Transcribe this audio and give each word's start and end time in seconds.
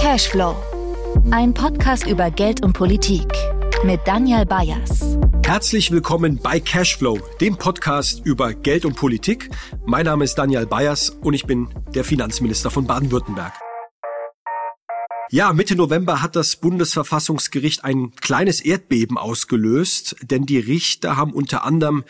Cashflow. 0.00 0.56
Ein 1.30 1.54
Podcast 1.54 2.06
über 2.06 2.30
Geld 2.30 2.64
und 2.64 2.72
Politik 2.72 3.26
mit 3.84 4.00
Daniel 4.04 4.44
Bayers. 4.44 5.16
Herzlich 5.44 5.90
willkommen 5.90 6.40
bei 6.42 6.58
Cashflow, 6.58 7.20
dem 7.40 7.56
Podcast 7.56 8.22
über 8.24 8.52
Geld 8.52 8.84
und 8.84 8.96
Politik. 8.96 9.50
Mein 9.86 10.06
Name 10.06 10.24
ist 10.24 10.34
Daniel 10.34 10.66
Bayers 10.66 11.10
und 11.10 11.34
ich 11.34 11.46
bin 11.46 11.68
der 11.94 12.04
Finanzminister 12.04 12.70
von 12.70 12.86
Baden-Württemberg. 12.86 13.52
Ja, 15.30 15.52
Mitte 15.52 15.76
November 15.76 16.20
hat 16.20 16.36
das 16.36 16.56
Bundesverfassungsgericht 16.56 17.84
ein 17.84 18.12
kleines 18.20 18.60
Erdbeben 18.60 19.18
ausgelöst, 19.18 20.16
denn 20.22 20.46
die 20.46 20.58
Richter 20.58 21.16
haben 21.16 21.32
unter 21.32 21.64
anderem 21.64 22.04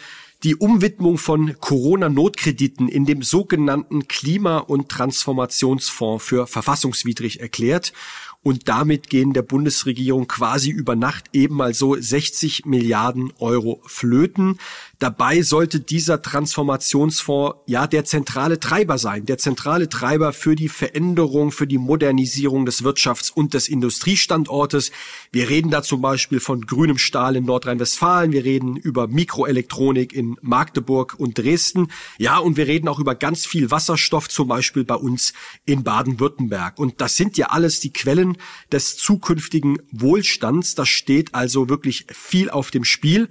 die 0.44 0.56
Umwidmung 0.56 1.16
von 1.16 1.58
Corona-Notkrediten 1.58 2.88
in 2.88 3.06
dem 3.06 3.22
sogenannten 3.22 4.08
Klima- 4.08 4.58
und 4.58 4.90
Transformationsfonds 4.90 6.22
für 6.22 6.46
verfassungswidrig 6.46 7.40
erklärt. 7.40 7.94
Und 8.42 8.68
damit 8.68 9.08
gehen 9.08 9.32
der 9.32 9.40
Bundesregierung 9.40 10.28
quasi 10.28 10.68
über 10.68 10.96
Nacht 10.96 11.30
eben 11.32 11.56
mal 11.56 11.72
so 11.72 11.98
60 11.98 12.66
Milliarden 12.66 13.32
Euro 13.38 13.80
flöten. 13.86 14.58
Dabei 14.98 15.42
sollte 15.42 15.80
dieser 15.80 16.22
Transformationsfonds 16.22 17.58
ja 17.66 17.86
der 17.86 18.04
zentrale 18.04 18.60
Treiber 18.60 18.98
sein, 18.98 19.26
der 19.26 19.38
zentrale 19.38 19.88
Treiber 19.88 20.32
für 20.32 20.54
die 20.54 20.68
Veränderung, 20.68 21.50
für 21.50 21.66
die 21.66 21.78
Modernisierung 21.78 22.64
des 22.64 22.84
Wirtschafts- 22.84 23.32
und 23.32 23.54
des 23.54 23.68
Industriestandortes. 23.68 24.92
Wir 25.32 25.48
reden 25.48 25.70
da 25.70 25.82
zum 25.82 26.00
Beispiel 26.00 26.40
von 26.40 26.66
grünem 26.66 26.98
Stahl 26.98 27.36
in 27.36 27.44
Nordrhein-Westfalen, 27.44 28.32
wir 28.32 28.44
reden 28.44 28.76
über 28.76 29.08
Mikroelektronik 29.08 30.12
in 30.12 30.36
Magdeburg 30.42 31.14
und 31.18 31.38
Dresden. 31.38 31.88
Ja, 32.18 32.38
und 32.38 32.56
wir 32.56 32.66
reden 32.66 32.88
auch 32.88 33.00
über 33.00 33.14
ganz 33.14 33.46
viel 33.46 33.70
Wasserstoff, 33.70 34.28
zum 34.28 34.48
Beispiel 34.48 34.84
bei 34.84 34.96
uns 34.96 35.32
in 35.64 35.82
Baden-Württemberg. 35.82 36.78
Und 36.78 37.00
das 37.00 37.16
sind 37.16 37.36
ja 37.36 37.46
alles 37.46 37.80
die 37.80 37.92
Quellen 37.92 38.36
des 38.70 38.96
zukünftigen 38.96 39.78
Wohlstands. 39.90 40.74
Da 40.74 40.86
steht 40.86 41.34
also 41.34 41.68
wirklich 41.68 42.06
viel 42.12 42.50
auf 42.50 42.70
dem 42.70 42.84
Spiel. 42.84 43.28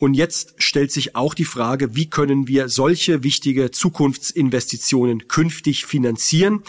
Und 0.00 0.14
jetzt 0.14 0.54
stellt 0.56 0.90
sich 0.90 1.14
auch 1.14 1.34
die 1.34 1.44
Frage, 1.44 1.94
wie 1.94 2.08
können 2.08 2.48
wir 2.48 2.70
solche 2.70 3.22
wichtige 3.22 3.70
Zukunftsinvestitionen 3.70 5.28
künftig 5.28 5.84
finanzieren? 5.84 6.62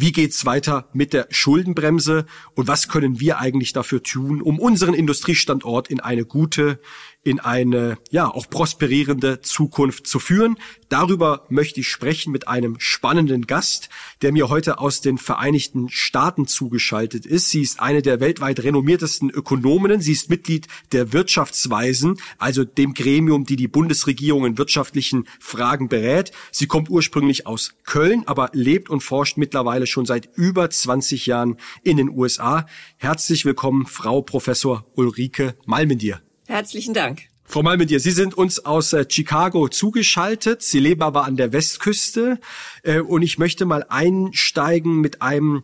Wie 0.00 0.12
geht's 0.12 0.46
weiter 0.46 0.88
mit 0.92 1.12
der 1.12 1.26
Schuldenbremse? 1.30 2.24
Und 2.54 2.68
was 2.68 2.86
können 2.86 3.18
wir 3.18 3.40
eigentlich 3.40 3.72
dafür 3.72 4.00
tun, 4.00 4.40
um 4.40 4.60
unseren 4.60 4.94
Industriestandort 4.94 5.88
in 5.88 5.98
eine 5.98 6.24
gute, 6.24 6.78
in 7.24 7.40
eine, 7.40 7.98
ja, 8.10 8.26
auch 8.26 8.48
prosperierende 8.48 9.40
Zukunft 9.40 10.06
zu 10.06 10.20
führen. 10.20 10.56
Darüber 10.88 11.44
möchte 11.50 11.80
ich 11.80 11.88
sprechen 11.88 12.32
mit 12.32 12.46
einem 12.48 12.76
spannenden 12.78 13.46
Gast, 13.46 13.90
der 14.22 14.32
mir 14.32 14.48
heute 14.48 14.78
aus 14.78 15.00
den 15.00 15.18
Vereinigten 15.18 15.88
Staaten 15.90 16.46
zugeschaltet 16.46 17.26
ist. 17.26 17.50
Sie 17.50 17.60
ist 17.60 17.80
eine 17.80 18.02
der 18.02 18.20
weltweit 18.20 18.62
renommiertesten 18.62 19.30
Ökonominnen. 19.30 20.00
Sie 20.00 20.12
ist 20.12 20.30
Mitglied 20.30 20.68
der 20.92 21.12
Wirtschaftsweisen, 21.12 22.18
also 22.38 22.64
dem 22.64 22.94
Gremium, 22.94 23.44
die 23.44 23.56
die 23.56 23.68
Bundesregierung 23.68 24.46
in 24.46 24.56
wirtschaftlichen 24.56 25.26
Fragen 25.40 25.88
berät. 25.88 26.30
Sie 26.52 26.66
kommt 26.66 26.88
ursprünglich 26.88 27.46
aus 27.46 27.74
Köln, 27.84 28.22
aber 28.26 28.50
lebt 28.52 28.88
und 28.88 29.02
forscht 29.02 29.36
mittlerweile 29.36 29.87
schon 29.90 30.06
seit 30.06 30.28
über 30.36 30.70
20 30.70 31.26
Jahren 31.26 31.56
in 31.82 31.96
den 31.96 32.08
USA. 32.10 32.66
Herzlich 32.96 33.44
willkommen, 33.44 33.86
Frau 33.86 34.22
Professor 34.22 34.86
Ulrike 34.94 35.54
Malmendier. 35.66 36.20
Herzlichen 36.46 36.94
Dank. 36.94 37.28
Frau 37.50 37.62
Malmendier, 37.62 37.98
Sie 37.98 38.10
sind 38.10 38.34
uns 38.34 38.66
aus 38.66 38.92
äh, 38.92 39.06
Chicago 39.08 39.68
zugeschaltet. 39.68 40.62
Sie 40.62 40.80
leben 40.80 41.02
aber 41.02 41.24
an 41.24 41.38
der 41.38 41.54
Westküste. 41.54 42.38
Äh, 42.82 43.00
und 43.00 43.22
ich 43.22 43.38
möchte 43.38 43.64
mal 43.64 43.86
einsteigen 43.88 45.00
mit 45.00 45.22
einem 45.22 45.62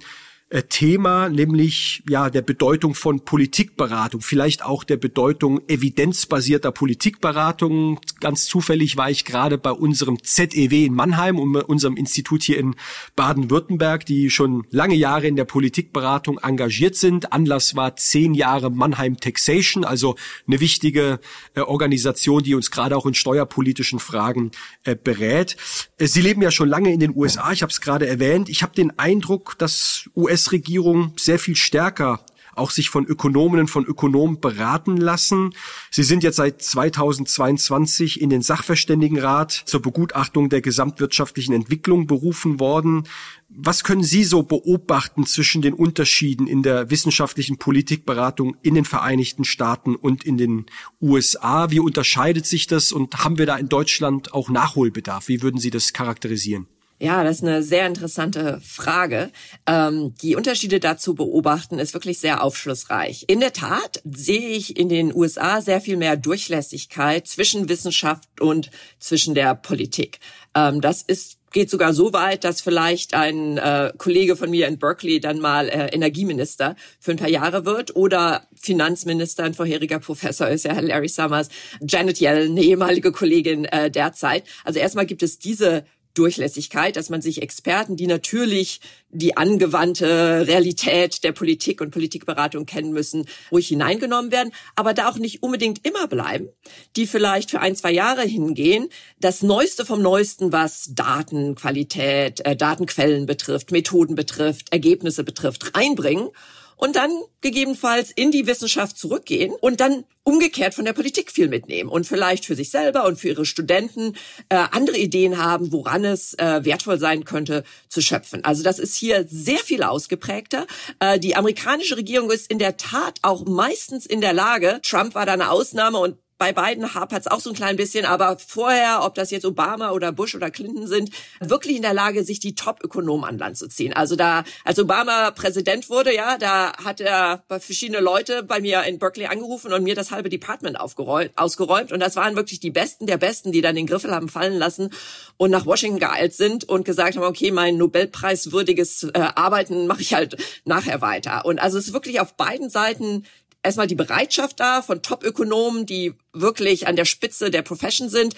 Thema, 0.63 1.29
nämlich 1.29 2.03
ja 2.09 2.31
der 2.31 2.43
Bedeutung 2.43 2.95
von 2.95 3.25
Politikberatung, 3.25 4.21
vielleicht 4.21 4.65
auch 4.65 4.85
der 4.85 4.97
Bedeutung 4.97 5.61
evidenzbasierter 5.69 6.71
Politikberatung. 6.71 7.99
Ganz 8.21 8.47
zufällig 8.47 8.97
war 8.97 9.11
ich 9.11 9.25
gerade 9.25 9.59
bei 9.59 9.73
unserem 9.73 10.23
ZEW 10.23 10.87
in 10.87 10.95
Mannheim, 10.95 11.39
unserem 11.39 11.97
Institut 11.97 12.45
hier 12.45 12.59
in 12.59 12.77
Baden-Württemberg, 13.17 14.07
die 14.07 14.31
schon 14.31 14.65
lange 14.71 14.95
Jahre 14.95 15.27
in 15.27 15.35
der 15.35 15.45
Politikberatung 15.45 16.39
engagiert 16.39 16.95
sind. 16.95 17.33
Anlass 17.33 17.75
war 17.75 17.97
zehn 17.97 18.35
Jahre 18.35 18.71
Mannheim 18.71 19.17
Taxation, 19.17 19.85
also 19.85 20.15
eine 20.47 20.61
wichtige 20.61 21.19
äh, 21.55 21.61
Organisation, 21.63 22.45
die 22.45 22.55
uns 22.55 22.71
gerade 22.71 22.97
auch 22.97 23.07
in 23.07 23.15
steuerpolitischen 23.15 23.99
Fragen 23.99 24.53
äh, 24.85 24.95
berät. 24.95 25.57
Äh, 25.99 26.07
Sie 26.07 26.21
leben 26.21 26.43
ja 26.43 26.53
schon 26.53 26.69
lange 26.69 26.93
in 26.93 27.01
den 27.01 27.17
USA, 27.17 27.51
ich 27.51 27.63
habe 27.63 27.73
es 27.73 27.81
gerade 27.81 28.07
erwähnt. 28.07 28.49
Ich 28.49 28.63
habe 28.63 28.75
den 28.75 28.97
Eindruck, 28.99 29.59
dass 29.59 30.09
US 30.15 30.44
US-Regierung 30.45 31.13
sehr 31.17 31.39
viel 31.39 31.57
stärker 31.57 32.21
auch 32.57 32.71
sich 32.71 32.89
von 32.89 33.05
Ökonominnen, 33.05 33.67
von 33.67 33.85
Ökonomen 33.85 34.39
beraten 34.39 34.97
lassen. 34.97 35.51
Sie 35.91 36.05
sind 36.05 36.23
jetzt 36.23 36.37
seit 36.37 36.63
2022 36.63 38.21
in 38.21 38.31
den 38.31 38.43
Sachverständigenrat 38.43 39.51
zur 39.51 39.83
Begutachtung 39.83 40.51
der 40.51 40.61
gesamtwirtschaftlichen 40.61 41.53
Entwicklung 41.53 42.07
berufen 42.07 42.61
worden. 42.61 43.09
Was 43.49 43.83
können 43.83 44.05
Sie 44.05 44.23
so 44.23 44.45
beobachten 44.45 45.27
zwischen 45.27 45.63
den 45.63 45.75
Unterschieden 45.75 46.47
in 46.47 46.63
der 46.63 46.91
wissenschaftlichen 46.91 47.59
Politikberatung 47.59 48.57
in 48.63 48.77
den 48.77 48.85
Vereinigten 48.85 49.43
Staaten 49.43 49.97
und 49.97 50.23
in 50.23 50.39
den 50.39 50.67
USA? 51.01 51.73
Wie 51.73 51.81
unterscheidet 51.81 52.47
sich 52.47 52.69
das 52.69 52.93
und 52.93 53.25
haben 53.25 53.37
wir 53.37 53.47
da 53.47 53.57
in 53.57 53.69
Deutschland 53.69 54.33
auch 54.33 54.49
Nachholbedarf? 54.49 55.27
Wie 55.27 55.43
würden 55.43 55.59
Sie 55.59 55.71
das 55.71 55.93
charakterisieren? 55.93 56.69
Ja, 57.01 57.25
das 57.25 57.37
ist 57.37 57.43
eine 57.43 57.63
sehr 57.63 57.87
interessante 57.87 58.61
Frage. 58.65 59.31
Ähm, 59.67 60.15
die 60.23 60.37
Unterschiede 60.37 60.79
dazu 60.79 61.15
beobachten 61.15 61.79
ist 61.79 61.93
wirklich 61.93 62.21
sehr 62.21 62.43
aufschlussreich. 62.43 63.25
In 63.27 63.41
der 63.41 63.53
Tat 63.53 64.01
sehe 64.05 64.49
ich 64.51 64.79
in 64.79 64.89
den 64.89 65.15
USA 65.15 65.61
sehr 65.61 65.81
viel 65.81 65.97
mehr 65.97 66.17
Durchlässigkeit 66.17 67.27
zwischen 67.27 67.69
Wissenschaft 67.69 68.41
und 68.41 68.71
zwischen 69.01 69.35
der 69.35 69.57
Politik. 69.57 70.21
Ähm, 70.55 70.81
das 70.81 71.03
ist 71.03 71.39
geht 71.55 71.71
sogar 71.71 71.95
so 71.95 72.13
weit, 72.13 72.43
dass 72.43 72.61
vielleicht 72.61 73.15
ein 73.15 73.59
äh, 73.59 73.93
Kollege 73.97 74.37
von 74.37 74.51
mir 74.51 74.67
in 74.67 74.79
Berkeley 74.79 75.21
dann 75.21 75.39
mal 75.39 75.69
äh, 75.69 75.87
Energieminister 75.95 76.75
für 76.99 77.13
ein 77.13 77.17
paar 77.17 77.29
Jahre 77.29 77.65
wird 77.65 77.95
oder 77.95 78.49
Finanzminister, 78.55 79.45
ein 79.45 79.55
vorheriger 79.55 80.01
Professor 80.01 80.49
ist 80.49 80.65
ja 80.65 80.75
Herr 80.75 80.83
Larry 80.83 81.09
Summers, 81.09 81.49
Janet 81.81 82.21
Yellen, 82.21 82.51
eine 82.51 82.63
ehemalige 82.63 83.13
Kollegin 83.13 83.67
äh, 83.67 83.89
derzeit. 83.89 84.43
Also 84.65 84.81
erstmal 84.81 85.07
gibt 85.07 85.23
es 85.23 85.39
diese 85.39 85.85
Durchlässigkeit, 86.15 86.97
dass 86.97 87.11
man 87.11 87.23
sich 87.23 87.43
Experten, 87.43 87.97
die 87.97 88.07
natürlich 88.07 88.81
die 89.11 89.37
angewandte 89.37 90.47
Realität 90.47 91.23
der 91.25 91.33
Politik 91.33 91.81
und 91.81 91.91
Politikberatung 91.91 92.67
kennen 92.67 92.93
müssen, 92.93 93.27
ruhig 93.53 93.69
hineingenommen 93.69 94.33
werden, 94.33 94.53
aber 94.77 94.95
da 94.95 95.09
auch 95.09 95.19
nicht 95.19 95.43
unbedingt 95.43 95.87
immer 95.87 96.09
bleiben, 96.09 96.49
die 96.97 97.07
vielleicht 97.07 97.51
für 97.51 97.61
ein, 97.61 97.77
zwei 97.77 97.93
Jahre 97.93 98.23
hingehen, 98.23 98.89
das 99.21 99.43
Neueste 99.43 99.85
vom 99.85 100.03
Neuesten, 100.03 100.53
was 100.53 100.91
Datenqualität, 100.95 102.45
äh, 102.47 102.57
Datenquellen 102.57 103.27
betrifft, 103.27 103.71
Methoden 103.71 104.15
betrifft, 104.15 104.73
Ergebnisse 104.73 105.25
betrifft, 105.25 105.77
reinbringen 105.77 106.31
und 106.77 106.97
dann 106.97 107.11
gegebenenfalls 107.41 108.11
in 108.11 108.31
die 108.31 108.47
Wissenschaft 108.47 108.99
zurückgehen 108.99 109.53
und 109.61 109.81
dann 109.81 110.05
umgekehrt 110.23 110.75
von 110.75 110.85
der 110.85 110.95
Politik 110.95 111.31
viel 111.31 111.49
mitnehmen 111.49 111.91
und 111.91 112.07
vielleicht 112.07 112.47
für 112.47 112.57
sich 112.57 112.71
selber 112.71 113.05
und 113.07 113.21
für 113.21 113.29
ihre 113.29 113.45
Studenten 113.45 114.17
äh, 114.49 114.57
andere 114.71 114.97
Ideen 114.97 115.39
haben, 115.39 115.71
woran 115.71 116.05
es 116.05 116.35
äh, 116.35 116.65
wertvoll 116.65 116.99
sein 116.99 117.25
könnte 117.25 117.63
zu 117.89 118.01
schöpfen. 118.01 118.43
Also 118.45 118.63
das 118.63 118.79
ist 118.79 118.97
hier 118.97 119.27
sehr 119.29 119.59
viel 119.59 119.83
ausgeprägter. 119.83 120.67
Äh, 120.99 121.19
die 121.19 121.37
amerikanische 121.37 121.97
Regierung 121.97 122.31
ist 122.31 122.51
in 122.51 122.59
der 122.59 122.77
Tat 122.79 123.19
auch 123.23 123.45
meistens 123.45 124.07
in 124.07 124.23
der 124.23 124.33
Lage, 124.33 124.81
Trump 124.83 125.15
war 125.15 125.27
da 125.27 125.35
eine 125.35 125.51
Ausnahme 125.51 125.99
und 125.99 126.17
bei 126.39 126.53
beiden 126.53 126.95
hapert 126.95 127.21
es 127.21 127.27
auch 127.27 127.41
so 127.41 127.51
ein 127.51 127.57
klein 127.57 127.77
bisschen, 127.77 128.05
aber 128.05 128.37
vorher, 128.39 129.01
ob 129.03 129.15
das 129.15 129.31
jetzt 129.31 129.45
Obama 129.45 129.93
oder 129.93 130.11
Bush 130.11 130.35
oder 130.35 130.51
Clinton 130.51 130.87
sind, 130.87 131.11
wirklich 131.41 131.77
in 131.77 131.83
der 131.83 131.95
Lage, 131.95 132.25
sich 132.25 132.41
die 132.41 132.55
Top-Ökonomen 132.55 133.25
an 133.25 133.39
Land 133.39 133.57
zu 133.57 133.69
ziehen. 133.69 133.93
Also 133.93 134.17
da, 134.17 134.45
als 134.65 134.79
Obama 134.79 135.31
Präsident 135.31 135.89
wurde, 135.89 136.15
ja, 136.15 136.37
da 136.37 136.73
hat 136.85 137.01
er 137.01 137.45
verschiedene 137.49 138.01
Leute 138.01 138.43
bei 138.43 138.61
mir 138.61 138.83
in 138.83 138.99
Berkeley 138.99 139.27
angerufen 139.27 139.73
und 139.73 139.85
mir 139.85 139.95
das 139.95 140.11
halbe 140.11 140.29
Department 140.29 140.79
aufgeräumt, 140.79 141.31
ausgeräumt. 141.37 141.93
Und 141.93 142.01
das 142.01 142.17
waren 142.17 142.35
wirklich 142.37 142.59
die 142.61 142.71
Besten 142.71 143.07
der 143.07 143.19
Besten, 143.19 143.53
die 143.53 143.61
dann 143.61 143.77
den 143.77 143.87
Griffel 143.87 144.13
haben 144.13 144.29
fallen 144.29 144.59
lassen 144.59 144.91
und 145.37 145.51
nach 145.51 145.67
Washington 145.67 146.01
geeilt 146.01 146.35
sind 146.35 146.65
und 146.69 146.85
gesagt 146.85 147.17
haben, 147.17 147.25
okay, 147.25 147.53
mein 147.53 147.77
Nobelpreiswürdiges 147.77 149.05
äh, 149.15 149.19
Arbeiten 149.35 149.87
mache 149.87 150.03
ich 150.03 150.15
halt 150.15 150.37
nachher 150.65 151.01
weiter. 151.01 151.45
Und 151.45 151.61
also 151.61 151.79
es 151.79 151.89
ist 151.89 151.93
wirklich 151.93 152.21
auf 152.21 152.35
beiden 152.35 152.71
Seiten 152.71 153.25
erstmal 153.65 153.87
die 153.87 153.95
Bereitschaft 153.95 154.61
da 154.61 154.83
von 154.83 155.03
Top-Ökonomen, 155.03 155.87
die 155.87 156.15
wirklich 156.33 156.87
an 156.87 156.97
der 156.97 157.05
Spitze 157.07 157.51
der 157.51 157.63
Profession 157.63 158.09
sind, 158.09 158.35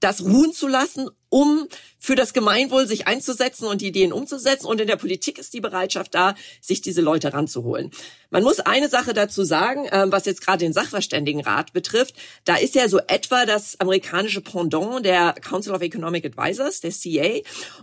das 0.00 0.22
ruhen 0.22 0.52
zu 0.52 0.66
lassen 0.66 1.08
um 1.32 1.66
für 1.98 2.14
das 2.16 2.32
Gemeinwohl 2.34 2.86
sich 2.86 3.06
einzusetzen 3.06 3.66
und 3.66 3.80
die 3.80 3.86
Ideen 3.86 4.12
umzusetzen. 4.12 4.66
Und 4.66 4.80
in 4.80 4.88
der 4.88 4.96
Politik 4.96 5.38
ist 5.38 5.54
die 5.54 5.60
Bereitschaft 5.60 6.14
da, 6.14 6.34
sich 6.60 6.82
diese 6.82 7.00
Leute 7.00 7.32
ranzuholen. 7.32 7.92
Man 8.28 8.42
muss 8.42 8.60
eine 8.60 8.88
Sache 8.88 9.14
dazu 9.14 9.44
sagen, 9.44 9.86
ähm, 9.92 10.10
was 10.10 10.24
jetzt 10.26 10.44
gerade 10.44 10.58
den 10.58 10.72
Sachverständigenrat 10.72 11.72
betrifft. 11.72 12.16
Da 12.44 12.56
ist 12.56 12.74
ja 12.74 12.88
so 12.88 12.98
etwa 13.06 13.46
das 13.46 13.78
amerikanische 13.78 14.40
Pendant 14.40 15.04
der 15.04 15.34
Council 15.34 15.74
of 15.74 15.82
Economic 15.82 16.24
Advisors, 16.24 16.80
der 16.80 16.90
CA. 16.90 17.40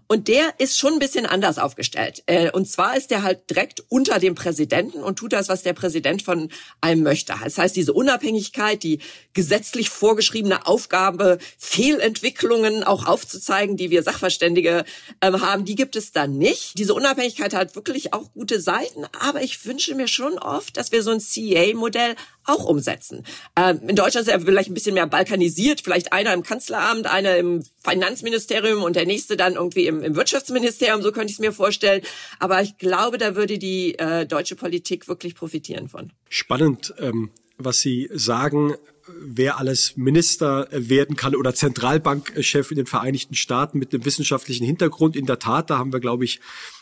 Und 0.07 0.27
der 0.27 0.53
ist 0.57 0.77
schon 0.77 0.93
ein 0.93 0.99
bisschen 0.99 1.25
anders 1.25 1.57
aufgestellt. 1.57 2.23
Äh, 2.25 2.51
und 2.51 2.67
zwar 2.67 2.97
ist 2.97 3.11
der 3.11 3.23
halt 3.23 3.49
direkt 3.49 3.83
unter 3.87 4.19
dem 4.19 4.35
Präsidenten 4.35 5.01
und 5.01 5.17
tut 5.17 5.33
das, 5.33 5.49
was 5.49 5.63
der 5.63 5.73
Präsident 5.73 6.23
von 6.23 6.49
einem 6.81 7.03
möchte. 7.03 7.33
Das 7.41 7.57
heißt, 7.57 7.75
diese 7.75 7.93
Unabhängigkeit, 7.93 8.83
die 8.83 8.99
gesetzlich 9.33 9.89
vorgeschriebene 9.89 10.67
Aufgabe, 10.67 11.37
Fehlentwicklungen 11.57 12.83
auch 12.83 13.05
aufzuzeigen, 13.39 13.77
die 13.77 13.89
wir 13.89 14.03
Sachverständige 14.03 14.85
ähm, 15.21 15.41
haben, 15.41 15.65
die 15.65 15.75
gibt 15.75 15.95
es 15.95 16.11
dann 16.11 16.37
nicht. 16.37 16.77
Diese 16.77 16.93
Unabhängigkeit 16.93 17.53
hat 17.53 17.75
wirklich 17.75 18.13
auch 18.13 18.31
gute 18.33 18.59
Seiten, 18.59 19.05
aber 19.19 19.41
ich 19.41 19.65
wünsche 19.65 19.95
mir 19.95 20.07
schon 20.07 20.37
oft, 20.37 20.77
dass 20.77 20.91
wir 20.91 21.03
so 21.03 21.11
ein 21.11 21.19
CA-Modell 21.19 22.15
auch 22.45 22.65
umsetzen. 22.65 23.25
Ähm, 23.55 23.79
in 23.87 23.95
Deutschland 23.95 24.27
ist 24.27 24.33
er 24.33 24.41
vielleicht 24.41 24.69
ein 24.69 24.73
bisschen 24.73 24.95
mehr 24.95 25.07
balkanisiert, 25.07 25.81
vielleicht 25.81 26.13
einer 26.13 26.33
im 26.33 26.43
Kanzleramt, 26.43 27.07
einer 27.07 27.37
im 27.37 27.63
Finanzministerium 27.83 28.83
und 28.83 28.95
der 28.95 29.05
nächste 29.05 29.37
dann 29.37 29.53
irgendwie 29.53 29.87
im, 29.87 30.03
im 30.03 30.15
Wirtschaftsministerium, 30.15 31.01
so 31.01 31.11
könnte 31.11 31.27
ich 31.27 31.33
es 31.33 31.39
mir 31.39 31.53
vorstellen. 31.53 32.01
Aber 32.39 32.61
ich 32.61 32.77
glaube, 32.77 33.17
da 33.17 33.35
würde 33.35 33.57
die 33.57 33.97
äh, 33.97 34.25
deutsche 34.25 34.55
Politik 34.55 35.07
wirklich 35.07 35.35
profitieren 35.35 35.87
von. 35.87 36.11
Spannend, 36.27 36.93
ähm, 36.99 37.31
was 37.57 37.79
Sie 37.79 38.09
sagen 38.13 38.75
wer 39.21 39.57
alles 39.59 39.97
Minister 39.97 40.67
werden 40.71 41.15
kann 41.15 41.35
oder 41.35 41.53
Zentralbankchef 41.53 42.71
in 42.71 42.77
den 42.77 42.85
Vereinigten 42.85 43.35
Staaten 43.35 43.79
mit 43.79 43.93
dem 43.93 44.05
wissenschaftlichen 44.05 44.65
Hintergrund. 44.65 45.15
In 45.15 45.25
der 45.25 45.39
Tat, 45.39 45.69
da 45.69 45.77
haben 45.77 45.93
wir, 45.93 45.99
glaube 45.99 46.25
ich, 46.25 46.39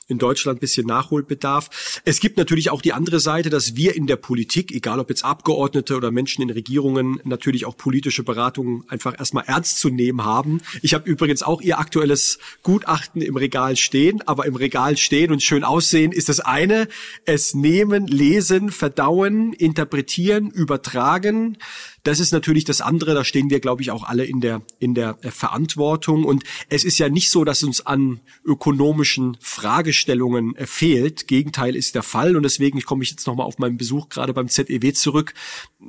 in 0.08 0.18
Deutschland 0.18 0.60
bisschen 0.60 0.88
Nachholbedarf. 0.88 2.02
Es 2.06 2.20
gibt 2.20 2.38
natürlich 2.38 2.70
auch 2.70 2.82
die 2.82 2.94
andere 2.94 3.20
Seite, 3.20 3.50
dass 3.50 3.76
wir 3.76 3.96
in 3.96 4.08
der 4.08 4.16
Politik, 4.16 4.72
egal 4.72 5.00
ob 5.00 5.10
jetzt 5.10 5.26
Abgeordnete 5.26 5.96
oder 5.96 6.12
Menschen 6.12 6.42
in 6.42 6.50
Regierungen, 6.50 7.20
natürlich 7.24 7.66
auch 7.66 7.76
politische 7.76 8.24
Beratungen 8.24 8.84
einfach 8.88 9.20
erstmal 9.20 9.44
ernst 9.48 9.80
zu 9.80 9.90
nehmen 9.90 10.24
haben. 10.24 10.62
Ich 10.82 10.94
habe 10.94 11.10
übrigens 11.10 11.44
auch 11.44 11.62
Ihr 11.62 11.78
aktuelles 11.78 12.40
Gutachten 12.64 13.22
im 13.22 13.36
Regal 13.36 13.76
stehen, 13.76 14.22
aber 14.26 14.46
im 14.46 14.56
Regal 14.56 14.98
stehen 14.98 15.32
und 15.32 15.44
schön 15.44 15.64
aussehen 15.64 16.12
ist 16.12 16.30
das 16.30 16.40
eine. 16.40 16.88
Es 17.26 17.54
nehmen, 17.54 18.08
lesen, 18.08 18.72
verdauen, 18.72 19.54
interpretieren, 19.54 20.50
übertragen. 20.52 21.58
Das 22.08 22.22
ist 22.22 22.32
natürlich 22.32 22.64
das 22.64 22.80
andere. 22.80 23.14
Da 23.14 23.26
stehen 23.26 23.50
wir, 23.50 23.60
glaube 23.60 23.82
ich, 23.82 23.92
auch 23.92 24.06
alle 24.06 24.24
in 24.24 24.40
der, 24.40 24.62
in 24.80 24.94
der 24.94 25.18
Verantwortung. 25.20 26.24
Und 26.24 26.46
es 26.70 26.86
ist 26.86 27.00
ja 27.00 27.10
nicht 27.10 27.30
so, 27.30 27.44
dass 27.44 27.64
uns 27.64 27.86
an 27.86 28.22
ökonomischen 28.46 29.36
Fragestellungen 29.42 30.56
fehlt. 30.66 31.28
Gegenteil 31.28 31.76
ist 31.76 31.96
der 31.96 32.04
Fall. 32.04 32.38
Und 32.38 32.44
deswegen 32.44 32.80
komme 32.80 33.04
ich 33.04 33.12
jetzt 33.12 33.28
nochmal 33.28 33.46
auf 33.46 33.60
meinen 33.60 33.76
Besuch 33.76 34.08
gerade 34.08 34.34
beim 34.34 34.48
ZEW 34.48 34.94
zurück. 34.94 35.34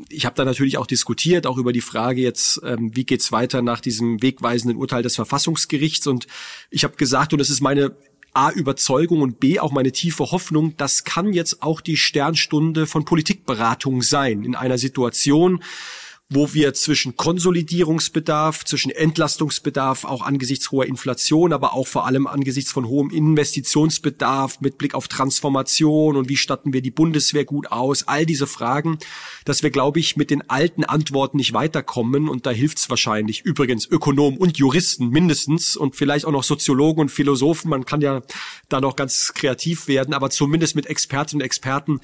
Ich 0.08 0.26
habe 0.26 0.34
da 0.34 0.44
natürlich 0.44 0.76
auch 0.76 0.88
diskutiert, 0.88 1.46
auch 1.46 1.56
über 1.56 1.72
die 1.72 1.80
Frage 1.80 2.20
jetzt, 2.20 2.60
ähm, 2.64 2.96
wie 2.96 3.04
geht's 3.04 3.30
weiter 3.30 3.62
nach 3.62 3.80
diesem 3.80 4.20
wegweisenden 4.20 4.76
Urteil 4.76 5.04
des 5.04 5.14
Verfassungsgerichts. 5.14 6.08
Und 6.08 6.26
ich 6.70 6.82
habe 6.82 6.96
gesagt, 6.96 7.32
und 7.32 7.38
das 7.38 7.48
ist 7.48 7.60
meine 7.60 7.96
A, 8.34 8.50
Überzeugung 8.50 9.22
und 9.22 9.38
B, 9.38 9.60
auch 9.60 9.70
meine 9.70 9.92
tiefe 9.92 10.32
Hoffnung, 10.32 10.76
das 10.76 11.04
kann 11.04 11.32
jetzt 11.32 11.62
auch 11.62 11.80
die 11.80 11.96
Sternstunde 11.96 12.88
von 12.88 13.04
Politikberatung 13.04 14.02
sein 14.02 14.42
in 14.42 14.56
einer 14.56 14.78
Situation, 14.78 15.62
wo 16.30 16.52
wir 16.52 16.74
zwischen 16.74 17.16
Konsolidierungsbedarf, 17.16 18.66
zwischen 18.66 18.90
Entlastungsbedarf, 18.90 20.04
auch 20.04 20.20
angesichts 20.20 20.70
hoher 20.70 20.84
Inflation, 20.84 21.54
aber 21.54 21.72
auch 21.72 21.86
vor 21.86 22.06
allem 22.06 22.26
angesichts 22.26 22.70
von 22.70 22.86
hohem 22.86 23.08
Investitionsbedarf 23.08 24.60
mit 24.60 24.76
Blick 24.76 24.94
auf 24.94 25.08
Transformation 25.08 26.16
und 26.16 26.28
wie 26.28 26.36
statten 26.36 26.74
wir 26.74 26.82
die 26.82 26.90
Bundeswehr 26.90 27.46
gut 27.46 27.72
aus, 27.72 28.06
all 28.08 28.26
diese 28.26 28.46
Fragen, 28.46 28.98
dass 29.46 29.62
wir, 29.62 29.70
glaube 29.70 30.00
ich, 30.00 30.18
mit 30.18 30.28
den 30.28 30.48
alten 30.50 30.84
Antworten 30.84 31.38
nicht 31.38 31.54
weiterkommen. 31.54 32.28
Und 32.28 32.44
da 32.44 32.50
hilft 32.50 32.76
es 32.76 32.90
wahrscheinlich 32.90 33.40
übrigens 33.46 33.86
Ökonomen 33.86 34.38
und 34.38 34.58
Juristen 34.58 35.08
mindestens 35.08 35.76
und 35.76 35.96
vielleicht 35.96 36.26
auch 36.26 36.32
noch 36.32 36.44
Soziologen 36.44 37.00
und 37.00 37.08
Philosophen, 37.08 37.70
man 37.70 37.86
kann 37.86 38.02
ja 38.02 38.20
da 38.68 38.82
noch 38.82 38.96
ganz 38.96 39.32
kreativ 39.32 39.88
werden, 39.88 40.12
aber 40.12 40.28
zumindest 40.28 40.76
mit 40.76 40.86
Expertinnen 40.86 41.40
und 41.40 41.46
Experten 41.46 42.00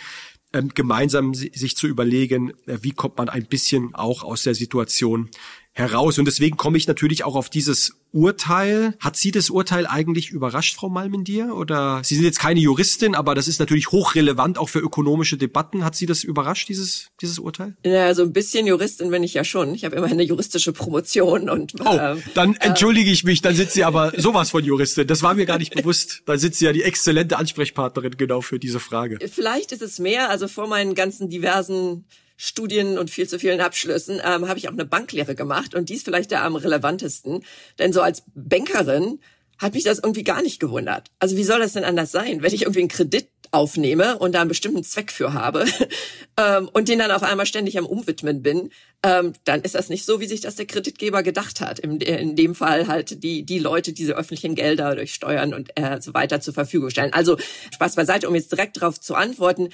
gemeinsam 0.74 1.34
sich 1.34 1.76
zu 1.76 1.86
überlegen, 1.86 2.52
äh, 2.66 2.78
wie 2.82 2.92
kommt 2.92 3.18
man 3.18 3.28
ein 3.28 3.46
bisschen 3.46 3.94
auch 3.94 4.22
aus 4.22 4.44
der 4.44 4.54
Situation 4.54 5.30
heraus. 5.74 6.18
Und 6.18 6.24
deswegen 6.24 6.56
komme 6.56 6.78
ich 6.78 6.86
natürlich 6.86 7.24
auch 7.24 7.34
auf 7.34 7.50
dieses 7.50 7.96
Urteil. 8.12 8.94
Hat 9.00 9.16
Sie 9.16 9.32
das 9.32 9.50
Urteil 9.50 9.88
eigentlich 9.88 10.30
überrascht, 10.30 10.76
Frau 10.76 10.88
Malmendier? 10.88 11.56
Oder 11.56 12.00
Sie 12.04 12.14
sind 12.14 12.24
jetzt 12.24 12.38
keine 12.38 12.60
Juristin, 12.60 13.16
aber 13.16 13.34
das 13.34 13.48
ist 13.48 13.58
natürlich 13.58 13.90
hochrelevant 13.90 14.56
auch 14.56 14.68
für 14.68 14.78
ökonomische 14.78 15.36
Debatten. 15.36 15.84
Hat 15.84 15.96
Sie 15.96 16.06
das 16.06 16.22
überrascht, 16.22 16.68
dieses, 16.68 17.08
dieses 17.20 17.40
Urteil? 17.40 17.76
Ja, 17.84 18.14
so 18.14 18.22
ein 18.22 18.32
bisschen 18.32 18.68
Juristin 18.68 19.10
bin 19.10 19.24
ich 19.24 19.34
ja 19.34 19.42
schon. 19.42 19.74
Ich 19.74 19.84
habe 19.84 19.96
immer 19.96 20.06
eine 20.06 20.22
juristische 20.22 20.72
Promotion 20.72 21.50
und. 21.50 21.74
Oh, 21.84 21.98
ähm, 22.00 22.22
dann 22.34 22.54
entschuldige 22.54 23.10
ich 23.10 23.24
mich, 23.24 23.42
dann 23.42 23.56
sind 23.56 23.72
Sie 23.72 23.82
aber 23.82 24.12
sowas 24.16 24.50
von 24.50 24.64
Juristin. 24.64 25.08
Das 25.08 25.22
war 25.22 25.34
mir 25.34 25.44
gar 25.44 25.58
nicht 25.58 25.74
bewusst. 25.74 26.22
Dann 26.26 26.38
sind 26.38 26.54
Sie 26.54 26.66
ja 26.66 26.72
die 26.72 26.84
exzellente 26.84 27.36
Ansprechpartnerin 27.36 28.16
genau 28.16 28.42
für 28.42 28.60
diese 28.60 28.78
Frage. 28.78 29.18
Vielleicht 29.28 29.72
ist 29.72 29.82
es 29.82 29.98
mehr, 29.98 30.30
also 30.30 30.46
vor 30.46 30.68
meinen 30.68 30.94
ganzen 30.94 31.28
diversen 31.28 32.04
Studien 32.36 32.98
und 32.98 33.10
viel 33.10 33.28
zu 33.28 33.38
vielen 33.38 33.60
Abschlüssen 33.60 34.20
ähm, 34.24 34.48
habe 34.48 34.58
ich 34.58 34.68
auch 34.68 34.72
eine 34.72 34.84
Banklehre 34.84 35.34
gemacht 35.34 35.74
und 35.74 35.88
die 35.88 35.94
ist 35.94 36.04
vielleicht 36.04 36.30
der 36.30 36.42
am 36.42 36.56
relevantesten. 36.56 37.44
Denn 37.78 37.92
so 37.92 38.00
als 38.02 38.24
Bankerin 38.34 39.20
hat 39.58 39.74
mich 39.74 39.84
das 39.84 39.98
irgendwie 39.98 40.24
gar 40.24 40.42
nicht 40.42 40.60
gewundert. 40.60 41.10
Also 41.18 41.36
wie 41.36 41.44
soll 41.44 41.60
das 41.60 41.74
denn 41.74 41.84
anders 41.84 42.10
sein, 42.10 42.42
wenn 42.42 42.52
ich 42.52 42.62
irgendwie 42.62 42.80
einen 42.80 42.88
Kredit 42.88 43.28
aufnehme 43.50 44.18
und 44.18 44.34
da 44.34 44.40
einen 44.40 44.48
bestimmten 44.48 44.82
Zweck 44.82 45.12
für 45.12 45.32
habe 45.32 45.64
ähm, 46.36 46.68
und 46.72 46.88
den 46.88 46.98
dann 46.98 47.12
auf 47.12 47.22
einmal 47.22 47.46
ständig 47.46 47.78
am 47.78 47.86
Umwidmen 47.86 48.42
bin, 48.42 48.70
ähm, 49.04 49.32
dann 49.44 49.62
ist 49.62 49.76
das 49.76 49.88
nicht 49.88 50.04
so, 50.04 50.20
wie 50.20 50.26
sich 50.26 50.40
das 50.40 50.56
der 50.56 50.66
Kreditgeber 50.66 51.22
gedacht 51.22 51.60
hat. 51.60 51.78
In, 51.78 52.00
in 52.00 52.34
dem 52.34 52.54
Fall 52.56 52.88
halt 52.88 53.22
die, 53.22 53.44
die 53.44 53.60
Leute 53.60 53.92
diese 53.92 54.14
öffentlichen 54.14 54.56
Gelder 54.56 54.96
durch 54.96 55.14
Steuern 55.14 55.54
und 55.54 55.70
äh, 55.76 56.00
so 56.00 56.14
weiter 56.14 56.40
zur 56.40 56.52
Verfügung 56.52 56.90
stellen. 56.90 57.12
Also 57.12 57.36
Spaß 57.72 57.94
beiseite, 57.94 58.28
um 58.28 58.34
jetzt 58.34 58.50
direkt 58.50 58.76
darauf 58.76 59.00
zu 59.00 59.14
antworten. 59.14 59.68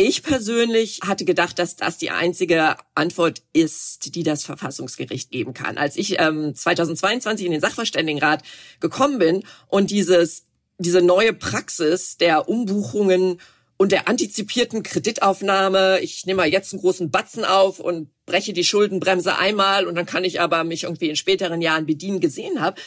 Ich 0.00 0.22
persönlich 0.22 1.00
hatte 1.04 1.24
gedacht, 1.24 1.58
dass 1.58 1.74
das 1.74 1.98
die 1.98 2.10
einzige 2.10 2.76
Antwort 2.94 3.42
ist, 3.52 4.14
die 4.14 4.22
das 4.22 4.44
Verfassungsgericht 4.44 5.32
geben 5.32 5.54
kann. 5.54 5.76
Als 5.76 5.96
ich 5.96 6.20
ähm, 6.20 6.54
2022 6.54 7.44
in 7.44 7.50
den 7.50 7.60
Sachverständigenrat 7.60 8.44
gekommen 8.78 9.18
bin 9.18 9.42
und 9.66 9.90
dieses, 9.90 10.44
diese 10.78 11.02
neue 11.02 11.32
Praxis 11.32 12.16
der 12.16 12.48
Umbuchungen 12.48 13.40
und 13.76 13.90
der 13.90 14.06
antizipierten 14.06 14.84
Kreditaufnahme, 14.84 15.98
ich 15.98 16.26
nehme 16.26 16.42
mal 16.42 16.48
jetzt 16.48 16.72
einen 16.72 16.80
großen 16.80 17.10
Batzen 17.10 17.44
auf 17.44 17.80
und 17.80 18.08
breche 18.24 18.52
die 18.52 18.62
Schuldenbremse 18.62 19.36
einmal 19.36 19.84
und 19.88 19.96
dann 19.96 20.06
kann 20.06 20.22
ich 20.22 20.40
aber 20.40 20.62
mich 20.62 20.84
irgendwie 20.84 21.08
in 21.08 21.16
späteren 21.16 21.60
Jahren 21.60 21.86
bedienen 21.86 22.20
gesehen 22.20 22.60
habe, 22.60 22.80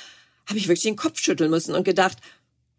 habe 0.48 0.60
ich 0.60 0.70
wirklich 0.70 0.84
den 0.84 0.96
Kopf 0.96 1.20
schütteln 1.20 1.52
müssen 1.52 1.76
und 1.76 1.84
gedacht, 1.84 2.20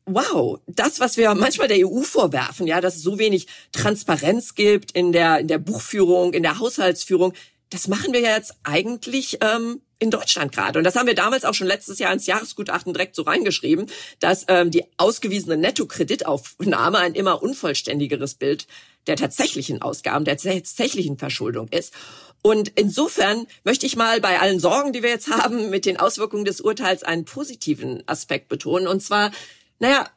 wow, 0.06 0.58
das, 0.66 1.00
was 1.00 1.16
wir 1.16 1.34
manchmal 1.34 1.68
der 1.68 1.86
EU 1.86 2.02
vorwerfen, 2.02 2.66
ja, 2.66 2.80
dass 2.80 2.96
es 2.96 3.02
so 3.02 3.18
wenig 3.18 3.46
Transparenz 3.72 4.54
gibt 4.54 4.92
in 4.92 5.12
der, 5.12 5.38
in 5.38 5.48
der 5.48 5.58
Buchführung, 5.58 6.32
in 6.32 6.42
der 6.42 6.58
Haushaltsführung, 6.58 7.32
das 7.70 7.88
machen 7.88 8.12
wir 8.12 8.20
ja 8.20 8.36
jetzt 8.36 8.54
eigentlich 8.64 9.38
ähm, 9.40 9.80
in 9.98 10.10
Deutschland 10.10 10.52
gerade. 10.52 10.78
Und 10.78 10.84
das 10.84 10.96
haben 10.96 11.06
wir 11.06 11.14
damals 11.14 11.44
auch 11.44 11.54
schon 11.54 11.66
letztes 11.66 11.98
Jahr 11.98 12.12
ins 12.12 12.26
Jahresgutachten 12.26 12.92
direkt 12.92 13.14
so 13.14 13.22
reingeschrieben, 13.22 13.86
dass 14.20 14.44
ähm, 14.48 14.70
die 14.70 14.84
ausgewiesene 14.98 15.56
Nettokreditaufnahme 15.56 16.98
ein 16.98 17.14
immer 17.14 17.42
unvollständigeres 17.42 18.34
Bild 18.34 18.66
der 19.06 19.16
tatsächlichen 19.16 19.80
Ausgaben, 19.80 20.24
der 20.24 20.36
tatsächlichen 20.36 21.18
Verschuldung 21.18 21.68
ist. 21.68 21.94
Und 22.42 22.72
insofern 22.74 23.46
möchte 23.64 23.86
ich 23.86 23.96
mal 23.96 24.20
bei 24.20 24.40
allen 24.40 24.58
Sorgen, 24.58 24.92
die 24.92 25.02
wir 25.02 25.10
jetzt 25.10 25.30
haben, 25.30 25.70
mit 25.70 25.86
den 25.86 25.96
Auswirkungen 25.96 26.44
des 26.44 26.60
Urteils 26.60 27.04
einen 27.04 27.24
positiven 27.24 28.02
Aspekt 28.06 28.48
betonen. 28.48 28.88
Und 28.88 29.00
zwar 29.00 29.30
naja, 29.82 30.08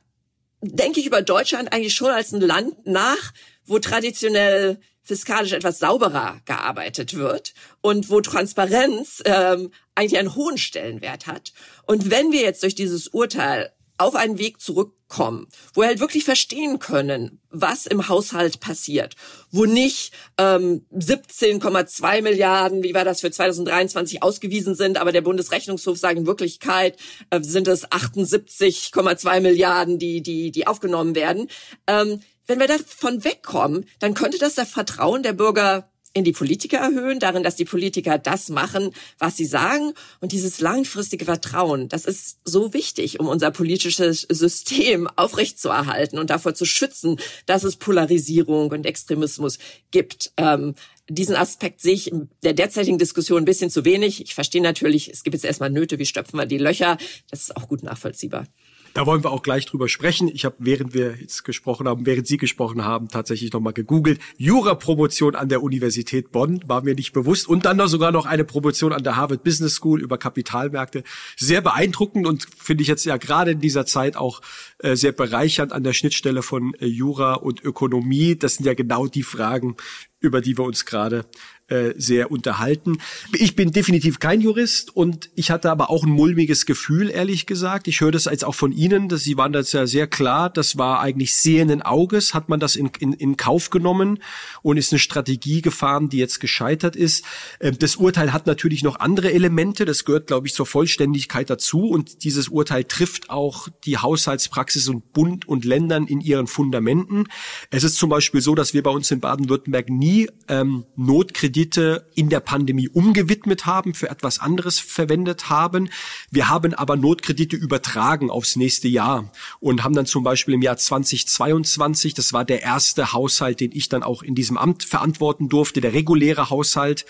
denke 0.62 1.00
ich 1.00 1.08
über 1.08 1.24
Deutschland 1.24 1.74
eigentlich 1.74 1.96
schon 1.96 2.12
als 2.12 2.32
ein 2.32 2.40
Land 2.40 2.86
nach, 2.86 3.34
wo 3.66 3.80
traditionell 3.80 4.80
fiskalisch 5.02 5.54
etwas 5.54 5.80
sauberer 5.80 6.40
gearbeitet 6.46 7.16
wird 7.16 7.56
und 7.82 8.12
wo 8.12 8.22
Transparenz 8.22 9.24
ähm, 9.26 9.72
eigentlich 9.96 10.20
einen 10.20 10.36
hohen 10.36 10.60
Stellenwert 10.60 11.26
hat. 11.26 11.52
Und 11.88 12.12
wenn 12.12 12.32
wir 12.32 12.42
jetzt 12.42 12.62
durch 12.62 12.76
dieses 12.76 13.08
Urteil 13.08 13.74
auf 13.98 14.16
einen 14.16 14.38
Weg 14.38 14.60
zurückkommen, 14.60 15.48
wo 15.74 15.82
wir 15.82 15.88
halt 15.88 16.00
wirklich 16.00 16.26
verstehen 16.26 16.80
können, 16.80 17.40
was 17.50 17.86
im 17.86 18.10
Haushalt 18.10 18.60
passiert, 18.60 19.16
wo 19.52 19.66
nicht 19.66 20.12
ähm, 20.38 20.86
17,2 20.94 22.22
Milliarden, 22.22 22.84
wie 22.84 22.94
war 22.94 23.06
das 23.06 23.22
für 23.22 23.32
2023, 23.32 24.22
ausgewiesen 24.22 24.76
sind, 24.76 24.98
aber 24.98 25.12
der 25.12 25.22
Bundesrechnungshof 25.22 25.98
sagt 25.98 26.18
in 26.18 26.28
Wirklichkeit 26.28 26.98
äh, 27.30 27.42
sind 27.42 27.68
es 27.68 27.86
78,2 27.90 29.40
Milliarden, 29.40 29.98
die, 30.00 30.22
die, 30.22 30.52
die 30.52 30.68
aufgenommen 30.68 31.16
werden. 31.16 31.48
Ähm, 31.88 32.20
wenn 32.48 32.60
wir 32.60 32.68
davon 32.68 33.24
wegkommen, 33.24 33.86
dann 34.00 34.14
könnte 34.14 34.38
das 34.38 34.56
das 34.56 34.70
Vertrauen 34.70 35.24
der 35.24 35.34
Bürger 35.34 35.90
in 36.16 36.24
die 36.24 36.32
Politiker 36.32 36.78
erhöhen, 36.78 37.20
darin, 37.20 37.44
dass 37.44 37.58
die 37.58 37.66
Politiker 37.66 38.18
das 38.18 38.48
machen, 38.48 38.92
was 39.20 39.36
sie 39.36 39.46
sagen. 39.46 39.92
Und 40.22 40.32
dieses 40.32 40.62
langfristige 40.62 41.26
Vertrauen, 41.26 41.90
das 41.90 42.06
ist 42.06 42.40
so 42.46 42.74
wichtig, 42.74 43.20
um 43.20 43.28
unser 43.28 43.52
politisches 43.52 44.22
System 44.22 45.08
aufrechtzuerhalten 45.18 46.18
und 46.18 46.30
davor 46.30 46.56
zu 46.56 46.66
schützen, 46.66 47.20
dass 47.46 47.66
es 47.66 47.76
Polarisierung 47.76 48.72
und 48.72 48.86
Extremismus 48.86 49.60
gibt. 49.92 50.32
Ähm, 50.38 50.76
diesen 51.10 51.36
Aspekt 51.36 51.82
sehe 51.82 51.94
ich 51.94 52.12
in 52.12 52.30
der 52.44 52.54
derzeitigen 52.54 52.98
Diskussion 52.98 53.42
ein 53.42 53.46
bisschen 53.46 53.70
zu 53.70 53.84
wenig. 53.84 54.22
Ich 54.22 54.34
verstehe 54.34 54.62
natürlich, 54.62 55.12
es 55.12 55.24
gibt 55.24 55.34
jetzt 55.34 55.46
erstmal 55.46 55.70
Nöte, 55.70 56.00
wie 56.00 56.06
stopfen 56.06 56.38
wir 56.38 56.46
die 56.46 56.58
Löcher. 56.58 56.98
Das 57.30 57.42
ist 57.42 57.58
auch 57.58 57.68
gut 57.68 57.84
nachvollziehbar. 57.84 58.48
Da 58.96 59.06
wollen 59.06 59.26
wir 59.26 59.32
auch 59.32 59.44
gleich 59.44 59.66
drüber 59.66 59.90
sprechen. 59.90 60.30
Ich 60.34 60.46
habe, 60.46 60.56
während 60.60 60.94
wir 60.94 61.18
jetzt 61.20 61.44
gesprochen 61.44 61.86
haben, 61.86 62.06
während 62.06 62.28
Sie 62.28 62.38
gesprochen 62.38 62.86
haben, 62.86 63.10
tatsächlich 63.10 63.52
nochmal 63.52 63.74
gegoogelt. 63.74 64.22
Jura-Promotion 64.38 65.36
an 65.36 65.50
der 65.50 65.62
Universität 65.62 66.32
Bonn 66.32 66.62
war 66.66 66.82
mir 66.82 66.96
nicht 66.96 67.12
bewusst. 67.12 67.46
Und 67.46 67.66
dann 67.66 67.76
noch 67.76 67.90
sogar 67.90 68.14
noch 68.14 68.26
eine 68.26 68.46
Promotion 68.46 68.94
an 68.94 69.04
der 69.04 69.18
Harvard 69.18 69.44
Business 69.44 69.74
School 69.74 70.02
über 70.02 70.18
Kapitalmärkte. 70.18 71.04
Sehr 71.36 71.60
beeindruckend 71.60 72.26
und 72.26 72.48
finde 72.58 72.84
ich 72.84 72.88
jetzt 72.88 73.04
ja 73.04 73.18
gerade 73.18 73.52
in 73.52 73.60
dieser 73.60 73.86
Zeit 73.86 74.16
auch 74.16 74.40
äh, 74.78 74.96
sehr 74.96 75.12
bereichernd 75.12 75.74
an 75.74 75.84
der 75.84 75.92
Schnittstelle 75.92 76.42
von 76.42 76.74
äh, 76.76 76.86
Jura 76.86 77.34
und 77.34 77.62
Ökonomie. 77.66 78.38
Das 78.38 78.56
sind 78.56 78.66
ja 78.66 78.76
genau 78.76 79.08
die 79.08 79.24
Fragen, 79.24 79.76
über 80.22 80.40
die 80.40 80.58
wir 80.58 80.64
uns 80.64 80.86
gerade 80.86 81.26
äh, 81.68 81.96
sehr 81.98 82.30
unterhalten. 82.30 83.00
Ich 83.34 83.56
bin 83.56 83.72
definitiv 83.72 84.20
kein 84.20 84.40
Jurist 84.40 84.96
und 84.96 85.32
ich 85.34 85.50
hatte 85.50 85.72
aber 85.72 85.90
auch 85.90 86.04
ein 86.04 86.12
mulmiges 86.12 86.68
Gefühl, 86.68 87.10
ehrlich 87.10 87.48
gesagt. 87.48 87.88
Ich 87.88 88.02
höre 88.02 88.12
das 88.12 88.26
jetzt 88.26 88.46
auch 88.46 88.54
von 88.54 88.72
Ihnen, 88.72 89.10
dass 89.10 89.24
Sie 89.24 89.36
waren 89.36 89.52
das 89.52 89.72
ja 89.72 89.88
sehr 89.88 90.06
klar. 90.06 90.52
Das 90.52 90.78
war 90.78 91.00
eigentlich 91.00 91.34
sehenden 91.34 91.82
Auges, 91.82 92.36
hat 92.36 92.50
man 92.50 92.60
das 92.60 92.76
in, 92.76 92.92
in, 93.00 93.14
in 93.14 93.36
Kauf 93.36 93.72
genommen 93.72 94.20
und 94.62 94.78
ist 94.78 94.92
eine 94.92 95.00
Strategie 95.00 95.64
gefahren, 95.64 96.08
die 96.08 96.20
jetzt 96.20 96.40
gescheitert 96.40 96.96
ist. 96.96 97.26
Ähm, 97.60 97.80
das 97.80 97.96
Urteil 97.96 98.32
hat 98.32 98.46
natürlich 98.46 98.84
noch 98.84 99.00
andere 99.00 99.34
Elemente. 99.34 99.86
Das 99.86 100.06
gehört, 100.06 100.28
glaube 100.28 100.46
ich, 100.46 100.54
zur 100.54 100.68
Vollständigkeit 100.68 101.50
dazu. 101.50 101.88
Und 101.88 102.24
dieses 102.26 102.48
Urteil 102.48 102.84
trifft 102.84 103.32
auch 103.32 103.70
die 103.86 103.98
Haushaltspraxis 103.98 104.88
und 104.88 105.14
Bund 105.14 105.48
und 105.48 105.66
Ländern 105.66 106.06
in 106.06 106.22
ihren 106.22 106.46
Fundamenten. 106.46 107.24
Es 107.72 107.84
ist 107.84 107.96
zum 107.96 108.12
Beispiel 108.12 108.42
so, 108.42 108.54
dass 108.54 108.76
wir 108.76 108.84
bei 108.84 108.92
uns 108.92 109.10
in 109.10 109.20
Baden-Württemberg 109.20 109.90
nie 109.90 110.30
ähm, 110.48 110.86
Notkredit 110.96 111.55
Kredite 111.56 112.06
in 112.16 112.28
der 112.28 112.42
Pandemie 112.42 112.90
umgewidmet 112.90 113.66
haben, 113.66 113.94
für 113.94 114.10
etwas 114.10 114.40
anderes 114.40 114.78
verwendet 114.78 115.50
haben. 115.50 115.90
Wir 116.30 116.50
haben 116.50 116.74
aber 116.74 116.98
Notkredite 116.98 117.56
übertragen 117.56 118.30
aufs 118.30 118.58
nächste 118.58 118.90
Jahr 118.90 119.32
und 119.62 119.82
haben 119.86 119.96
dann 119.96 120.06
zum 120.06 120.26
Beispiel 120.26 120.54
im 120.54 120.62
Jahr 120.62 120.76
2022, 120.76 122.14
das 122.14 122.34
war 122.34 122.44
der 122.44 122.62
erste 122.62 123.14
Haushalt, 123.14 123.62
den 123.62 123.72
ich 123.72 123.88
dann 123.88 124.04
auch 124.04 124.22
in 124.22 124.36
diesem 124.36 124.58
Amt 124.58 124.84
verantworten 124.84 125.48
durfte, 125.48 125.80
der 125.80 125.94
reguläre 125.94 126.50
Haushalt, 126.50 127.06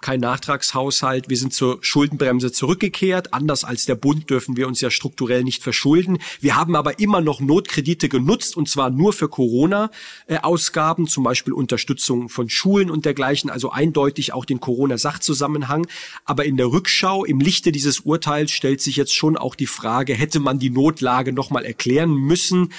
kein 0.00 0.20
Nachtragshaushalt. 0.20 1.28
Wir 1.28 1.36
sind 1.36 1.52
zur 1.52 1.78
Schuldenbremse 1.80 2.52
zurückgekehrt. 2.52 3.34
Anders 3.34 3.64
als 3.64 3.84
der 3.84 3.94
Bund 3.94 4.30
dürfen 4.30 4.56
wir 4.56 4.68
uns 4.68 4.80
ja 4.80 4.90
strukturell 4.90 5.44
nicht 5.44 5.62
verschulden. 5.62 6.18
Wir 6.40 6.56
haben 6.56 6.76
aber 6.76 6.98
immer 6.98 7.20
noch 7.20 7.40
Notkredite 7.40 8.08
genutzt 8.08 8.56
und 8.56 8.68
zwar 8.68 8.90
nur 8.90 9.12
für 9.12 9.28
Corona-Ausgaben, 9.28 11.06
zum 11.06 11.24
Beispiel 11.24 11.52
Unterstützung 11.52 12.28
von 12.28 12.48
Schulen 12.48 12.90
und 12.90 13.04
dergleichen, 13.04 13.50
also 13.50 13.70
eindeutig 13.70 14.32
auch 14.32 14.44
den 14.44 14.60
Corona-Sachzusammenhang. 14.60 15.86
Aber 16.24 16.44
in 16.44 16.56
der 16.56 16.66
Rückschau, 16.66 17.24
im 17.24 17.40
Lichte 17.40 17.72
dieses 17.72 18.00
Urteils 18.00 18.50
stellt 18.50 18.80
sich 18.80 18.96
jetzt 18.96 19.14
schon 19.14 19.36
auch 19.36 19.54
die 19.54 19.66
Frage, 19.66 20.14
hätte 20.14 20.40
man 20.40 20.58
die 20.58 20.70
Notlage 20.70 21.32
nochmal 21.32 21.64
erklären 21.64 22.14
müssen? 22.14 22.72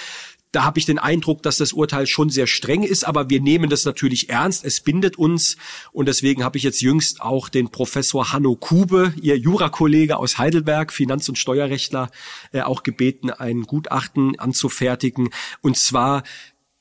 Da 0.52 0.64
habe 0.64 0.80
ich 0.80 0.86
den 0.86 0.98
Eindruck, 0.98 1.44
dass 1.44 1.58
das 1.58 1.74
Urteil 1.74 2.08
schon 2.08 2.30
sehr 2.30 2.48
streng 2.48 2.82
ist, 2.82 3.04
aber 3.04 3.30
wir 3.30 3.40
nehmen 3.40 3.70
das 3.70 3.86
natürlich 3.86 4.30
ernst. 4.30 4.66
Es 4.66 4.82
bindet 4.82 5.18
uns 5.18 5.58
und 5.92 6.08
deswegen 6.08 6.44
habe 6.44 6.58
ich 6.58 6.64
jetzt 6.64 6.82
jüngst 6.82 7.22
auch 7.22 7.50
den 7.50 7.70
Professor 7.70 8.34
Hanno 8.34 8.56
Kube, 8.56 9.14
Ihr 9.22 9.38
Jurakollege 9.38 10.18
aus 10.18 10.40
Heidelberg, 10.40 10.92
Finanz- 10.92 11.30
und 11.30 11.38
Steuerrechtler, 11.38 12.10
äh, 12.52 12.62
auch 12.62 12.82
gebeten, 12.82 13.30
ein 13.30 13.64
Gutachten 13.64 14.40
anzufertigen. 14.40 15.30
Und 15.62 15.78
zwar 15.78 16.24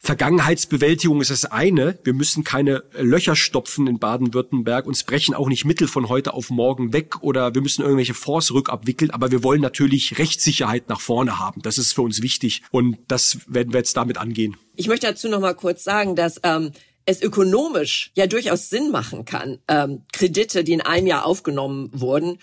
Vergangenheitsbewältigung 0.00 1.20
ist 1.20 1.30
das 1.30 1.44
eine. 1.44 1.98
Wir 2.04 2.14
müssen 2.14 2.44
keine 2.44 2.84
Löcher 2.92 3.34
stopfen 3.34 3.86
in 3.88 3.98
Baden-Württemberg. 3.98 4.86
Uns 4.86 5.02
brechen 5.02 5.34
auch 5.34 5.48
nicht 5.48 5.64
Mittel 5.64 5.88
von 5.88 6.08
heute 6.08 6.34
auf 6.34 6.50
morgen 6.50 6.92
weg 6.92 7.22
oder 7.22 7.54
wir 7.54 7.62
müssen 7.62 7.82
irgendwelche 7.82 8.14
Fonds 8.14 8.52
rückabwickeln. 8.52 9.10
Aber 9.10 9.32
wir 9.32 9.42
wollen 9.42 9.60
natürlich 9.60 10.18
Rechtssicherheit 10.18 10.88
nach 10.88 11.00
vorne 11.00 11.38
haben. 11.38 11.62
Das 11.62 11.78
ist 11.78 11.92
für 11.92 12.02
uns 12.02 12.22
wichtig. 12.22 12.62
Und 12.70 12.98
das 13.08 13.38
werden 13.48 13.72
wir 13.72 13.80
jetzt 13.80 13.96
damit 13.96 14.18
angehen. 14.18 14.56
Ich 14.76 14.86
möchte 14.86 15.08
dazu 15.08 15.28
noch 15.28 15.40
mal 15.40 15.54
kurz 15.54 15.82
sagen, 15.82 16.14
dass 16.14 16.40
ähm, 16.44 16.70
es 17.04 17.20
ökonomisch 17.20 18.12
ja 18.14 18.26
durchaus 18.26 18.68
Sinn 18.68 18.90
machen 18.90 19.24
kann, 19.24 19.58
ähm, 19.66 20.02
Kredite, 20.12 20.62
die 20.62 20.74
in 20.74 20.80
einem 20.80 21.06
Jahr 21.06 21.24
aufgenommen 21.24 21.90
wurden, 21.92 22.38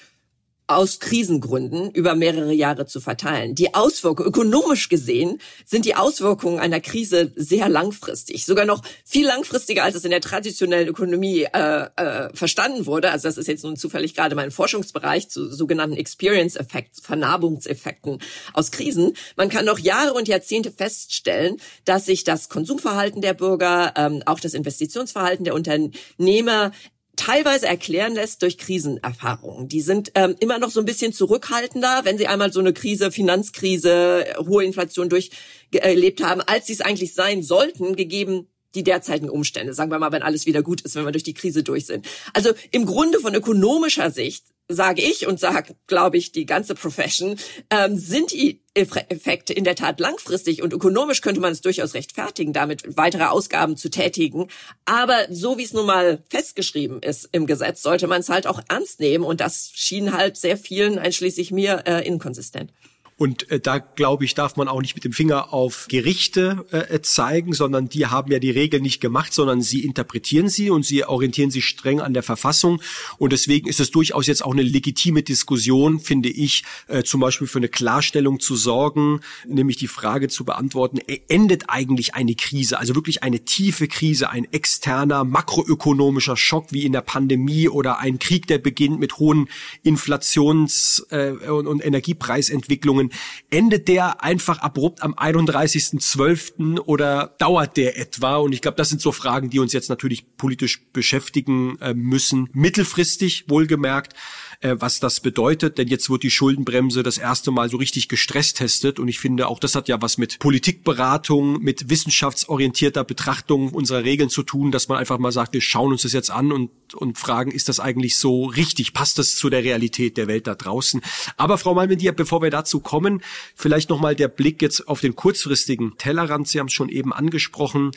aus 0.68 1.00
Krisengründen 1.00 1.92
über 1.92 2.16
mehrere 2.16 2.54
Jahre 2.54 2.86
zu 2.88 3.00
verteilen. 3.00 3.54
Die 3.54 3.76
Auswirkungen, 3.76 4.30
ökonomisch 4.30 4.90
gesehen, 4.90 5.40
sind 5.64 5.86
die 5.86 5.96
Auswirkungen 5.96 6.60
einer 6.60 6.80
Krise 6.80 7.32
sehr 7.36 7.70
langfristig, 7.70 8.46
sogar 8.46 8.66
noch 8.66 8.82
viel 9.04 9.28
langfristiger, 9.28 9.84
als 9.84 9.96
es 9.96 10.06
in 10.06 10.12
der 10.12 10.22
traditionellen 10.22 10.88
Ökonomie 10.88 11.48
äh, 11.54 11.88
äh, 11.96 12.30
verstanden 12.34 12.88
wurde. 12.88 13.12
Also 13.12 13.28
das 13.28 13.38
ist 13.38 13.48
jetzt 13.48 13.64
nun 13.64 13.78
zufällig 13.78 14.16
gerade 14.16 14.36
mein 14.36 14.50
Forschungsbereich 14.50 15.30
zu 15.30 15.52
sogenannten 15.52 15.98
Experience 15.98 16.56
Effects, 16.56 17.00
Vernarbungseffekten 17.02 18.20
aus 18.54 18.72
Krisen. 18.72 19.14
Man 19.36 19.50
kann 19.50 19.66
noch 19.66 19.78
Jahre 19.78 20.14
und 20.14 20.28
Jahrzehnte 20.28 20.72
feststellen, 20.72 21.58
dass 21.86 22.06
sich 22.06 22.24
das 22.24 22.50
Konsumverhalten 22.50 23.22
der 23.22 23.36
Bürger, 23.36 23.94
ähm, 23.96 24.24
auch 24.26 24.40
das 24.40 24.56
Investitionsverhalten 24.56 25.46
der 25.46 25.54
Unternehmer 25.54 26.72
teilweise 27.16 27.68
erklären 27.68 28.14
lässt 28.14 28.42
durch 28.42 28.58
Krisenerfahrungen. 28.58 29.68
Die 29.68 29.82
sind 29.82 30.12
ähm, 30.16 30.36
immer 30.40 30.60
noch 30.60 30.70
so 30.70 30.80
ein 30.80 30.86
bisschen 30.86 31.14
zurückhaltender, 31.14 32.02
wenn 32.04 32.18
sie 32.18 32.28
einmal 32.28 32.52
so 32.52 32.60
eine 32.60 32.74
Krise, 32.74 33.12
Finanzkrise, 33.12 34.26
hohe 34.40 34.64
Inflation 34.64 35.10
durchgelebt 35.10 36.24
haben, 36.24 36.42
als 36.42 36.68
sie 36.68 36.74
es 36.74 36.82
eigentlich 36.82 37.14
sein 37.14 37.44
sollten, 37.44 37.96
gegeben 37.96 38.48
die 38.76 38.84
derzeitigen 38.84 39.30
Umstände. 39.30 39.74
Sagen 39.74 39.92
wir 39.92 40.00
mal, 40.00 40.12
wenn 40.12 40.24
alles 40.24 40.46
wieder 40.46 40.62
gut 40.62 40.82
ist, 40.82 40.96
wenn 40.96 41.06
wir 41.06 41.12
durch 41.12 41.24
die 41.24 41.34
Krise 41.34 41.64
durch 41.64 41.86
sind. 41.86 42.06
Also 42.34 42.52
im 42.72 42.86
Grunde 42.86 43.20
von 43.20 43.34
ökonomischer 43.34 44.12
Sicht 44.12 44.46
sage 44.68 45.02
ich 45.02 45.28
und 45.28 45.40
sage, 45.40 45.76
glaube 45.88 46.18
ich, 46.18 46.32
die 46.32 46.46
ganze 46.46 46.76
Profession, 46.76 47.38
ähm, 47.70 47.98
sind 47.98 48.32
die 48.32 48.62
Effekte 48.74 49.54
in 49.54 49.64
der 49.64 49.76
Tat 49.76 50.00
langfristig 50.00 50.62
und 50.62 50.74
ökonomisch 50.74 51.22
könnte 51.22 51.40
man 51.40 51.54
es 51.54 51.62
durchaus 51.62 51.94
rechtfertigen, 51.94 52.52
damit 52.52 52.98
weitere 52.98 53.26
Ausgaben 53.26 53.78
zu 53.78 53.90
tätigen. 53.90 54.48
Aber 54.86 55.28
so 55.30 55.58
wie 55.58 55.64
es 55.64 55.74
nun 55.74 55.86
mal 55.86 56.24
festgeschrieben 56.30 57.02
ist 57.02 57.30
im 57.32 57.46
Gesetz, 57.46 57.82
sollte 57.84 58.08
man 58.08 58.22
es 58.22 58.30
halt 58.30 58.48
auch 58.48 58.60
ernst 58.68 59.00
nehmen 59.00 59.24
und 59.24 59.40
das 59.40 59.72
schien 59.74 60.12
halt 60.14 60.36
sehr 60.36 60.58
vielen, 60.58 61.00
einschließlich 61.00 61.52
mir, 61.52 61.84
äh, 61.86 62.06
inkonsistent. 62.06 62.72
Und 63.18 63.50
äh, 63.50 63.62
da 63.62 63.80
glaube 63.80 64.26
ich, 64.26 64.36
darf 64.36 64.58
man 64.58 64.68
auch 64.68 64.82
nicht 64.82 64.96
mit 64.96 65.06
dem 65.06 65.14
Finger 65.14 65.54
auf 65.54 65.86
Gerichte 65.88 66.66
äh, 66.72 67.00
zeigen, 67.00 67.54
sondern 67.54 67.88
die 67.88 68.08
haben 68.08 68.30
ja 68.30 68.40
die 68.40 68.52
Regeln 68.52 68.84
nicht 68.84 69.00
gemacht, 69.00 69.34
sondern 69.34 69.62
sie 69.62 69.86
interpretieren 69.86 70.50
sie 70.50 70.70
und 70.70 70.84
sie 70.86 71.06
orientieren 71.06 71.50
sich 71.50 71.64
streng 71.64 72.02
an 72.02 72.14
der 72.14 72.24
Verfassung. 72.24 72.82
Und 73.18 73.32
deswegen 73.32 73.70
ist 73.70 73.80
es 73.80 73.92
durchaus 73.92 74.28
jetzt 74.28 74.44
auch 74.44 74.52
eine 74.52 74.64
legitime 74.64 75.24
Diskussion, 75.24 76.02
finde 76.02 76.28
ich, 76.28 76.66
äh, 76.88 77.04
zum 77.04 77.22
Beispiel 77.22 77.48
für 77.48 77.60
eine 77.60 77.70
Klarstellung 77.70 78.42
zu 78.42 78.58
sorgen, 78.58 79.22
nämlich 79.48 79.78
die 79.78 79.88
Frage 79.88 80.28
zu 80.28 80.44
beantworten, 80.44 80.98
äh, 81.08 81.20
endet 81.30 81.70
eigentlich 81.70 82.16
eine 82.16 82.36
Krise, 82.36 82.80
also 82.80 82.96
wirklich 82.96 83.24
eine 83.24 83.46
tiefe 83.46 83.88
Krise, 83.88 84.30
ein 84.30 84.44
externer 84.52 85.24
makroökonomischer 85.24 86.36
Schock 86.36 86.74
wie 86.74 86.84
in 86.84 86.92
der 86.92 87.02
Pandemie 87.02 87.70
oder 87.70 88.00
ein 88.00 88.20
Krieg, 88.20 88.48
der 88.48 88.58
beginnt 88.58 89.00
mit 89.00 89.20
hohen 89.20 89.48
Inflations- 89.84 91.06
äh, 91.12 91.32
und, 91.50 91.68
und 91.68 91.86
Energiepreisentwicklungen 91.86 93.05
Beziehungen, 93.06 93.12
endet 93.50 93.88
der 93.88 94.24
einfach 94.24 94.60
abrupt 94.60 95.02
am 95.02 95.14
31.12. 95.14 96.80
oder 96.80 97.36
dauert 97.40 97.78
der 97.78 97.98
etwa? 97.98 98.38
Und 98.38 98.54
ich 98.54 98.62
glaube, 98.62 98.78
das 98.78 98.90
sind 98.90 99.02
so 99.02 99.12
Fragen, 99.12 99.50
die 99.50 99.60
uns 99.60 99.74
jetzt 99.74 99.90
natürlich 99.90 100.26
politisch 100.38 100.82
beschäftigen 100.94 101.78
äh, 101.80 101.94
müssen. 101.94 102.50
Mittelfristig 102.54 103.46
wohlgemerkt 103.48 104.14
äh, 104.62 104.76
was 104.80 105.00
das 105.00 105.20
bedeutet, 105.20 105.78
denn 105.78 105.88
jetzt 105.88 106.10
wird 106.10 106.24
die 106.24 106.32
Schuldenbremse 106.32 107.04
das 107.04 107.18
erste 107.18 107.52
Mal 107.52 107.70
so 107.70 107.78
richtig 107.78 108.10
gestresstestet 108.10 109.00
und 109.00 109.08
ich 109.08 109.20
finde 109.20 109.48
auch 109.48 109.60
das 109.60 109.76
hat 109.76 109.88
ja 109.88 110.02
was 110.02 110.18
mit 110.18 110.40
Politikberatung, 110.40 111.62
mit 111.62 111.90
wissenschaftsorientierter 111.90 113.04
Betrachtung 113.04 113.72
unserer 113.72 114.04
Regeln 114.04 114.30
zu 114.30 114.44
tun, 114.44 114.72
dass 114.72 114.88
man 114.88 114.98
einfach 114.98 115.18
mal 115.18 115.32
sagt, 115.32 115.54
wir 115.54 115.62
schauen 115.62 115.92
uns 115.92 116.04
das 116.04 116.14
jetzt 116.14 116.32
an 116.32 116.52
und 116.52 116.70
und 116.94 117.18
fragen, 117.18 117.52
ist 117.52 117.70
das 117.70 117.80
eigentlich 117.80 118.18
so 118.18 118.46
richtig? 118.46 118.94
Passt 118.94 119.18
das 119.18 119.36
zu 119.36 119.50
der 119.50 119.64
Realität 119.64 120.18
der 120.18 120.28
Welt 120.28 120.48
da 120.48 120.56
draußen? 120.56 121.02
Aber 121.38 121.58
Frau 121.58 121.74
Malmendier, 121.74 122.12
bevor 122.12 122.42
wir 122.42 122.52
dazu 122.52 122.80
kommen, 122.80 123.22
vielleicht 123.56 123.90
nochmal 123.90 124.16
der 124.16 124.28
Blick 124.28 124.62
jetzt 124.62 124.88
auf 124.88 125.02
den 125.02 125.16
kurzfristigen 125.16 125.98
Tellerrand. 125.98 126.48
Sie 126.48 126.60
haben 126.60 126.68
es 126.68 126.74
schon 126.74 126.90
eben 126.90 127.14
angesprochen. 127.14 127.92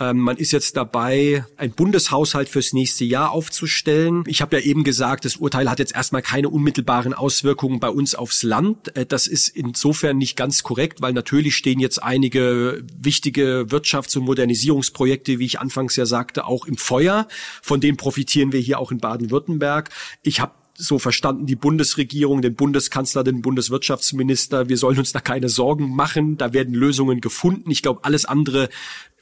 Ähm, 0.00 0.18
man 0.18 0.36
ist 0.36 0.50
jetzt 0.50 0.76
dabei, 0.76 1.44
ein 1.56 1.70
Bundeshaushalt 1.70 2.48
fürs 2.48 2.72
nächste 2.72 3.04
Jahr 3.04 3.30
aufzustellen. 3.30 4.24
Ich 4.26 4.42
habe 4.42 4.56
ja 4.56 4.62
eben 4.62 4.82
gesagt, 4.82 5.24
das 5.24 5.36
Urteil 5.36 5.70
hat 5.70 5.78
jetzt 5.78 5.94
erstmal 5.94 6.22
keine 6.22 6.48
unmittelbaren 6.48 7.14
Auswirkungen 7.14 7.78
bei 7.78 7.88
uns 7.88 8.16
aufs 8.16 8.42
Land. 8.42 8.96
Äh, 8.96 9.06
das 9.06 9.28
ist 9.28 9.48
insofern 9.48 10.18
nicht 10.18 10.36
ganz 10.36 10.64
korrekt, 10.64 11.00
weil 11.00 11.12
natürlich 11.12 11.54
stehen 11.54 11.78
jetzt 11.78 12.02
einige 12.02 12.82
wichtige 12.98 13.66
Wirtschafts- 13.68 14.18
und 14.18 14.24
Modernisierungsprojekte, 14.24 15.38
wie 15.38 15.46
ich 15.46 15.60
anfangs 15.60 15.94
ja 15.94 16.06
sagte, 16.06 16.46
auch 16.46 16.66
im 16.66 16.76
Feuer. 16.76 17.28
Von 17.62 17.80
denen 17.80 17.96
profitieren 17.96 18.52
wir 18.52 18.60
hier 18.60 18.80
auch 18.80 18.90
in 18.90 18.98
Baden-Württemberg. 18.98 19.90
Ich 20.22 20.40
habe 20.40 20.52
so 20.76 20.98
verstanden 20.98 21.46
die 21.46 21.56
Bundesregierung, 21.56 22.42
den 22.42 22.54
Bundeskanzler, 22.54 23.22
den 23.22 23.42
Bundeswirtschaftsminister, 23.42 24.68
wir 24.68 24.76
sollen 24.76 24.98
uns 24.98 25.12
da 25.12 25.20
keine 25.20 25.48
Sorgen 25.48 25.94
machen, 25.94 26.36
da 26.36 26.52
werden 26.52 26.74
Lösungen 26.74 27.20
gefunden. 27.20 27.70
Ich 27.70 27.82
glaube, 27.82 28.00
alles 28.02 28.24
andere 28.24 28.68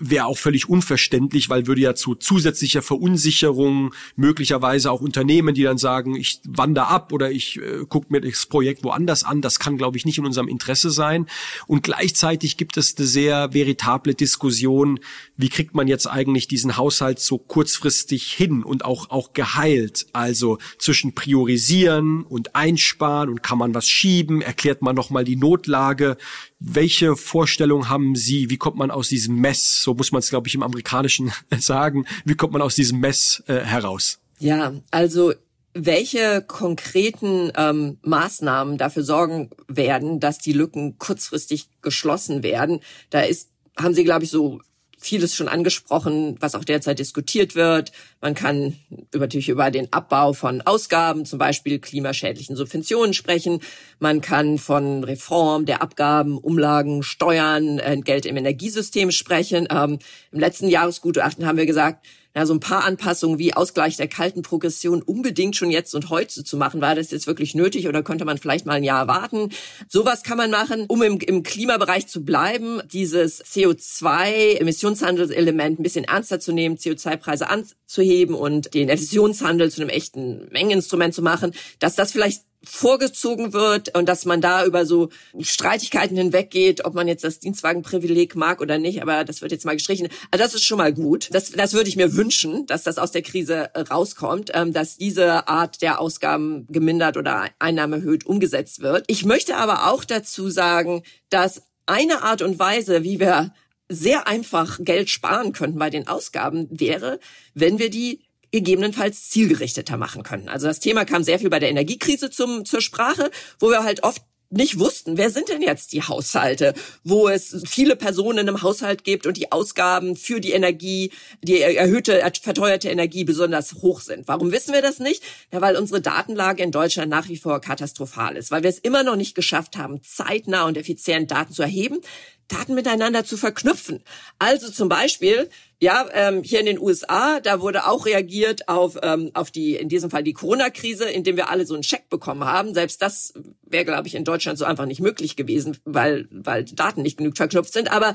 wäre 0.03 0.27
auch 0.27 0.39
völlig 0.39 0.69
unverständlich, 0.69 1.49
weil 1.49 1.67
würde 1.67 1.81
ja 1.81 1.95
zu 1.95 2.15
zusätzlicher 2.15 2.83
Verunsicherung 2.83 3.95
möglicherweise 4.17 4.91
auch 4.91 5.01
Unternehmen, 5.01 5.55
die 5.55 5.63
dann 5.63 5.79
sagen, 5.79 6.17
ich 6.17 6.41
wandere 6.47 6.89
ab 6.89 7.13
oder 7.13 7.31
ich 7.31 7.59
äh, 7.59 7.85
gucke 7.89 8.09
mir 8.11 8.21
das 8.21 8.47
Projekt 8.47 8.83
woanders 8.83 9.25
an. 9.25 9.41
Das 9.41 9.59
kann, 9.59 9.79
glaube 9.79 9.97
ich, 9.97 10.05
nicht 10.05 10.19
in 10.19 10.27
unserem 10.27 10.49
Interesse 10.49 10.91
sein. 10.91 11.27
Und 11.67 11.83
gleichzeitig 11.83 12.57
gibt 12.57 12.77
es 12.77 12.97
eine 12.97 13.07
sehr 13.07 13.55
veritable 13.55 14.15
Diskussion, 14.15 14.99
wie 15.37 15.49
kriegt 15.49 15.75
man 15.75 15.89
jetzt 15.89 16.07
eigentlich 16.07 16.49
diesen 16.49 16.77
Haushalt 16.77 17.21
so 17.21 17.39
kurzfristig 17.39 18.33
hin 18.33 18.63
und 18.63 18.85
auch, 18.85 19.11
auch 19.11 19.33
geheilt? 19.33 20.07
Also 20.13 20.59
zwischen 20.79 21.15
priorisieren 21.15 22.23
und 22.25 22.57
einsparen 22.57 23.29
und 23.29 23.43
kann 23.43 23.59
man 23.59 23.75
was 23.75 23.89
schieben? 23.89 24.43
Erklärt 24.43 24.83
man 24.83 24.97
nochmal 24.97 25.25
die 25.25 25.37
Notlage? 25.37 26.17
Welche 26.65 27.17
Vorstellung 27.17 27.89
haben 27.89 28.15
Sie? 28.15 28.49
Wie 28.49 28.57
kommt 28.57 28.77
man 28.77 28.91
aus 28.91 29.09
diesem 29.09 29.37
Mess, 29.37 29.83
so 29.83 29.95
muss 29.95 30.13
man 30.13 30.21
es, 30.21 30.31
glaube 30.31 30.49
ich, 30.49 30.55
im 30.55 30.63
Amerikanischen 30.63 31.33
sagen, 31.59 32.07
wie 32.25 32.35
kommt 32.35 32.53
man 32.53 32.63
aus 32.63 32.77
diesem 32.77 33.01
Mess 33.01 33.43
äh, 33.47 33.61
heraus? 33.61 34.21
Ja, 34.39 34.73
also 34.91 35.33
welche 35.75 36.43
konkreten 36.43 37.51
ähm, 37.57 37.99
Maßnahmen 38.03 38.79
dafür 38.79 39.03
sorgen 39.03 39.51
werden, 39.69 40.21
dass 40.21 40.39
die 40.39 40.53
Lücken 40.53 40.99
kurzfristig 40.99 41.69
geschlossen 41.81 42.43
werden, 42.43 42.81
da 43.11 43.21
ist, 43.21 43.51
haben 43.79 43.95
Sie, 43.95 44.05
glaube 44.05 44.25
ich, 44.25 44.31
so 44.31 44.61
vieles 45.03 45.35
schon 45.35 45.49
angesprochen, 45.49 46.37
was 46.41 46.55
auch 46.55 46.65
derzeit 46.65 46.99
diskutiert 46.99 47.55
wird. 47.55 47.93
Man 48.21 48.35
kann 48.35 48.77
natürlich 49.13 49.49
über 49.49 49.71
den 49.71 49.93
Abbau 49.93 50.33
von 50.33 50.61
Ausgaben, 50.63 51.27
zum 51.27 51.39
Beispiel 51.39 51.81
klimaschädlichen 51.81 52.57
Subventionen 52.57 53.13
sprechen. 53.13 53.61
Man 53.99 54.21
kann 54.21 54.59
von 54.59 55.03
Reform 55.05 55.67
der 55.67 55.83
Abgaben, 55.83 56.39
Umlagen, 56.39 57.03
Steuern, 57.03 57.79
äh, 57.81 58.01
Geld 58.03 58.27
im 58.27 58.37
Energiesystem 58.37 59.11
sprechen. 59.11 59.67
Ähm, 59.71 59.99
Im 60.31 60.39
letzten 60.39 60.69
Jahresgutachten 60.69 61.47
haben 61.47 61.59
wir 61.59 61.67
gesagt, 61.67 62.07
ja, 62.35 62.47
so 62.47 62.55
ein 62.55 62.61
paar 62.61 62.85
Anpassungen 62.85 63.39
wie 63.39 63.53
Ausgleich 63.53 63.99
der 63.99 64.09
kalten 64.09 64.41
Progression 64.43 65.03
unbedingt 65.03 65.55
schon 65.55 65.71
jetzt 65.71 65.95
und 65.95 66.09
heute 66.09 66.45
zu 66.45 66.57
machen. 66.57 66.81
War 66.81 66.95
das 66.95 67.11
jetzt 67.11 67.27
wirklich 67.27 67.55
nötig 67.55 67.89
oder 67.89 68.03
könnte 68.03 68.25
man 68.25 68.39
vielleicht 68.39 68.65
mal 68.65 68.73
ein 68.75 68.85
Jahr 68.85 69.07
warten? 69.07 69.51
Sowas 69.89 70.23
kann 70.23 70.39
man 70.39 70.51
machen, 70.51 70.87
um 70.89 71.03
im, 71.03 71.19
im 71.19 71.43
Klimabereich 71.43 72.07
zu 72.07 72.25
bleiben, 72.25 72.81
dieses 72.91 73.45
CO2-Emissionshandelselement 73.45 75.79
ein 75.79 75.83
bisschen 75.83 76.05
ernster 76.05 76.41
zu 76.41 76.53
nehmen, 76.53 76.77
CO2-Preise 76.77 77.51
anzuheben 77.51 78.35
und 78.35 78.73
den 78.73 78.89
Emissionshandel 78.89 79.71
zu 79.71 79.83
einem 79.83 79.91
echten 79.91 80.49
Mengeninstrument 80.51 81.13
zu 81.15 81.21
machen, 81.21 81.53
dass 81.81 81.97
das 81.97 82.13
vielleicht 82.13 82.45
vorgezogen 82.65 83.53
wird 83.53 83.97
und 83.97 84.09
dass 84.09 84.25
man 84.25 84.41
da 84.41 84.65
über 84.65 84.87
so 84.87 85.09
Streitigkeiten 85.41 86.17
hinweggeht, 86.17 86.85
ob 86.85 86.95
man 86.95 87.09
jetzt 87.09 87.25
das 87.25 87.41
Dienstwagenprivileg 87.41 88.37
mag 88.37 88.61
oder 88.61 88.79
nicht, 88.79 89.03
aber 89.03 89.25
das 89.25 89.43
wird 89.43 89.53
jetzt 89.53 89.65
mal 89.65 89.75
gestrichen. 89.77 90.09
Also 90.31 90.45
das 90.45 90.55
ist 90.55 90.65
schon 90.65 90.79
mal 90.79 90.93
gut. 90.93 91.29
Das, 91.33 91.51
das 91.51 91.75
würde 91.75 91.89
ich 91.89 91.97
mir 91.97 92.17
wünschen, 92.17 92.67
dass 92.67 92.85
das 92.85 92.99
aus 92.99 93.11
der 93.11 93.23
Krise 93.23 93.75
äh, 93.75 93.81
rauskommt, 93.81 94.51
ähm, 94.55 94.73
dass 94.73 94.97
diese 94.97 95.49
Art 95.49 95.83
der 95.83 96.01
Ausgaben 96.01 96.67
gemindert 96.69 97.17
oder 97.17 97.47
Einnahme 97.59 97.97
erhöht 97.97 98.27
umgesetzt 98.27 98.81
wird. 98.81 99.05
Ich 99.09 99.25
möchte 99.25 99.57
aber 99.57 99.91
auch 99.91 100.05
dazu 100.05 100.51
sagen, 100.51 101.03
dass 101.31 101.63
eine 101.87 102.23
Art 102.23 102.43
und 102.43 102.59
Weise, 102.59 103.03
wie 103.03 103.19
wir 103.19 103.53
sehr 103.89 104.27
einfach 104.27 104.79
Geld 104.83 105.11
sparen 105.11 105.53
könnten 105.53 105.79
bei 105.79 105.91
den 105.91 106.09
Ausgaben, 106.09 106.69
wäre, 106.71 107.19
wenn 107.55 107.79
wir 107.79 107.91
die 107.91 108.22
gegebenenfalls 108.53 109.31
zielgerichteter 109.31 109.97
machen 109.97 110.23
können. 110.23 110.49
Also 110.49 110.67
das 110.67 110.79
Thema 110.79 111.05
kam 111.05 111.25
sehr 111.25 111.41
viel 111.41 111.51
bei 111.51 111.59
der 111.59 111.71
Energiekrise 111.71 112.31
zum, 112.31 112.65
zur 112.65 112.81
Sprache, 112.81 113.31
wo 113.59 113.71
wir 113.71 113.83
halt 113.83 114.05
oft 114.05 114.23
nicht 114.53 114.79
wussten, 114.79 115.17
wer 115.17 115.31
sind 115.31 115.49
denn 115.49 115.63
jetzt 115.63 115.93
die 115.93 116.03
Haushalte, 116.03 116.75
wo 117.05 117.29
es 117.29 117.63
viele 117.67 117.97
Personen 117.97 118.47
im 118.49 118.63
Haushalt 118.63 119.03
gibt 119.03 119.27
und 119.27 119.37
die 119.37 119.51
Ausgaben 119.51 120.15
für 120.15 120.41
die 120.41 120.53
Energie, 120.53 121.11
die 121.43 121.61
erhöhte, 121.61 122.21
verteuerte 122.43 122.91
Energie 122.91 123.25
besonders 123.25 123.75
hoch 123.75 124.01
sind. 124.01 124.29
Warum 124.29 124.53
wissen 124.53 124.75
wir 124.75 124.83
das 124.83 124.99
nicht? 124.99 125.23
Ja, 125.53 125.61
weil 125.61 125.77
unsere 125.77 126.01
Datenlage 126.01 126.63
in 126.63 126.71
Deutschland 126.71 127.11
nach 127.11 127.29
wie 127.29 127.39
vor 127.39 127.61
katastrophal 127.61 128.37
ist, 128.37 128.51
weil 128.51 128.63
wir 128.63 128.71
es 128.71 128.79
immer 128.79 129.03
noch 129.03 129.17
nicht 129.17 129.35
geschafft 129.35 129.77
haben, 129.77 130.03
zeitnah 130.03 130.67
und 130.67 130.77
effizient 130.77 131.31
Daten 131.31 131.55
zu 131.55 131.63
erheben, 131.63 132.01
Daten 132.49 132.75
miteinander 132.75 133.25
zu 133.25 133.37
verknüpfen. 133.39 134.03
Also 134.39 134.71
zum 134.71 134.89
Beispiel, 134.89 135.49
ja, 135.83 136.07
ähm, 136.13 136.45
hier 136.45 136.61
in 136.61 136.67
den 136.67 136.79
USA, 136.79 137.41
da 137.41 137.61
wurde 137.61 137.89
auch 137.89 138.07
reagiert 138.07 138.69
auf, 138.69 138.97
ähm, 139.03 139.33
auf 139.35 139.51
die, 139.51 139.75
in 139.75 139.89
diesem 139.89 140.11
Fall 140.11 140.23
die 140.23 140.33
Corona-Krise, 140.33 141.11
indem 141.11 141.37
wir 141.37 141.51
alle 141.51 141.67
so 141.67 141.75
einen 141.75 141.83
Scheck 141.83 142.09
bekommen 142.09 142.45
haben. 142.45 142.73
Selbst 142.73 143.03
das 143.03 143.35
wäre, 143.65 143.85
glaube 143.85 144.07
ich, 144.07 144.15
in 144.15 144.23
Deutschland 144.23 144.61
so 144.61 144.65
einfach 144.65 144.87
nicht 144.87 145.01
möglich 145.01 145.35
gewesen, 145.35 145.77
weil, 145.85 146.29
weil 146.31 146.67
Daten 146.67 147.03
nicht 147.03 147.17
genug 147.17 147.37
verknüpft 147.37 147.73
sind. 147.73 147.91
Aber 147.91 148.15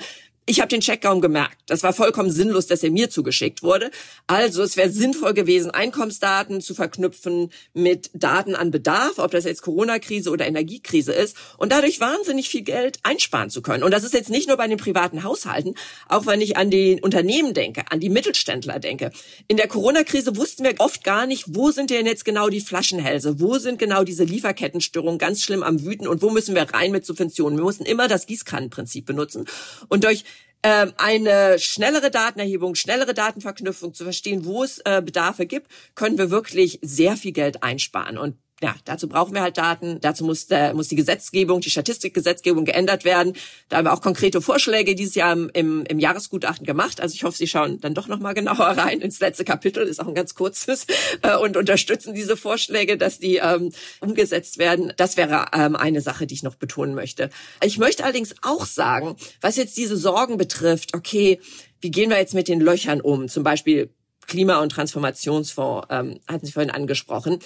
ich 0.49 0.61
habe 0.61 0.69
den 0.69 0.79
Check 0.79 1.01
kaum 1.01 1.19
gemerkt. 1.19 1.57
Das 1.67 1.83
war 1.83 1.91
vollkommen 1.91 2.31
sinnlos, 2.31 2.67
dass 2.67 2.81
er 2.81 2.89
mir 2.89 3.09
zugeschickt 3.09 3.63
wurde. 3.63 3.91
Also 4.27 4.63
es 4.63 4.77
wäre 4.77 4.89
sinnvoll 4.89 5.33
gewesen, 5.33 5.71
Einkommensdaten 5.71 6.61
zu 6.61 6.73
verknüpfen 6.73 7.51
mit 7.73 8.09
Daten 8.13 8.55
an 8.55 8.71
Bedarf, 8.71 9.19
ob 9.19 9.31
das 9.31 9.43
jetzt 9.43 9.61
Corona-Krise 9.61 10.31
oder 10.31 10.47
Energiekrise 10.47 11.11
ist, 11.11 11.35
und 11.57 11.73
dadurch 11.73 11.99
wahnsinnig 11.99 12.47
viel 12.47 12.61
Geld 12.61 12.99
einsparen 13.03 13.49
zu 13.49 13.61
können. 13.61 13.83
Und 13.83 13.91
das 13.91 14.05
ist 14.05 14.13
jetzt 14.13 14.29
nicht 14.29 14.47
nur 14.47 14.55
bei 14.55 14.67
den 14.67 14.77
privaten 14.77 15.23
Haushalten, 15.23 15.75
auch 16.07 16.25
wenn 16.25 16.39
ich 16.39 16.55
an 16.55 16.71
die 16.71 17.01
Unternehmen 17.01 17.53
denke, 17.53 17.83
an 17.91 17.99
die 17.99 18.09
Mittelständler 18.09 18.79
denke. 18.79 19.11
In 19.49 19.57
der 19.57 19.67
Corona-Krise 19.67 20.37
wussten 20.37 20.63
wir 20.63 20.75
oft 20.77 21.03
gar 21.03 21.27
nicht, 21.27 21.43
wo 21.47 21.71
sind 21.71 21.89
denn 21.89 22.05
jetzt 22.05 22.23
genau 22.23 22.47
die 22.47 22.61
Flaschenhälse, 22.61 23.41
wo 23.41 23.57
sind 23.57 23.79
genau 23.79 24.05
diese 24.05 24.23
Lieferkettenstörungen 24.23 25.19
ganz 25.19 25.43
schlimm 25.43 25.61
am 25.61 25.83
Wüten 25.83 26.07
und 26.07 26.21
wo 26.21 26.29
müssen 26.29 26.55
wir 26.55 26.73
rein 26.73 26.93
mit 26.93 27.05
Subventionen. 27.05 27.59
Wir 27.59 27.63
mussten 27.63 27.83
immer 27.83 28.07
das 28.07 28.27
Gießkannenprinzip 28.27 29.05
benutzen. 29.05 29.45
Und 29.89 30.05
durch 30.05 30.23
ähm, 30.67 30.91
eine 30.97 31.59
schnellere 31.59 32.11
Datenerhebung, 32.11 32.75
schnellere 32.75 33.13
Datenverknüpfung 33.13 33.93
zu 33.93 34.03
verstehen, 34.03 34.43
wo 34.43 34.65
es 34.65 34.79
äh, 34.79 35.01
Bedarfe 35.01 35.45
gibt, 35.45 35.71
können 35.95 36.17
wir 36.17 36.29
wirklich 36.29 36.79
sehr 36.81 37.15
viel 37.15 37.31
Geld 37.31 37.63
einsparen. 37.63 38.17
Und 38.17 38.35
ja, 38.61 38.75
dazu 38.85 39.07
brauchen 39.07 39.35
wir 39.35 39.41
halt 39.41 39.57
Daten. 39.57 39.99
Dazu 40.01 40.25
muss, 40.25 40.47
der, 40.47 40.73
muss 40.73 40.87
die 40.87 40.95
Gesetzgebung, 40.95 41.61
die 41.61 41.69
Statistikgesetzgebung 41.69 42.65
geändert 42.65 43.05
werden. 43.05 43.33
Da 43.69 43.77
haben 43.77 43.85
wir 43.85 43.93
auch 43.93 44.01
konkrete 44.01 44.41
Vorschläge 44.41 44.95
dieses 44.95 45.13
Jahr 45.13 45.33
im, 45.33 45.49
im, 45.53 45.83
im 45.85 45.99
Jahresgutachten 45.99 46.65
gemacht. 46.65 46.99
Also 46.99 47.13
ich 47.13 47.23
hoffe, 47.23 47.37
Sie 47.37 47.47
schauen 47.47 47.79
dann 47.81 47.93
doch 47.93 48.07
nochmal 48.07 48.33
genauer 48.33 48.65
rein 48.77 48.99
ins 48.99 49.19
letzte 49.19 49.45
Kapitel. 49.45 49.83
Ist 49.83 49.99
auch 49.99 50.07
ein 50.07 50.15
ganz 50.15 50.33
kurzes 50.33 50.87
äh, 51.21 51.35
und 51.35 51.55
unterstützen 51.55 52.15
diese 52.15 52.35
Vorschläge, 52.35 52.97
dass 52.97 53.19
die 53.19 53.35
ähm, 53.35 53.71
umgesetzt 53.99 54.57
werden. 54.57 54.91
Das 54.97 55.17
wäre 55.17 55.45
ähm, 55.53 55.75
eine 55.75 56.01
Sache, 56.01 56.25
die 56.25 56.33
ich 56.33 56.43
noch 56.43 56.55
betonen 56.55 56.95
möchte. 56.95 57.29
Ich 57.63 57.77
möchte 57.77 58.03
allerdings 58.03 58.33
auch 58.41 58.65
sagen, 58.65 59.17
was 59.39 59.55
jetzt 59.55 59.77
diese 59.77 59.97
Sorgen 59.97 60.37
betrifft, 60.37 60.95
okay, 60.95 61.39
wie 61.79 61.91
gehen 61.91 62.09
wir 62.09 62.17
jetzt 62.17 62.33
mit 62.33 62.47
den 62.47 62.59
Löchern 62.59 63.01
um? 63.01 63.27
Zum 63.29 63.43
Beispiel 63.43 63.91
Klima- 64.27 64.61
und 64.61 64.71
Transformationsfonds 64.71 65.87
ähm, 65.89 66.19
hatten 66.27 66.45
Sie 66.45 66.51
vorhin 66.51 66.71
angesprochen. 66.71 67.39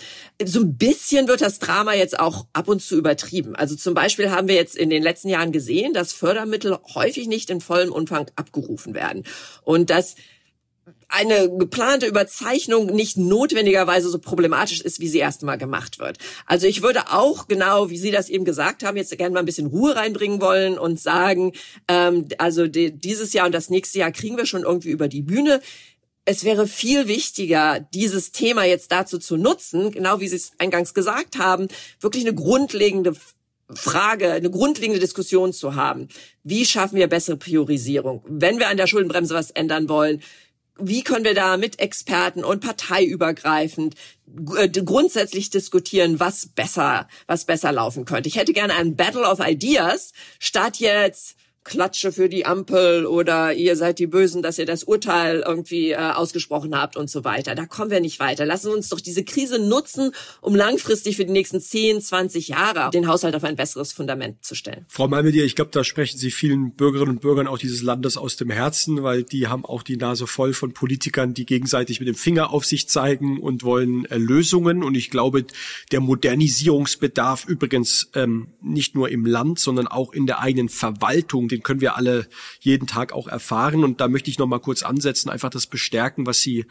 So 0.44 0.62
ein 0.62 0.78
bisschen 0.78 1.28
wird 1.28 1.42
das 1.42 1.60
Drama 1.60 1.94
jetzt 1.94 2.20
auch 2.20 2.48
ab 2.54 2.68
und 2.68 2.82
zu 2.82 2.98
übertrieben. 2.98 3.56
Also 3.56 3.76
zum 3.76 3.94
Beispiel 3.94 4.32
haben 4.32 4.48
wir 4.48 4.56
jetzt 4.56 4.76
in 4.76 4.90
den 4.90 5.04
letzten 5.04 5.30
Jahren 5.30 5.52
gesehen, 5.52 5.94
dass 5.94 6.12
Fördermittel 6.12 6.78
häufig 6.94 7.28
nicht 7.28 7.50
in 7.50 7.62
vollem 7.62 7.92
Umfang 7.92 8.30
abgerufen 8.36 8.94
werden 8.94 9.24
und 9.64 9.90
dass 9.90 10.16
eine 11.12 11.50
geplante 11.58 12.06
Überzeichnung 12.06 12.88
nicht 12.88 13.18
notwendigerweise 13.18 14.10
so 14.10 14.18
problematisch 14.18 14.82
ist, 14.82 15.00
wie 15.00 15.10
sie 15.10 15.20
erst 15.20 15.44
mal 15.44 15.58
gemacht 15.58 16.00
wird. 16.00 16.18
Also 16.46 16.68
ich 16.68 16.82
würde 16.82 17.12
auch 17.12 17.48
genau, 17.48 17.90
wie 17.90 17.98
Sie 17.98 18.12
das 18.12 18.30
eben 18.30 18.46
gesagt 18.46 18.84
haben, 18.84 18.98
jetzt 18.98 19.16
gerne 19.18 19.34
mal 19.34 19.42
ein 19.42 19.46
bisschen 19.46 19.68
Ruhe 19.68 19.96
reinbringen 19.96 20.42
wollen 20.42 20.78
und 20.78 21.00
sagen, 21.00 21.52
ähm, 21.88 22.28
also 22.38 22.68
die, 22.68 22.92
dieses 22.98 23.34
Jahr 23.34 23.46
und 23.46 23.54
das 23.54 23.70
nächste 23.70 24.00
Jahr 24.00 24.12
kriegen 24.12 24.38
wir 24.38 24.46
schon 24.46 24.64
irgendwie 24.64 24.92
über 24.92 25.10
die 25.10 25.22
Bühne 25.22 25.62
es 26.32 26.46
wäre 26.46 26.66
viel 26.66 27.08
wichtiger, 27.08 27.80
dieses 27.94 28.32
Thema 28.32 28.64
jetzt 28.64 28.92
dazu 28.92 29.20
zu 29.20 29.36
nutzen, 29.36 29.92
genau 29.92 30.20
wie 30.22 30.30
Sie 30.30 30.38
es 30.38 30.54
eingangs 30.58 30.94
gesagt 30.94 31.38
haben, 31.38 31.68
wirklich 32.00 32.26
eine 32.26 32.34
grundlegende 32.34 33.14
Frage, 33.70 34.32
eine 34.32 34.50
grundlegende 34.50 35.00
Diskussion 35.00 35.54
zu 35.54 35.76
haben. 35.76 36.08
Wie 36.44 36.66
schaffen 36.66 36.96
wir 36.96 37.08
bessere 37.08 37.38
Priorisierung? 37.38 38.24
Wenn 38.28 38.60
wir 38.60 38.70
an 38.70 38.78
der 38.78 38.88
Schuldenbremse 38.88 39.34
was 39.34 39.52
ändern 39.52 39.90
wollen, 39.90 40.22
wie 40.80 41.04
können 41.04 41.26
wir 41.26 41.36
da 41.36 41.58
mit 41.58 41.80
Experten 41.80 42.44
und 42.44 42.62
parteiübergreifend 42.62 43.96
äh, 44.58 44.70
grundsätzlich 44.70 45.50
diskutieren, 45.50 46.20
was 46.20 46.48
besser, 46.48 47.08
was 47.28 47.46
besser 47.46 47.72
laufen 47.72 48.06
könnte? 48.06 48.30
Ich 48.30 48.38
hätte 48.38 48.54
gerne 48.54 48.74
einen 48.74 48.96
Battle 48.96 49.30
of 49.30 49.40
Ideas 49.46 50.14
statt 50.40 50.78
jetzt 50.78 51.36
Klatsche 51.64 52.12
für 52.12 52.28
die 52.28 52.46
Ampel 52.46 53.06
oder 53.06 53.54
ihr 53.54 53.76
seid 53.76 54.00
die 54.00 54.08
Bösen, 54.08 54.42
dass 54.42 54.58
ihr 54.58 54.66
das 54.66 54.84
Urteil 54.84 55.44
irgendwie 55.46 55.92
äh, 55.92 55.96
ausgesprochen 55.96 56.76
habt 56.76 56.98
und 56.98 57.10
so 57.10 57.24
weiter. 57.24 57.54
Da 57.54 57.68
kommen 57.68 57.92
wir 57.92 58.00
nicht 58.00 58.20
weiter. 58.20 58.46
Lassen 58.46 58.70
wir 58.70 58.76
uns 58.76 58.90
doch 58.90 59.00
diese 59.00 59.24
Krise 59.24 59.60
nutzen, 59.60 60.12
um 60.42 60.56
langfristig 60.56 61.18
für 61.18 61.26
die 61.26 61.32
nächsten 61.32 61.62
10, 61.62 62.02
20 62.02 62.48
Jahre 62.48 62.90
den 62.90 63.08
Haushalt 63.08 63.36
auf 63.36 63.44
ein 63.44 63.56
besseres 63.56 63.94
Fundament 63.94 64.44
zu 64.44 64.56
stellen. 64.56 64.86
Frau 64.88 65.08
Malmedier, 65.08 65.46
ich 65.46 65.56
glaube, 65.56 65.70
da 65.72 65.84
sprechen 65.84 66.18
Sie 66.18 66.32
vielen 66.32 66.74
Bürgerinnen 66.74 67.12
und 67.12 67.22
Bürgern 67.22 67.46
auch 67.46 67.60
dieses 67.60 67.84
Landes 67.84 68.18
aus 68.18 68.38
dem 68.38 68.50
Herzen, 68.50 69.04
weil 69.04 69.24
die 69.24 69.48
haben 69.48 69.64
auch 69.64 69.84
die 69.84 69.98
Nase 69.98 70.26
voll 70.26 70.54
von 70.54 70.74
Politikern, 70.74 71.36
die 71.36 71.46
gegenseitig 71.46 72.00
mit 72.00 72.08
dem 72.08 72.16
Finger 72.16 72.52
auf 72.52 72.66
sich 72.66 72.90
zeigen 72.90 73.40
und 73.40 73.64
wollen 73.64 74.06
äh, 74.06 74.18
Lösungen. 74.18 74.84
Und 74.84 74.96
ich 74.96 75.12
glaube, 75.12 75.46
der 75.92 76.00
Modernisierungsbedarf 76.00 77.46
übrigens 77.46 78.10
ähm, 78.16 78.48
nicht 78.62 78.96
nur 78.96 79.10
im 79.10 79.28
Land, 79.28 79.60
sondern 79.60 79.88
auch 79.88 80.12
in 80.12 80.26
der 80.26 80.40
eigenen 80.40 80.70
Verwaltung 80.70 81.51
den 81.52 81.64
können 81.64 81.82
wir 81.82 81.96
alle 81.96 82.28
jeden 82.60 82.88
Tag 82.88 83.14
auch 83.14 83.28
erfahren. 83.28 83.84
Und 83.84 84.02
da 84.02 84.08
möchte 84.08 84.30
ich 84.30 84.40
noch 84.40 84.48
mal 84.48 84.60
kurz 84.60 84.84
ansetzen, 84.84 85.30
einfach 85.30 85.50
das 85.50 85.68
bestärken, 85.68 86.26
was 86.26 86.40
Sie 86.40 86.66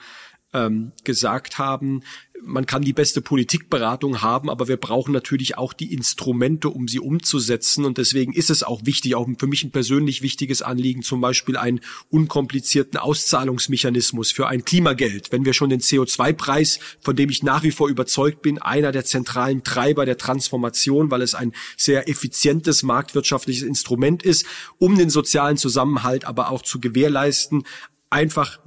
ähm, 0.52 0.92
gesagt 1.04 1.58
haben 1.58 2.02
man 2.42 2.66
kann 2.66 2.82
die 2.82 2.92
beste 2.92 3.20
Politikberatung 3.20 4.22
haben, 4.22 4.50
aber 4.50 4.68
wir 4.68 4.76
brauchen 4.76 5.12
natürlich 5.12 5.58
auch 5.58 5.72
die 5.72 5.92
Instrumente, 5.92 6.68
um 6.68 6.88
sie 6.88 7.00
umzusetzen. 7.00 7.84
Und 7.84 7.98
deswegen 7.98 8.32
ist 8.32 8.50
es 8.50 8.62
auch 8.62 8.84
wichtig, 8.84 9.14
auch 9.14 9.28
für 9.38 9.46
mich 9.46 9.64
ein 9.64 9.70
persönlich 9.70 10.22
wichtiges 10.22 10.62
Anliegen, 10.62 11.02
zum 11.02 11.20
Beispiel 11.20 11.56
einen 11.56 11.80
unkomplizierten 12.10 12.98
Auszahlungsmechanismus 12.98 14.32
für 14.32 14.48
ein 14.48 14.64
Klimageld. 14.64 15.32
Wenn 15.32 15.44
wir 15.44 15.52
schon 15.52 15.70
den 15.70 15.80
CO2-Preis, 15.80 16.80
von 17.00 17.16
dem 17.16 17.30
ich 17.30 17.42
nach 17.42 17.62
wie 17.62 17.70
vor 17.70 17.88
überzeugt 17.88 18.42
bin, 18.42 18.58
einer 18.58 18.92
der 18.92 19.04
zentralen 19.04 19.64
Treiber 19.64 20.06
der 20.06 20.18
Transformation, 20.18 21.10
weil 21.10 21.22
es 21.22 21.34
ein 21.34 21.52
sehr 21.76 22.08
effizientes 22.08 22.82
marktwirtschaftliches 22.82 23.62
Instrument 23.62 24.22
ist, 24.22 24.46
um 24.78 24.96
den 24.96 25.10
sozialen 25.10 25.56
Zusammenhalt 25.56 26.24
aber 26.24 26.50
auch 26.50 26.62
zu 26.62 26.80
gewährleisten, 26.80 27.64
einfach 28.10 28.58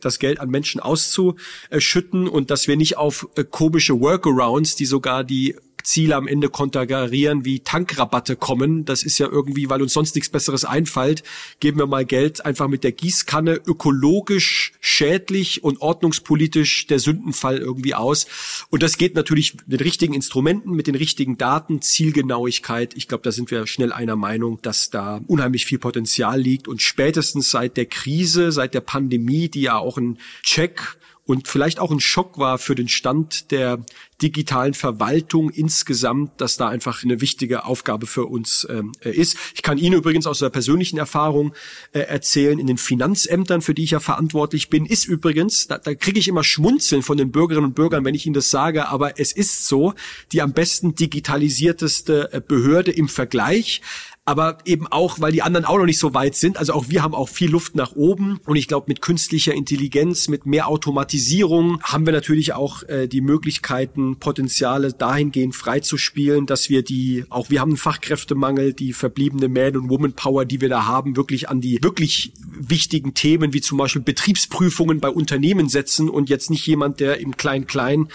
das 0.00 0.18
Geld 0.20 0.40
an 0.40 0.48
Menschen 0.48 0.80
auszuschütten 0.80 2.28
und 2.28 2.50
dass 2.50 2.68
wir 2.68 2.76
nicht 2.76 2.96
auf 2.96 3.28
äh, 3.34 3.44
komische 3.44 4.00
Workarounds, 4.00 4.76
die 4.76 4.86
sogar 4.86 5.24
die 5.24 5.56
Ziele 5.82 6.16
am 6.16 6.26
Ende 6.26 6.48
konterkarieren, 6.48 7.44
wie 7.44 7.60
Tankrabatte 7.60 8.36
kommen. 8.36 8.84
Das 8.84 9.02
ist 9.02 9.18
ja 9.18 9.28
irgendwie, 9.28 9.68
weil 9.70 9.82
uns 9.82 9.92
sonst 9.92 10.14
nichts 10.14 10.30
Besseres 10.30 10.64
einfällt, 10.64 11.22
geben 11.60 11.78
wir 11.78 11.86
mal 11.86 12.04
Geld 12.04 12.44
einfach 12.44 12.68
mit 12.68 12.84
der 12.84 12.92
Gießkanne 12.92 13.60
ökologisch, 13.66 14.72
schädlich 14.80 15.64
und 15.64 15.80
ordnungspolitisch 15.80 16.86
der 16.86 16.98
Sündenfall 16.98 17.58
irgendwie 17.58 17.94
aus. 17.94 18.26
Und 18.70 18.82
das 18.82 18.96
geht 18.96 19.14
natürlich 19.14 19.56
mit 19.66 19.82
richtigen 19.84 20.14
Instrumenten, 20.14 20.72
mit 20.72 20.86
den 20.86 20.94
richtigen 20.94 21.38
Daten, 21.38 21.82
Zielgenauigkeit. 21.82 22.94
Ich 22.96 23.08
glaube, 23.08 23.24
da 23.24 23.32
sind 23.32 23.50
wir 23.50 23.66
schnell 23.66 23.92
einer 23.92 24.16
Meinung, 24.16 24.60
dass 24.62 24.90
da 24.90 25.20
unheimlich 25.26 25.66
viel 25.66 25.78
Potenzial 25.78 26.40
liegt. 26.40 26.68
Und 26.68 26.82
spätestens 26.82 27.50
seit 27.50 27.76
der 27.76 27.86
Krise, 27.86 28.52
seit 28.52 28.74
der 28.74 28.80
Pandemie, 28.80 29.48
die 29.48 29.62
ja 29.62 29.78
auch 29.78 29.98
ein 29.98 30.18
Check 30.42 30.96
und 31.32 31.48
vielleicht 31.48 31.78
auch 31.78 31.90
ein 31.90 31.98
Schock 31.98 32.36
war 32.36 32.58
für 32.58 32.74
den 32.74 32.88
Stand 32.88 33.52
der 33.52 33.82
digitalen 34.20 34.74
Verwaltung 34.74 35.48
insgesamt, 35.48 36.38
dass 36.42 36.58
da 36.58 36.68
einfach 36.68 37.02
eine 37.02 37.22
wichtige 37.22 37.64
Aufgabe 37.64 38.06
für 38.06 38.26
uns 38.26 38.64
äh, 38.64 38.82
ist. 39.10 39.38
Ich 39.54 39.62
kann 39.62 39.78
Ihnen 39.78 39.94
übrigens 39.94 40.26
aus 40.26 40.40
der 40.40 40.50
persönlichen 40.50 40.98
Erfahrung 40.98 41.54
äh, 41.92 42.00
erzählen, 42.00 42.58
in 42.58 42.66
den 42.66 42.76
Finanzämtern, 42.76 43.62
für 43.62 43.72
die 43.72 43.84
ich 43.84 43.92
ja 43.92 44.00
verantwortlich 44.00 44.68
bin, 44.68 44.84
ist 44.84 45.06
übrigens, 45.06 45.68
da, 45.68 45.78
da 45.78 45.94
kriege 45.94 46.20
ich 46.20 46.28
immer 46.28 46.44
Schmunzeln 46.44 47.02
von 47.02 47.16
den 47.16 47.32
Bürgerinnen 47.32 47.68
und 47.68 47.74
Bürgern, 47.74 48.04
wenn 48.04 48.14
ich 48.14 48.26
Ihnen 48.26 48.34
das 48.34 48.50
sage, 48.50 48.88
aber 48.88 49.18
es 49.18 49.32
ist 49.32 49.66
so, 49.66 49.94
die 50.32 50.42
am 50.42 50.52
besten 50.52 50.94
digitalisierteste 50.94 52.30
äh, 52.30 52.42
Behörde 52.46 52.90
im 52.90 53.08
Vergleich 53.08 53.80
aber 54.24 54.58
eben 54.64 54.86
auch, 54.86 55.20
weil 55.20 55.32
die 55.32 55.42
anderen 55.42 55.64
auch 55.64 55.78
noch 55.78 55.84
nicht 55.84 55.98
so 55.98 56.14
weit 56.14 56.36
sind. 56.36 56.56
Also 56.56 56.74
auch 56.74 56.84
wir 56.88 57.02
haben 57.02 57.14
auch 57.14 57.28
viel 57.28 57.50
Luft 57.50 57.74
nach 57.74 57.96
oben 57.96 58.38
und 58.46 58.54
ich 58.54 58.68
glaube, 58.68 58.86
mit 58.88 59.02
künstlicher 59.02 59.52
Intelligenz, 59.52 60.28
mit 60.28 60.46
mehr 60.46 60.68
Automatisierung 60.68 61.82
haben 61.82 62.06
wir 62.06 62.12
natürlich 62.12 62.52
auch 62.52 62.84
äh, 62.84 63.08
die 63.08 63.20
Möglichkeiten, 63.20 64.18
Potenziale 64.20 64.92
dahingehend 64.92 65.56
freizuspielen, 65.56 66.46
dass 66.46 66.68
wir 66.68 66.82
die, 66.82 67.24
auch 67.30 67.50
wir 67.50 67.60
haben 67.60 67.70
einen 67.70 67.78
Fachkräftemangel, 67.78 68.74
die 68.74 68.92
verbliebene 68.92 69.48
Man- 69.48 69.76
und 69.76 69.90
Woman-Power, 69.90 70.44
die 70.44 70.60
wir 70.60 70.68
da 70.68 70.86
haben, 70.86 71.16
wirklich 71.16 71.48
an 71.48 71.60
die 71.60 71.82
wirklich 71.82 72.32
wichtigen 72.46 73.14
Themen 73.14 73.52
wie 73.52 73.60
zum 73.60 73.78
Beispiel 73.78 74.02
Betriebsprüfungen 74.02 75.00
bei 75.00 75.08
Unternehmen 75.08 75.68
setzen 75.68 76.08
und 76.08 76.30
jetzt 76.30 76.48
nicht 76.48 76.64
jemand, 76.66 77.00
der 77.00 77.18
im 77.18 77.36
Klein-Klein 77.36 78.08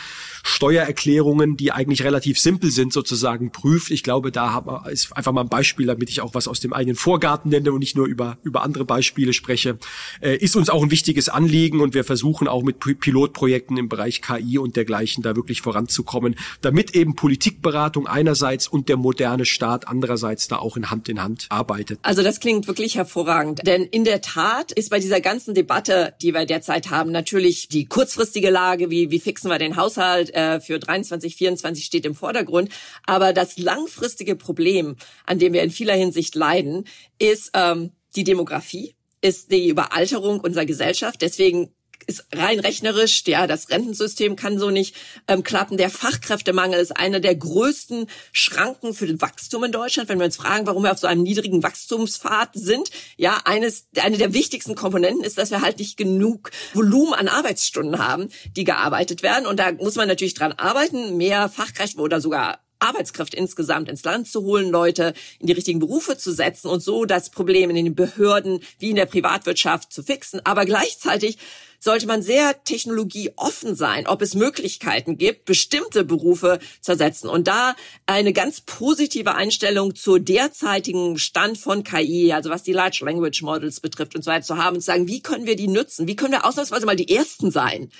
Steuererklärungen, 0.43 1.57
die 1.57 1.73
eigentlich 1.73 2.03
relativ 2.03 2.39
simpel 2.39 2.71
sind, 2.71 2.93
sozusagen 2.93 3.51
prüft. 3.51 3.91
Ich 3.91 4.03
glaube, 4.03 4.31
da 4.31 4.85
ist 4.89 5.11
einfach 5.11 5.33
mal 5.33 5.41
ein 5.41 5.49
Beispiel, 5.49 5.89
damit 5.97 6.11
ich 6.11 6.21
auch 6.21 6.35
was 6.35 6.47
aus 6.47 6.59
dem 6.59 6.73
eigenen 6.73 6.95
Vorgarten 6.95 7.49
nenne 7.49 7.71
und 7.71 7.79
nicht 7.79 7.97
nur 7.97 8.05
über, 8.05 8.37
über 8.43 8.61
andere 8.61 8.85
Beispiele 8.85 9.33
spreche, 9.33 9.79
äh, 10.21 10.37
ist 10.37 10.55
uns 10.55 10.69
auch 10.69 10.83
ein 10.83 10.91
wichtiges 10.91 11.27
Anliegen 11.27 11.81
und 11.81 11.95
wir 11.95 12.03
versuchen 12.03 12.47
auch 12.47 12.61
mit 12.61 12.79
Pilotprojekten 12.79 13.77
im 13.77 13.89
Bereich 13.89 14.21
KI 14.21 14.59
und 14.59 14.75
dergleichen 14.75 15.23
da 15.23 15.35
wirklich 15.35 15.61
voranzukommen, 15.61 16.35
damit 16.61 16.93
eben 16.93 17.15
Politikberatung 17.15 18.05
einerseits 18.05 18.67
und 18.67 18.89
der 18.89 18.97
moderne 18.97 19.45
Staat 19.45 19.87
andererseits 19.87 20.47
da 20.47 20.57
auch 20.57 20.77
in 20.77 20.91
Hand 20.91 21.09
in 21.09 21.19
Hand 21.21 21.47
arbeitet. 21.49 21.97
Also 22.03 22.21
das 22.21 22.39
klingt 22.39 22.67
wirklich 22.67 22.95
hervorragend, 22.95 23.65
denn 23.65 23.83
in 23.83 24.03
der 24.03 24.21
Tat 24.21 24.71
ist 24.71 24.91
bei 24.91 24.99
dieser 24.99 25.19
ganzen 25.19 25.55
Debatte, 25.55 26.13
die 26.21 26.35
wir 26.35 26.45
derzeit 26.45 26.91
haben, 26.91 27.11
natürlich 27.11 27.69
die 27.69 27.85
kurzfristige 27.87 28.51
Lage, 28.51 28.91
wie, 28.91 29.09
wie 29.09 29.19
fixen 29.19 29.49
wir 29.49 29.57
den 29.57 29.77
Haushalt 29.77 30.31
äh, 30.35 30.59
für 30.59 30.77
23, 30.77 31.35
24 31.35 31.83
steht 31.83 32.05
im 32.05 32.13
Vordergrund, 32.13 32.69
aber 33.07 33.33
das 33.33 33.57
langfristige 33.57 34.35
Problem, 34.35 34.95
an 35.25 35.39
dem 35.39 35.53
wir 35.53 35.63
in 35.63 35.71
vieler 35.87 35.97
Hinsicht 35.97 36.35
leiden, 36.35 36.83
ist 37.17 37.51
ähm, 37.53 37.91
die 38.15 38.25
Demografie, 38.25 38.95
ist 39.21 39.51
die 39.51 39.69
Überalterung 39.69 40.41
unserer 40.41 40.65
Gesellschaft. 40.65 41.21
Deswegen 41.21 41.73
ist 42.05 42.27
rein 42.33 42.59
rechnerisch, 42.59 43.23
ja, 43.25 43.47
das 43.47 43.69
Rentensystem 43.69 44.35
kann 44.35 44.59
so 44.59 44.69
nicht 44.69 44.95
ähm, 45.27 45.43
klappen. 45.43 45.77
Der 45.77 45.89
Fachkräftemangel 45.89 46.79
ist 46.79 46.95
einer 46.95 47.19
der 47.21 47.35
größten 47.35 48.07
Schranken 48.33 48.93
für 48.93 49.07
das 49.07 49.21
Wachstum 49.21 49.63
in 49.63 49.71
Deutschland. 49.71 50.09
Wenn 50.09 50.19
wir 50.19 50.25
uns 50.25 50.35
fragen, 50.35 50.67
warum 50.67 50.83
wir 50.83 50.91
auf 50.91 50.99
so 50.99 51.07
einem 51.07 51.23
niedrigen 51.23 51.63
Wachstumspfad 51.63 52.49
sind, 52.53 52.89
ja, 53.15 53.41
eines, 53.45 53.87
eine 53.97 54.17
der 54.17 54.33
wichtigsten 54.33 54.75
Komponenten 54.75 55.23
ist, 55.23 55.37
dass 55.37 55.51
wir 55.51 55.61
halt 55.61 55.79
nicht 55.79 55.97
genug 55.97 56.51
Volumen 56.73 57.13
an 57.13 57.29
Arbeitsstunden 57.29 57.97
haben, 57.97 58.27
die 58.55 58.65
gearbeitet 58.65 59.23
werden. 59.23 59.47
Und 59.47 59.57
da 59.57 59.71
muss 59.71 59.95
man 59.95 60.07
natürlich 60.07 60.33
dran 60.33 60.51
arbeiten, 60.51 61.15
mehr 61.15 61.49
Fachkräfte 61.49 61.99
oder 61.99 62.21
sogar 62.21 62.59
Arbeitskraft 62.79 63.33
insgesamt 63.33 63.89
ins 63.89 64.03
Land 64.03 64.27
zu 64.27 64.41
holen, 64.43 64.69
Leute 64.69 65.13
in 65.39 65.47
die 65.47 65.53
richtigen 65.53 65.79
Berufe 65.79 66.17
zu 66.17 66.31
setzen 66.31 66.67
und 66.67 66.81
so 66.81 67.05
das 67.05 67.29
Problem 67.29 67.69
in 67.69 67.75
den 67.75 67.95
Behörden 67.95 68.59
wie 68.79 68.89
in 68.89 68.95
der 68.95 69.05
Privatwirtschaft 69.05 69.91
zu 69.91 70.03
fixen. 70.03 70.41
Aber 70.45 70.65
gleichzeitig 70.65 71.37
sollte 71.79 72.07
man 72.07 72.21
sehr 72.21 72.63
technologieoffen 72.63 73.75
sein, 73.75 74.07
ob 74.07 74.21
es 74.21 74.33
Möglichkeiten 74.33 75.17
gibt, 75.17 75.45
bestimmte 75.45 76.03
Berufe 76.03 76.59
zu 76.81 76.93
ersetzen. 76.93 77.29
Und 77.29 77.47
da 77.47 77.75
eine 78.05 78.33
ganz 78.33 78.61
positive 78.61 79.35
Einstellung 79.35 79.95
zur 79.95 80.19
derzeitigen 80.19 81.17
Stand 81.19 81.57
von 81.57 81.83
KI, 81.83 82.33
also 82.33 82.49
was 82.49 82.63
die 82.63 82.73
Large 82.73 83.03
Language 83.03 83.41
Models 83.43 83.79
betrifft 83.79 84.15
und 84.15 84.23
so 84.23 84.31
weiter 84.31 84.45
zu 84.45 84.57
haben 84.57 84.75
und 84.75 84.81
zu 84.81 84.87
sagen, 84.87 85.07
wie 85.07 85.21
können 85.21 85.45
wir 85.45 85.55
die 85.55 85.67
nutzen? 85.67 86.07
Wie 86.07 86.15
können 86.15 86.31
wir 86.31 86.45
ausnahmsweise 86.45 86.85
mal 86.85 86.95
die 86.95 87.15
Ersten 87.15 87.51
sein? 87.51 87.91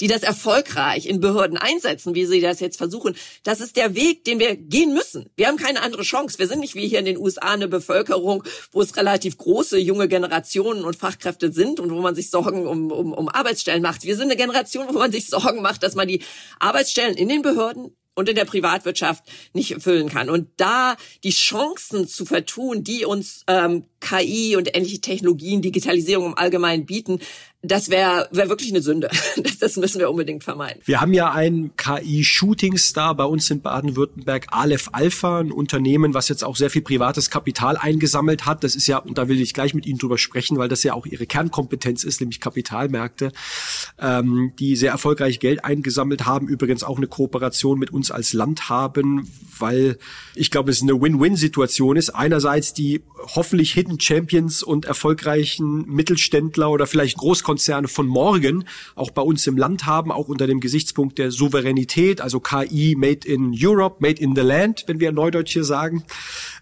Die 0.00 0.06
das 0.06 0.22
erfolgreich 0.22 1.06
in 1.06 1.20
Behörden 1.20 1.56
einsetzen, 1.56 2.14
wie 2.14 2.26
sie 2.26 2.40
das 2.40 2.60
jetzt 2.60 2.78
versuchen, 2.78 3.16
das 3.42 3.60
ist 3.60 3.76
der 3.76 3.94
Weg, 3.94 4.24
den 4.24 4.38
wir 4.38 4.56
gehen 4.56 4.94
müssen. 4.94 5.30
Wir 5.36 5.48
haben 5.48 5.56
keine 5.56 5.82
andere 5.82 6.02
Chance. 6.02 6.38
Wir 6.38 6.46
sind 6.46 6.60
nicht 6.60 6.74
wie 6.74 6.88
hier 6.88 6.98
in 6.98 7.04
den 7.04 7.18
USA 7.18 7.52
eine 7.52 7.68
Bevölkerung, 7.68 8.44
wo 8.70 8.82
es 8.82 8.96
relativ 8.96 9.38
große 9.38 9.78
junge 9.78 10.08
Generationen 10.08 10.84
und 10.84 10.96
Fachkräfte 10.96 11.52
sind 11.52 11.80
und 11.80 11.90
wo 11.90 12.00
man 12.00 12.14
sich 12.14 12.30
Sorgen 12.30 12.66
um, 12.66 12.90
um, 12.90 13.12
um 13.12 13.28
Arbeitsstellen 13.28 13.82
macht. 13.82 14.04
Wir 14.04 14.16
sind 14.16 14.24
eine 14.24 14.36
Generation, 14.36 14.86
wo 14.88 14.98
man 14.98 15.12
sich 15.12 15.28
Sorgen 15.28 15.62
macht, 15.62 15.82
dass 15.82 15.94
man 15.94 16.08
die 16.08 16.22
Arbeitsstellen 16.58 17.16
in 17.16 17.28
den 17.28 17.42
Behörden 17.42 17.96
und 18.14 18.28
in 18.28 18.36
der 18.36 18.44
Privatwirtschaft 18.44 19.24
nicht 19.54 19.72
erfüllen 19.72 20.08
kann. 20.08 20.28
Und 20.28 20.48
da 20.56 20.96
die 21.24 21.30
Chancen 21.30 22.06
zu 22.06 22.24
vertun, 22.24 22.84
die 22.84 23.04
uns 23.04 23.44
ähm, 23.46 23.84
KI 24.00 24.56
und 24.56 24.76
ähnliche 24.76 25.00
Technologien, 25.00 25.62
Digitalisierung 25.62 26.26
im 26.26 26.38
Allgemeinen 26.38 26.84
bieten, 26.84 27.20
das 27.64 27.90
wäre 27.90 28.28
wär 28.32 28.48
wirklich 28.48 28.70
eine 28.70 28.82
Sünde. 28.82 29.08
Das, 29.42 29.58
das 29.58 29.76
müssen 29.76 29.98
wir 29.98 30.10
unbedingt 30.10 30.44
vermeiden. 30.44 30.82
Wir 30.84 31.00
haben 31.00 31.14
ja 31.14 31.32
einen 31.32 31.74
KI-Shooting-Star 31.76 33.14
bei 33.16 33.24
uns 33.24 33.50
in 33.50 33.60
Baden-Württemberg, 33.60 34.46
Aleph 34.50 34.90
Alpha, 34.92 35.40
ein 35.40 35.52
Unternehmen, 35.52 36.14
was 36.14 36.28
jetzt 36.28 36.44
auch 36.44 36.54
sehr 36.54 36.70
viel 36.70 36.82
privates 36.82 37.30
Kapital 37.30 37.76
eingesammelt 37.76 38.46
hat. 38.46 38.62
Das 38.62 38.76
ist 38.76 38.86
ja, 38.86 38.98
und 38.98 39.18
da 39.18 39.28
will 39.28 39.40
ich 39.40 39.54
gleich 39.54 39.74
mit 39.74 39.86
Ihnen 39.86 39.98
drüber 39.98 40.18
sprechen, 40.18 40.58
weil 40.58 40.68
das 40.68 40.82
ja 40.82 40.94
auch 40.94 41.06
Ihre 41.06 41.26
Kernkompetenz 41.26 42.04
ist, 42.04 42.20
nämlich 42.20 42.40
Kapitalmärkte, 42.40 43.32
ähm, 43.98 44.52
die 44.58 44.76
sehr 44.76 44.92
erfolgreich 44.92 45.40
Geld 45.40 45.64
eingesammelt 45.64 46.26
haben, 46.26 46.48
übrigens 46.48 46.84
auch 46.84 46.98
eine 46.98 47.06
Kooperation 47.06 47.78
mit 47.78 47.90
uns 47.90 48.10
als 48.10 48.32
Land 48.32 48.68
haben, 48.68 49.28
weil 49.58 49.98
ich 50.34 50.50
glaube, 50.50 50.70
es 50.70 50.82
eine 50.82 51.00
Win-Win-Situation 51.00 51.96
ist. 51.96 52.10
Einerseits 52.10 52.74
die 52.74 53.02
hoffentlich 53.34 53.72
Hidden 53.72 53.98
Champions 53.98 54.62
und 54.62 54.84
erfolgreichen 54.84 55.86
Mittelständler 55.86 56.70
oder 56.70 56.86
vielleicht 56.86 57.16
Großkonzerne 57.18 57.51
Großkonzerne 57.52 57.88
von 57.88 58.06
morgen 58.06 58.64
auch 58.94 59.10
bei 59.10 59.20
uns 59.20 59.46
im 59.46 59.58
Land 59.58 59.84
haben, 59.84 60.10
auch 60.10 60.28
unter 60.28 60.46
dem 60.46 60.60
Gesichtspunkt 60.60 61.18
der 61.18 61.30
Souveränität, 61.30 62.20
also 62.22 62.40
KI 62.40 62.94
Made 62.96 63.28
in 63.28 63.54
Europe, 63.54 63.96
Made 63.98 64.20
in 64.20 64.34
the 64.34 64.40
Land, 64.40 64.84
wenn 64.86 65.00
wir 65.00 65.12
Neudeutsch 65.12 65.52
hier 65.52 65.64
sagen. 65.64 66.02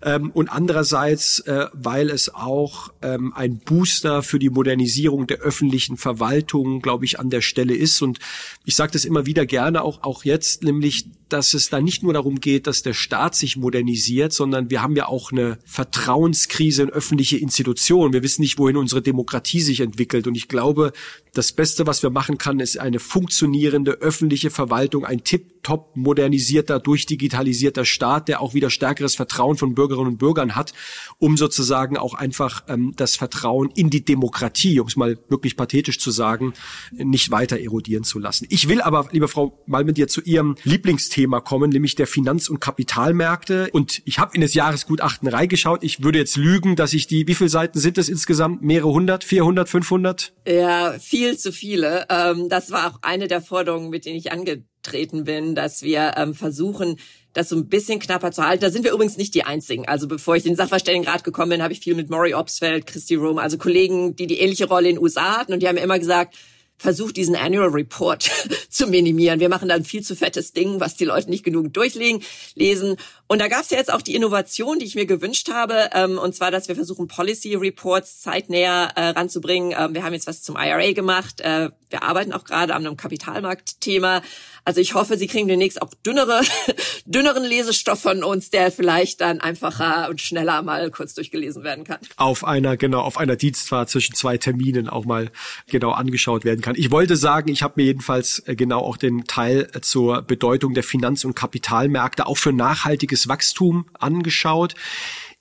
Ähm, 0.02 0.30
und 0.30 0.48
andererseits, 0.48 1.40
äh, 1.40 1.66
weil 1.72 2.10
es 2.10 2.34
auch 2.34 2.90
ähm, 3.02 3.32
ein 3.34 3.58
Booster 3.58 4.22
für 4.22 4.38
die 4.38 4.50
Modernisierung 4.50 5.26
der 5.26 5.38
öffentlichen 5.38 5.96
Verwaltung, 5.96 6.80
glaube 6.80 7.04
ich, 7.04 7.20
an 7.20 7.30
der 7.30 7.42
Stelle 7.42 7.74
ist. 7.74 8.00
Und 8.00 8.18
ich 8.64 8.76
sage 8.76 8.92
das 8.92 9.04
immer 9.04 9.26
wieder 9.26 9.44
gerne, 9.44 9.82
auch, 9.82 10.02
auch 10.02 10.24
jetzt, 10.24 10.62
nämlich 10.62 11.06
dass 11.32 11.54
es 11.54 11.68
da 11.70 11.80
nicht 11.80 12.02
nur 12.02 12.12
darum 12.12 12.40
geht, 12.40 12.66
dass 12.66 12.82
der 12.82 12.94
Staat 12.94 13.34
sich 13.34 13.56
modernisiert, 13.56 14.32
sondern 14.32 14.70
wir 14.70 14.82
haben 14.82 14.96
ja 14.96 15.06
auch 15.06 15.32
eine 15.32 15.58
Vertrauenskrise 15.64 16.82
in 16.82 16.90
öffentliche 16.90 17.36
Institutionen. 17.36 18.12
Wir 18.12 18.22
wissen 18.22 18.42
nicht, 18.42 18.58
wohin 18.58 18.76
unsere 18.76 19.02
Demokratie 19.02 19.60
sich 19.60 19.80
entwickelt. 19.80 20.26
Und 20.26 20.34
ich 20.34 20.48
glaube, 20.48 20.92
das 21.32 21.52
Beste, 21.52 21.86
was 21.86 22.02
wir 22.02 22.10
machen 22.10 22.38
kann, 22.38 22.60
ist 22.60 22.78
eine 22.78 22.98
funktionierende 22.98 23.92
öffentliche 23.92 24.50
Verwaltung, 24.50 25.04
ein 25.04 25.22
tip-top 25.22 25.96
modernisierter, 25.96 26.80
durchdigitalisierter 26.80 27.84
Staat, 27.84 28.28
der 28.28 28.40
auch 28.40 28.54
wieder 28.54 28.70
stärkeres 28.70 29.14
Vertrauen 29.14 29.56
von 29.56 29.74
Bürgerinnen 29.90 30.12
und 30.12 30.18
Bürgern 30.18 30.54
hat, 30.54 30.72
um 31.18 31.36
sozusagen 31.36 31.96
auch 31.96 32.14
einfach 32.14 32.62
ähm, 32.68 32.92
das 32.96 33.16
Vertrauen 33.16 33.70
in 33.74 33.90
die 33.90 34.04
Demokratie, 34.04 34.78
um 34.78 34.86
es 34.86 34.96
mal 34.96 35.18
wirklich 35.28 35.56
pathetisch 35.56 35.98
zu 35.98 36.12
sagen, 36.12 36.54
nicht 36.92 37.32
weiter 37.32 37.58
erodieren 37.58 38.04
zu 38.04 38.20
lassen. 38.20 38.46
Ich 38.50 38.68
will 38.68 38.80
aber, 38.80 39.08
liebe 39.10 39.26
Frau 39.26 39.58
mal 39.66 39.84
mit 39.84 39.96
dir 39.96 40.06
zu 40.06 40.20
Ihrem 40.22 40.54
Lieblingsthema 40.62 41.40
kommen, 41.40 41.70
nämlich 41.70 41.96
der 41.96 42.06
Finanz- 42.06 42.48
und 42.48 42.60
Kapitalmärkte. 42.60 43.70
Und 43.72 44.00
ich 44.04 44.20
habe 44.20 44.34
in 44.34 44.40
das 44.42 44.54
Jahresgutachten 44.54 45.26
reingeschaut. 45.26 45.82
Ich 45.82 46.04
würde 46.04 46.18
jetzt 46.18 46.36
lügen, 46.36 46.76
dass 46.76 46.92
ich 46.92 47.08
die, 47.08 47.26
wie 47.26 47.34
viele 47.34 47.50
Seiten 47.50 47.78
sind 47.80 47.98
es 47.98 48.08
insgesamt? 48.08 48.62
Mehrere 48.62 48.92
hundert, 48.92 49.24
400, 49.24 49.68
500? 49.68 50.32
Ja, 50.46 50.92
viel 51.00 51.36
zu 51.36 51.52
viele. 51.52 52.06
Ähm, 52.08 52.48
das 52.48 52.70
war 52.70 52.92
auch 52.92 52.98
eine 53.02 53.26
der 53.26 53.40
Forderungen, 53.40 53.90
mit 53.90 54.04
denen 54.04 54.16
ich 54.16 54.30
angetreten 54.80 55.24
bin, 55.24 55.54
dass 55.54 55.82
wir 55.82 56.14
ähm, 56.16 56.34
versuchen, 56.34 56.96
das 57.32 57.48
so 57.48 57.56
ein 57.56 57.68
bisschen 57.68 58.00
knapper 58.00 58.32
zu 58.32 58.44
halten. 58.44 58.62
Da 58.62 58.70
sind 58.70 58.84
wir 58.84 58.92
übrigens 58.92 59.16
nicht 59.16 59.34
die 59.34 59.44
Einzigen. 59.44 59.86
Also 59.86 60.08
bevor 60.08 60.36
ich 60.36 60.44
in 60.44 60.52
den 60.52 60.56
Sachverständigenrat 60.56 61.22
gekommen 61.22 61.50
bin, 61.50 61.62
habe 61.62 61.72
ich 61.72 61.80
viel 61.80 61.94
mit 61.94 62.10
Maury 62.10 62.34
Obsfeld, 62.34 62.86
Christy 62.86 63.14
Rome, 63.14 63.40
also 63.40 63.56
Kollegen, 63.56 64.16
die 64.16 64.26
die 64.26 64.40
ähnliche 64.40 64.66
Rolle 64.66 64.88
in 64.88 64.96
den 64.96 65.02
USA 65.02 65.38
hatten. 65.38 65.52
Und 65.52 65.62
die 65.62 65.68
haben 65.68 65.76
immer 65.76 65.98
gesagt, 65.98 66.34
versucht, 66.76 67.18
diesen 67.18 67.36
Annual 67.36 67.68
Report 67.68 68.28
zu 68.70 68.88
minimieren. 68.88 69.38
Wir 69.38 69.50
machen 69.50 69.68
da 69.68 69.74
ein 69.74 69.84
viel 69.84 70.02
zu 70.02 70.16
fettes 70.16 70.52
Ding, 70.52 70.80
was 70.80 70.96
die 70.96 71.04
Leute 71.04 71.30
nicht 71.30 71.44
genug 71.44 71.72
durchlesen. 71.72 72.96
Und 73.30 73.38
da 73.38 73.46
gab 73.46 73.60
es 73.60 73.70
ja 73.70 73.78
jetzt 73.78 73.92
auch 73.92 74.02
die 74.02 74.16
Innovation, 74.16 74.80
die 74.80 74.86
ich 74.86 74.96
mir 74.96 75.06
gewünscht 75.06 75.50
habe, 75.52 75.90
ähm, 75.94 76.18
und 76.18 76.34
zwar, 76.34 76.50
dass 76.50 76.66
wir 76.66 76.74
versuchen, 76.74 77.06
Policy 77.06 77.54
Reports 77.54 78.22
zeitnäher 78.22 78.90
äh, 78.96 79.10
ranzubringen. 79.10 79.72
Ähm, 79.78 79.94
wir 79.94 80.02
haben 80.02 80.14
jetzt 80.14 80.26
was 80.26 80.42
zum 80.42 80.56
IRA 80.56 80.90
gemacht. 80.94 81.40
Äh, 81.40 81.70
wir 81.90 82.02
arbeiten 82.02 82.32
auch 82.32 82.42
gerade 82.42 82.74
an 82.74 82.84
einem 82.84 82.96
Kapitalmarktthema. 82.96 84.22
Also 84.64 84.80
ich 84.80 84.94
hoffe, 84.94 85.16
Sie 85.16 85.28
kriegen 85.28 85.46
demnächst 85.46 85.80
auch 85.80 85.94
dünnere, 86.04 86.40
dünneren 87.04 87.44
Lesestoff 87.44 88.00
von 88.00 88.24
uns, 88.24 88.50
der 88.50 88.72
vielleicht 88.72 89.20
dann 89.20 89.40
einfacher 89.40 90.08
und 90.10 90.20
schneller 90.20 90.62
mal 90.62 90.90
kurz 90.90 91.14
durchgelesen 91.14 91.62
werden 91.62 91.84
kann. 91.84 91.98
Auf 92.16 92.44
einer, 92.44 92.76
genau, 92.76 93.00
auf 93.00 93.16
einer 93.16 93.36
Dienstfahrt 93.36 93.90
zwischen 93.90 94.16
zwei 94.16 94.38
Terminen 94.38 94.88
auch 94.88 95.04
mal 95.04 95.30
genau 95.68 95.92
angeschaut 95.92 96.44
werden 96.44 96.62
kann. 96.62 96.74
Ich 96.76 96.90
wollte 96.90 97.16
sagen, 97.16 97.48
ich 97.48 97.62
habe 97.62 97.74
mir 97.76 97.84
jedenfalls 97.84 98.42
äh, 98.46 98.56
genau 98.56 98.80
auch 98.80 98.96
den 98.96 99.24
Teil 99.24 99.70
zur 99.82 100.22
Bedeutung 100.22 100.74
der 100.74 100.82
Finanz- 100.82 101.24
und 101.24 101.34
Kapitalmärkte 101.34 102.26
auch 102.26 102.36
für 102.36 102.52
nachhaltiges 102.52 103.19
Wachstum 103.28 103.86
angeschaut. 103.98 104.74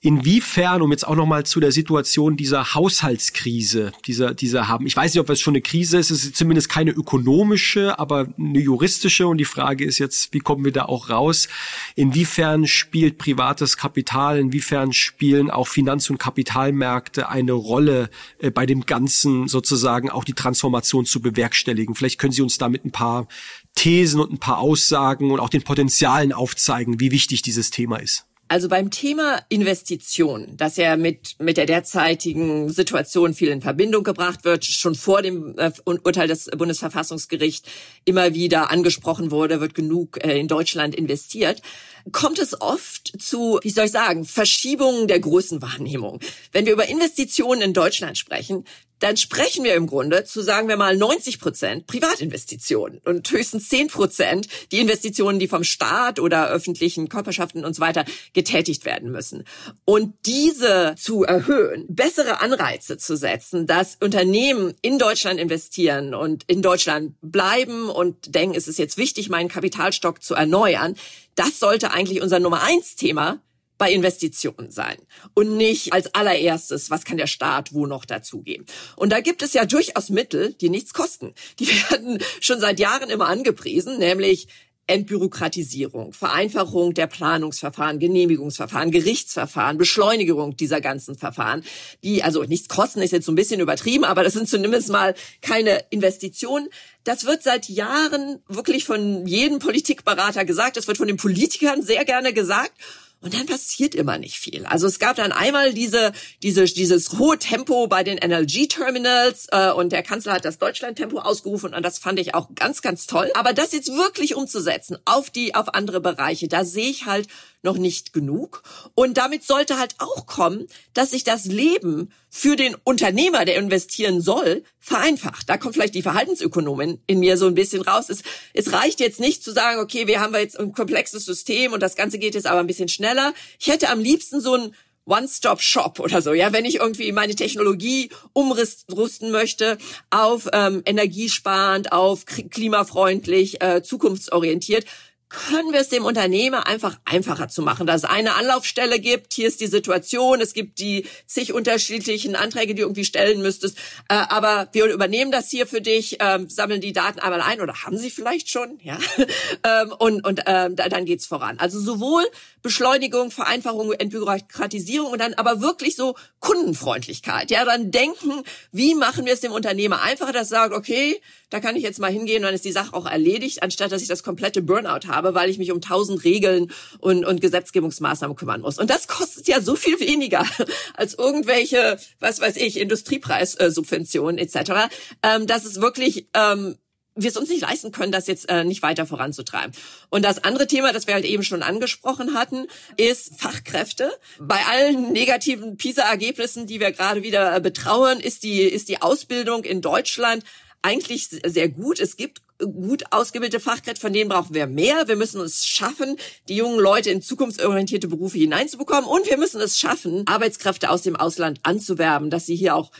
Inwiefern, 0.02 0.80
um 0.80 0.90
jetzt 0.92 1.06
auch 1.06 1.14
nochmal 1.14 1.44
zu 1.44 1.60
der 1.60 1.72
Situation 1.72 2.38
dieser 2.38 2.74
Haushaltskrise, 2.74 3.92
dieser, 4.06 4.32
dieser 4.32 4.66
haben, 4.66 4.86
ich 4.86 4.96
weiß 4.96 5.12
nicht, 5.12 5.20
ob 5.20 5.28
es 5.28 5.42
schon 5.42 5.52
eine 5.52 5.60
Krise 5.60 5.98
ist, 5.98 6.10
es 6.10 6.24
ist 6.24 6.36
zumindest 6.36 6.70
keine 6.70 6.90
ökonomische, 6.92 7.98
aber 7.98 8.28
eine 8.38 8.60
juristische 8.60 9.26
und 9.26 9.36
die 9.36 9.44
Frage 9.44 9.84
ist 9.84 9.98
jetzt, 9.98 10.32
wie 10.32 10.38
kommen 10.38 10.64
wir 10.64 10.72
da 10.72 10.86
auch 10.86 11.10
raus? 11.10 11.48
Inwiefern 11.96 12.66
spielt 12.66 13.18
privates 13.18 13.76
Kapital, 13.76 14.38
inwiefern 14.38 14.94
spielen 14.94 15.50
auch 15.50 15.68
Finanz- 15.68 16.08
und 16.08 16.16
Kapitalmärkte 16.16 17.28
eine 17.28 17.52
Rolle 17.52 18.08
äh, 18.38 18.50
bei 18.50 18.64
dem 18.64 18.86
Ganzen 18.86 19.48
sozusagen 19.48 20.08
auch 20.08 20.24
die 20.24 20.32
Transformation 20.32 21.04
zu 21.04 21.20
bewerkstelligen? 21.20 21.94
Vielleicht 21.94 22.18
können 22.18 22.32
Sie 22.32 22.40
uns 22.40 22.56
da 22.56 22.70
mit 22.70 22.86
ein 22.86 22.90
paar 22.90 23.28
Thesen 23.74 24.20
und 24.20 24.32
ein 24.32 24.38
paar 24.38 24.58
Aussagen 24.58 25.30
und 25.30 25.40
auch 25.40 25.48
den 25.48 25.62
Potenzialen 25.62 26.32
aufzeigen, 26.32 27.00
wie 27.00 27.10
wichtig 27.10 27.42
dieses 27.42 27.70
Thema 27.70 27.96
ist. 27.96 28.26
Also 28.50 28.68
beim 28.68 28.90
Thema 28.90 29.40
Investition, 29.48 30.48
das 30.56 30.76
ja 30.76 30.96
mit, 30.96 31.36
mit 31.38 31.56
der 31.56 31.66
derzeitigen 31.66 32.68
Situation 32.68 33.32
viel 33.32 33.48
in 33.48 33.62
Verbindung 33.62 34.02
gebracht 34.02 34.44
wird, 34.44 34.64
schon 34.64 34.96
vor 34.96 35.22
dem 35.22 35.56
äh, 35.56 35.70
Urteil 35.84 36.26
des 36.26 36.46
Bundesverfassungsgerichts 36.46 37.68
immer 38.06 38.34
wieder 38.34 38.72
angesprochen 38.72 39.30
wurde, 39.30 39.60
wird 39.60 39.76
genug 39.76 40.18
äh, 40.24 40.36
in 40.36 40.48
Deutschland 40.48 40.96
investiert, 40.96 41.62
kommt 42.10 42.40
es 42.40 42.60
oft 42.60 43.12
zu, 43.22 43.60
wie 43.62 43.70
soll 43.70 43.84
ich 43.84 43.92
sagen, 43.92 44.24
Verschiebungen 44.24 45.06
der 45.06 45.20
Größenwahrnehmung. 45.20 46.18
Wenn 46.50 46.66
wir 46.66 46.72
über 46.72 46.88
Investitionen 46.88 47.62
in 47.62 47.72
Deutschland 47.72 48.18
sprechen, 48.18 48.64
dann 49.00 49.16
sprechen 49.16 49.64
wir 49.64 49.74
im 49.74 49.86
Grunde 49.86 50.24
zu, 50.24 50.42
sagen 50.42 50.68
wir 50.68 50.76
mal, 50.76 50.96
90 50.96 51.40
Prozent 51.40 51.86
Privatinvestitionen 51.86 53.00
und 53.04 53.30
höchstens 53.30 53.68
10 53.68 53.88
Prozent 53.88 54.48
die 54.70 54.78
Investitionen, 54.78 55.38
die 55.38 55.48
vom 55.48 55.64
Staat 55.64 56.20
oder 56.20 56.48
öffentlichen 56.48 57.08
Körperschaften 57.08 57.64
und 57.64 57.74
so 57.74 57.80
weiter 57.80 58.04
getätigt 58.32 58.84
werden 58.84 59.10
müssen. 59.10 59.44
Und 59.84 60.14
diese 60.26 60.94
zu 60.98 61.24
erhöhen, 61.24 61.86
bessere 61.88 62.40
Anreize 62.40 62.98
zu 62.98 63.16
setzen, 63.16 63.66
dass 63.66 63.96
Unternehmen 64.00 64.74
in 64.82 64.98
Deutschland 64.98 65.40
investieren 65.40 66.14
und 66.14 66.44
in 66.46 66.62
Deutschland 66.62 67.14
bleiben 67.22 67.88
und 67.88 68.34
denken, 68.34 68.54
es 68.56 68.68
ist 68.68 68.78
jetzt 68.78 68.96
wichtig, 68.96 69.28
meinen 69.28 69.48
Kapitalstock 69.48 70.22
zu 70.22 70.34
erneuern, 70.34 70.94
das 71.34 71.58
sollte 71.58 71.92
eigentlich 71.92 72.20
unser 72.20 72.38
Nummer 72.38 72.62
eins 72.62 72.96
Thema 72.96 73.40
bei 73.80 73.92
Investitionen 73.94 74.70
sein 74.70 74.98
und 75.32 75.56
nicht 75.56 75.94
als 75.94 76.14
allererstes, 76.14 76.90
was 76.90 77.04
kann 77.04 77.16
der 77.16 77.26
Staat 77.26 77.72
wo 77.72 77.86
noch 77.86 78.04
dazugeben. 78.04 78.66
Und 78.94 79.10
da 79.10 79.20
gibt 79.20 79.42
es 79.42 79.54
ja 79.54 79.64
durchaus 79.64 80.10
Mittel, 80.10 80.52
die 80.52 80.68
nichts 80.68 80.92
kosten. 80.92 81.32
Die 81.58 81.66
werden 81.90 82.22
schon 82.40 82.60
seit 82.60 82.78
Jahren 82.78 83.08
immer 83.08 83.26
angepriesen, 83.26 83.98
nämlich 83.98 84.48
Entbürokratisierung, 84.86 86.12
Vereinfachung 86.12 86.92
der 86.92 87.06
Planungsverfahren, 87.06 88.00
Genehmigungsverfahren, 88.00 88.90
Gerichtsverfahren, 88.90 89.78
Beschleunigung 89.78 90.56
dieser 90.56 90.82
ganzen 90.82 91.16
Verfahren, 91.16 91.62
die 92.02 92.22
also 92.22 92.42
nichts 92.42 92.68
kosten, 92.68 93.00
ist 93.00 93.12
jetzt 93.12 93.24
so 93.24 93.32
ein 93.32 93.36
bisschen 93.36 93.60
übertrieben, 93.60 94.04
aber 94.04 94.24
das 94.24 94.34
sind 94.34 94.48
zumindest 94.48 94.90
mal 94.90 95.14
keine 95.40 95.84
Investitionen. 95.88 96.68
Das 97.04 97.24
wird 97.24 97.42
seit 97.42 97.68
Jahren 97.68 98.42
wirklich 98.46 98.84
von 98.84 99.26
jedem 99.26 99.58
Politikberater 99.58 100.44
gesagt, 100.44 100.76
das 100.76 100.86
wird 100.86 100.98
von 100.98 101.06
den 101.06 101.16
Politikern 101.16 101.82
sehr 101.82 102.04
gerne 102.04 102.34
gesagt. 102.34 102.72
Und 103.22 103.34
dann 103.34 103.44
passiert 103.44 103.94
immer 103.94 104.16
nicht 104.16 104.36
viel. 104.38 104.64
Also 104.64 104.86
es 104.86 104.98
gab 104.98 105.16
dann 105.16 105.30
einmal 105.32 105.74
diese, 105.74 106.12
diese, 106.42 106.64
dieses 106.64 107.18
hohe 107.18 107.38
Tempo 107.38 107.86
bei 107.86 108.02
den 108.02 108.16
NLG-Terminals 108.16 109.48
äh, 109.50 109.72
und 109.72 109.92
der 109.92 110.02
Kanzler 110.02 110.32
hat 110.32 110.46
das 110.46 110.56
Deutschland-Tempo 110.56 111.18
ausgerufen 111.18 111.74
und 111.74 111.82
das 111.82 111.98
fand 111.98 112.18
ich 112.18 112.34
auch 112.34 112.48
ganz, 112.54 112.80
ganz 112.80 113.06
toll. 113.06 113.30
Aber 113.34 113.52
das 113.52 113.72
jetzt 113.72 113.94
wirklich 113.94 114.36
umzusetzen 114.36 114.96
auf 115.04 115.28
die, 115.28 115.54
auf 115.54 115.74
andere 115.74 116.00
Bereiche, 116.00 116.48
da 116.48 116.64
sehe 116.64 116.88
ich 116.88 117.04
halt 117.04 117.28
noch 117.62 117.76
nicht 117.76 118.12
genug. 118.12 118.62
Und 118.94 119.16
damit 119.18 119.44
sollte 119.44 119.78
halt 119.78 119.94
auch 119.98 120.26
kommen, 120.26 120.66
dass 120.94 121.10
sich 121.10 121.24
das 121.24 121.44
Leben 121.44 122.12
für 122.28 122.56
den 122.56 122.76
Unternehmer, 122.84 123.44
der 123.44 123.56
investieren 123.56 124.20
soll, 124.20 124.64
vereinfacht. 124.78 125.48
Da 125.48 125.56
kommt 125.56 125.74
vielleicht 125.74 125.94
die 125.94 126.02
Verhaltensökonomin 126.02 127.02
in 127.06 127.20
mir 127.20 127.36
so 127.36 127.46
ein 127.46 127.54
bisschen 127.54 127.82
raus. 127.82 128.08
Es, 128.08 128.22
es 128.54 128.72
reicht 128.72 129.00
jetzt 129.00 129.20
nicht 129.20 129.42
zu 129.42 129.52
sagen, 129.52 129.80
okay, 129.80 130.06
wir 130.06 130.20
haben 130.20 130.34
jetzt 130.34 130.58
ein 130.58 130.72
komplexes 130.72 131.24
System 131.24 131.72
und 131.72 131.80
das 131.80 131.96
Ganze 131.96 132.18
geht 132.18 132.34
jetzt 132.34 132.46
aber 132.46 132.60
ein 132.60 132.66
bisschen 132.66 132.88
schneller. 132.88 133.34
Ich 133.58 133.66
hätte 133.66 133.88
am 133.88 134.00
liebsten 134.00 134.40
so 134.40 134.54
ein 134.54 134.74
One-Stop-Shop 135.06 135.98
oder 135.98 136.22
so, 136.22 136.32
ja, 136.32 136.52
wenn 136.52 136.64
ich 136.64 136.76
irgendwie 136.76 137.10
meine 137.12 137.34
Technologie 137.34 138.10
umrüsten 138.32 139.30
möchte 139.32 139.76
auf 140.10 140.48
ähm, 140.52 140.82
energiesparend, 140.84 141.90
auf 141.92 142.26
klimafreundlich, 142.26 143.60
äh, 143.62 143.82
zukunftsorientiert, 143.82 144.84
können 145.30 145.72
wir 145.72 145.80
es 145.80 145.88
dem 145.88 146.04
Unternehmer 146.04 146.66
einfach 146.66 146.98
einfacher 147.04 147.48
zu 147.48 147.62
machen, 147.62 147.86
dass 147.86 148.02
es 148.02 148.10
eine 148.10 148.34
Anlaufstelle 148.34 148.98
gibt, 148.98 149.32
hier 149.32 149.46
ist 149.48 149.60
die 149.60 149.68
Situation, 149.68 150.40
es 150.40 150.52
gibt 150.52 150.80
die 150.80 151.06
zig 151.26 151.52
unterschiedlichen 151.52 152.34
Anträge, 152.34 152.74
die 152.74 152.80
du 152.80 152.86
irgendwie 152.86 153.04
stellen 153.04 153.40
müsstest, 153.40 153.78
äh, 154.08 154.14
aber 154.14 154.68
wir 154.72 154.86
übernehmen 154.86 155.30
das 155.30 155.48
hier 155.48 155.68
für 155.68 155.80
dich, 155.80 156.20
äh, 156.20 156.40
sammeln 156.48 156.80
die 156.80 156.92
Daten 156.92 157.20
einmal 157.20 157.40
ein 157.40 157.60
oder 157.60 157.84
haben 157.84 157.96
sie 157.96 158.10
vielleicht 158.10 158.50
schon, 158.50 158.80
ja, 158.82 158.98
ähm, 159.64 159.94
und, 159.98 160.26
und 160.26 160.42
ähm, 160.46 160.74
dann 160.74 161.04
geht's 161.04 161.26
voran. 161.26 161.58
Also 161.58 161.78
sowohl 161.78 162.24
Beschleunigung, 162.62 163.30
Vereinfachung, 163.30 163.92
Entbürokratisierung 163.92 165.12
und 165.12 165.20
dann 165.20 165.34
aber 165.34 165.60
wirklich 165.60 165.94
so 165.94 166.16
Kundenfreundlichkeit, 166.40 167.52
ja, 167.52 167.64
dann 167.64 167.92
denken, 167.92 168.42
wie 168.72 168.94
machen 168.96 169.26
wir 169.26 169.32
es 169.32 169.40
dem 169.40 169.52
Unternehmer 169.52 170.02
einfacher, 170.02 170.32
dass 170.32 170.50
er 170.50 170.60
sagt, 170.60 170.74
okay, 170.74 171.20
da 171.50 171.60
kann 171.60 171.76
ich 171.76 171.82
jetzt 171.82 171.98
mal 171.98 172.10
hingehen 172.10 172.38
und 172.38 172.44
dann 172.44 172.54
ist 172.54 172.64
die 172.64 172.72
Sache 172.72 172.94
auch 172.94 173.06
erledigt, 173.06 173.62
anstatt 173.62 173.92
dass 173.92 174.02
ich 174.02 174.08
das 174.08 174.22
komplette 174.22 174.62
Burnout 174.62 175.08
habe, 175.08 175.34
weil 175.34 175.50
ich 175.50 175.58
mich 175.58 175.72
um 175.72 175.80
tausend 175.80 176.24
Regeln 176.24 176.72
und, 177.00 177.24
und 177.24 177.40
Gesetzgebungsmaßnahmen 177.40 178.36
kümmern 178.36 178.60
muss. 178.60 178.78
Und 178.78 178.88
das 178.88 179.08
kostet 179.08 179.48
ja 179.48 179.60
so 179.60 179.76
viel 179.76 180.00
weniger 180.00 180.44
als 180.94 181.14
irgendwelche, 181.14 181.98
was 182.20 182.40
weiß 182.40 182.56
ich, 182.56 182.78
Industriepreissubventionen 182.78 184.38
etc., 184.38 184.88
ähm, 185.22 185.46
dass 185.46 185.64
es 185.64 185.80
wirklich 185.80 186.28
ähm, 186.34 186.76
wir 187.16 187.28
es 187.28 187.36
uns 187.36 187.48
nicht 187.48 187.62
leisten 187.62 187.92
können, 187.92 188.12
das 188.12 188.26
jetzt 188.28 188.48
äh, 188.48 188.64
nicht 188.64 188.82
weiter 188.82 189.04
voranzutreiben. 189.04 189.72
Und 190.10 190.24
das 190.24 190.44
andere 190.44 190.66
Thema, 190.66 190.92
das 190.92 191.06
wir 191.06 191.14
halt 191.14 191.24
eben 191.24 191.42
schon 191.42 191.62
angesprochen 191.62 192.34
hatten, 192.34 192.66
ist 192.96 193.38
Fachkräfte. 193.38 194.12
Bei 194.38 194.64
allen 194.66 195.12
negativen 195.12 195.76
PISA-Ergebnissen, 195.76 196.66
die 196.66 196.80
wir 196.80 196.92
gerade 196.92 197.22
wieder 197.22 197.56
äh, 197.56 197.60
betrauern, 197.60 198.20
ist 198.20 198.42
die, 198.42 198.62
ist 198.62 198.88
die 198.88 199.02
Ausbildung 199.02 199.64
in 199.64 199.80
Deutschland 199.80 200.44
eigentlich 200.82 201.28
sehr 201.28 201.68
gut. 201.68 202.00
Es 202.00 202.16
gibt 202.16 202.40
gut 202.58 203.04
ausgebildete 203.10 203.60
Fachkräfte, 203.60 204.00
von 204.00 204.12
denen 204.12 204.28
brauchen 204.28 204.54
wir 204.54 204.66
mehr. 204.66 205.08
Wir 205.08 205.16
müssen 205.16 205.40
es 205.40 205.64
schaffen, 205.64 206.16
die 206.48 206.56
jungen 206.56 206.78
Leute 206.78 207.10
in 207.10 207.22
zukunftsorientierte 207.22 208.08
Berufe 208.08 208.38
hineinzubekommen 208.38 209.04
und 209.04 209.28
wir 209.28 209.38
müssen 209.38 209.60
es 209.60 209.78
schaffen, 209.78 210.26
Arbeitskräfte 210.26 210.90
aus 210.90 211.02
dem 211.02 211.16
Ausland 211.16 211.60
anzuwerben, 211.62 212.30
dass 212.30 212.46
sie 212.46 212.56
hier 212.56 212.74
auch 212.74 212.90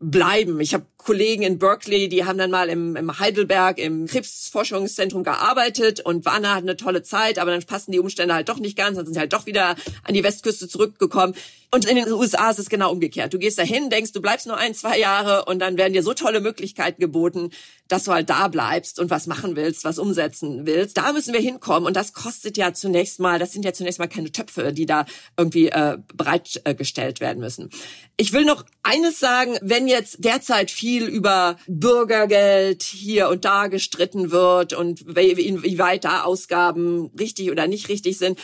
bleiben. 0.00 0.58
Ich 0.60 0.72
habe 0.72 0.86
Kollegen 0.96 1.42
in 1.42 1.58
Berkeley, 1.58 2.08
die 2.08 2.24
haben 2.24 2.38
dann 2.38 2.50
mal 2.50 2.70
im, 2.70 2.96
im 2.96 3.18
Heidelberg 3.18 3.78
im 3.78 4.06
Krebsforschungszentrum 4.06 5.24
gearbeitet 5.24 6.00
und 6.00 6.24
waren 6.24 6.42
da 6.42 6.54
eine 6.54 6.76
tolle 6.76 7.02
Zeit, 7.02 7.38
aber 7.38 7.50
dann 7.50 7.62
passen 7.64 7.92
die 7.92 7.98
Umstände 7.98 8.34
halt 8.34 8.48
doch 8.48 8.58
nicht 8.58 8.78
ganz, 8.78 8.96
dann 8.96 9.04
sind 9.04 9.12
sie 9.14 9.20
halt 9.20 9.34
doch 9.34 9.44
wieder 9.44 9.76
an 10.02 10.14
die 10.14 10.24
Westküste 10.24 10.68
zurückgekommen. 10.68 11.34
Und 11.72 11.84
in 11.84 11.94
den 11.94 12.12
USA 12.12 12.50
ist 12.50 12.58
es 12.58 12.68
genau 12.68 12.90
umgekehrt. 12.90 13.32
Du 13.32 13.38
gehst 13.38 13.56
dahin, 13.56 13.90
denkst, 13.90 14.10
du 14.10 14.20
bleibst 14.20 14.48
nur 14.48 14.56
ein, 14.56 14.74
zwei 14.74 14.98
Jahre 14.98 15.44
und 15.44 15.60
dann 15.60 15.78
werden 15.78 15.92
dir 15.92 16.02
so 16.02 16.14
tolle 16.14 16.40
Möglichkeiten 16.40 17.00
geboten, 17.00 17.50
dass 17.86 18.04
du 18.04 18.12
halt 18.12 18.28
da 18.28 18.48
bleibst 18.48 18.98
und 18.98 19.10
was 19.10 19.28
machen 19.28 19.54
willst, 19.54 19.84
was 19.84 20.00
umsetzen 20.00 20.66
willst. 20.66 20.96
Da 20.96 21.12
müssen 21.12 21.32
wir 21.32 21.40
hinkommen 21.40 21.86
und 21.86 21.94
das 21.94 22.12
kostet 22.12 22.56
ja 22.56 22.72
zunächst 22.72 23.20
mal, 23.20 23.38
das 23.38 23.52
sind 23.52 23.64
ja 23.64 23.72
zunächst 23.72 24.00
mal 24.00 24.08
keine 24.08 24.32
Töpfe, 24.32 24.72
die 24.72 24.86
da 24.86 25.06
irgendwie 25.36 25.68
äh, 25.68 25.98
bereitgestellt 26.14 27.20
werden 27.20 27.38
müssen. 27.38 27.70
Ich 28.16 28.32
will 28.32 28.44
noch 28.44 28.64
eines 28.82 29.20
sagen, 29.20 29.56
wenn 29.62 29.86
jetzt 29.86 30.24
derzeit 30.24 30.72
viel 30.72 31.04
über 31.04 31.56
Bürgergeld 31.68 32.82
hier 32.82 33.28
und 33.28 33.44
da 33.44 33.68
gestritten 33.68 34.32
wird 34.32 34.72
und 34.72 35.06
wie 35.06 35.78
weit 35.78 36.04
da 36.04 36.22
Ausgaben 36.22 37.12
richtig 37.18 37.50
oder 37.50 37.68
nicht 37.68 37.88
richtig 37.88 38.18
sind. 38.18 38.40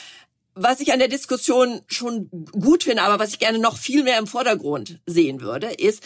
Was 0.59 0.81
ich 0.81 0.91
an 0.91 0.99
der 0.99 1.09
Diskussion 1.09 1.83
schon 1.87 2.31
gut 2.51 2.85
finde, 2.85 3.03
aber 3.03 3.19
was 3.19 3.31
ich 3.31 3.39
gerne 3.39 3.59
noch 3.59 3.77
viel 3.77 4.03
mehr 4.03 4.19
im 4.19 4.27
Vordergrund 4.27 5.01
sehen 5.05 5.43
würde, 5.43 5.67
ist, 5.67 6.03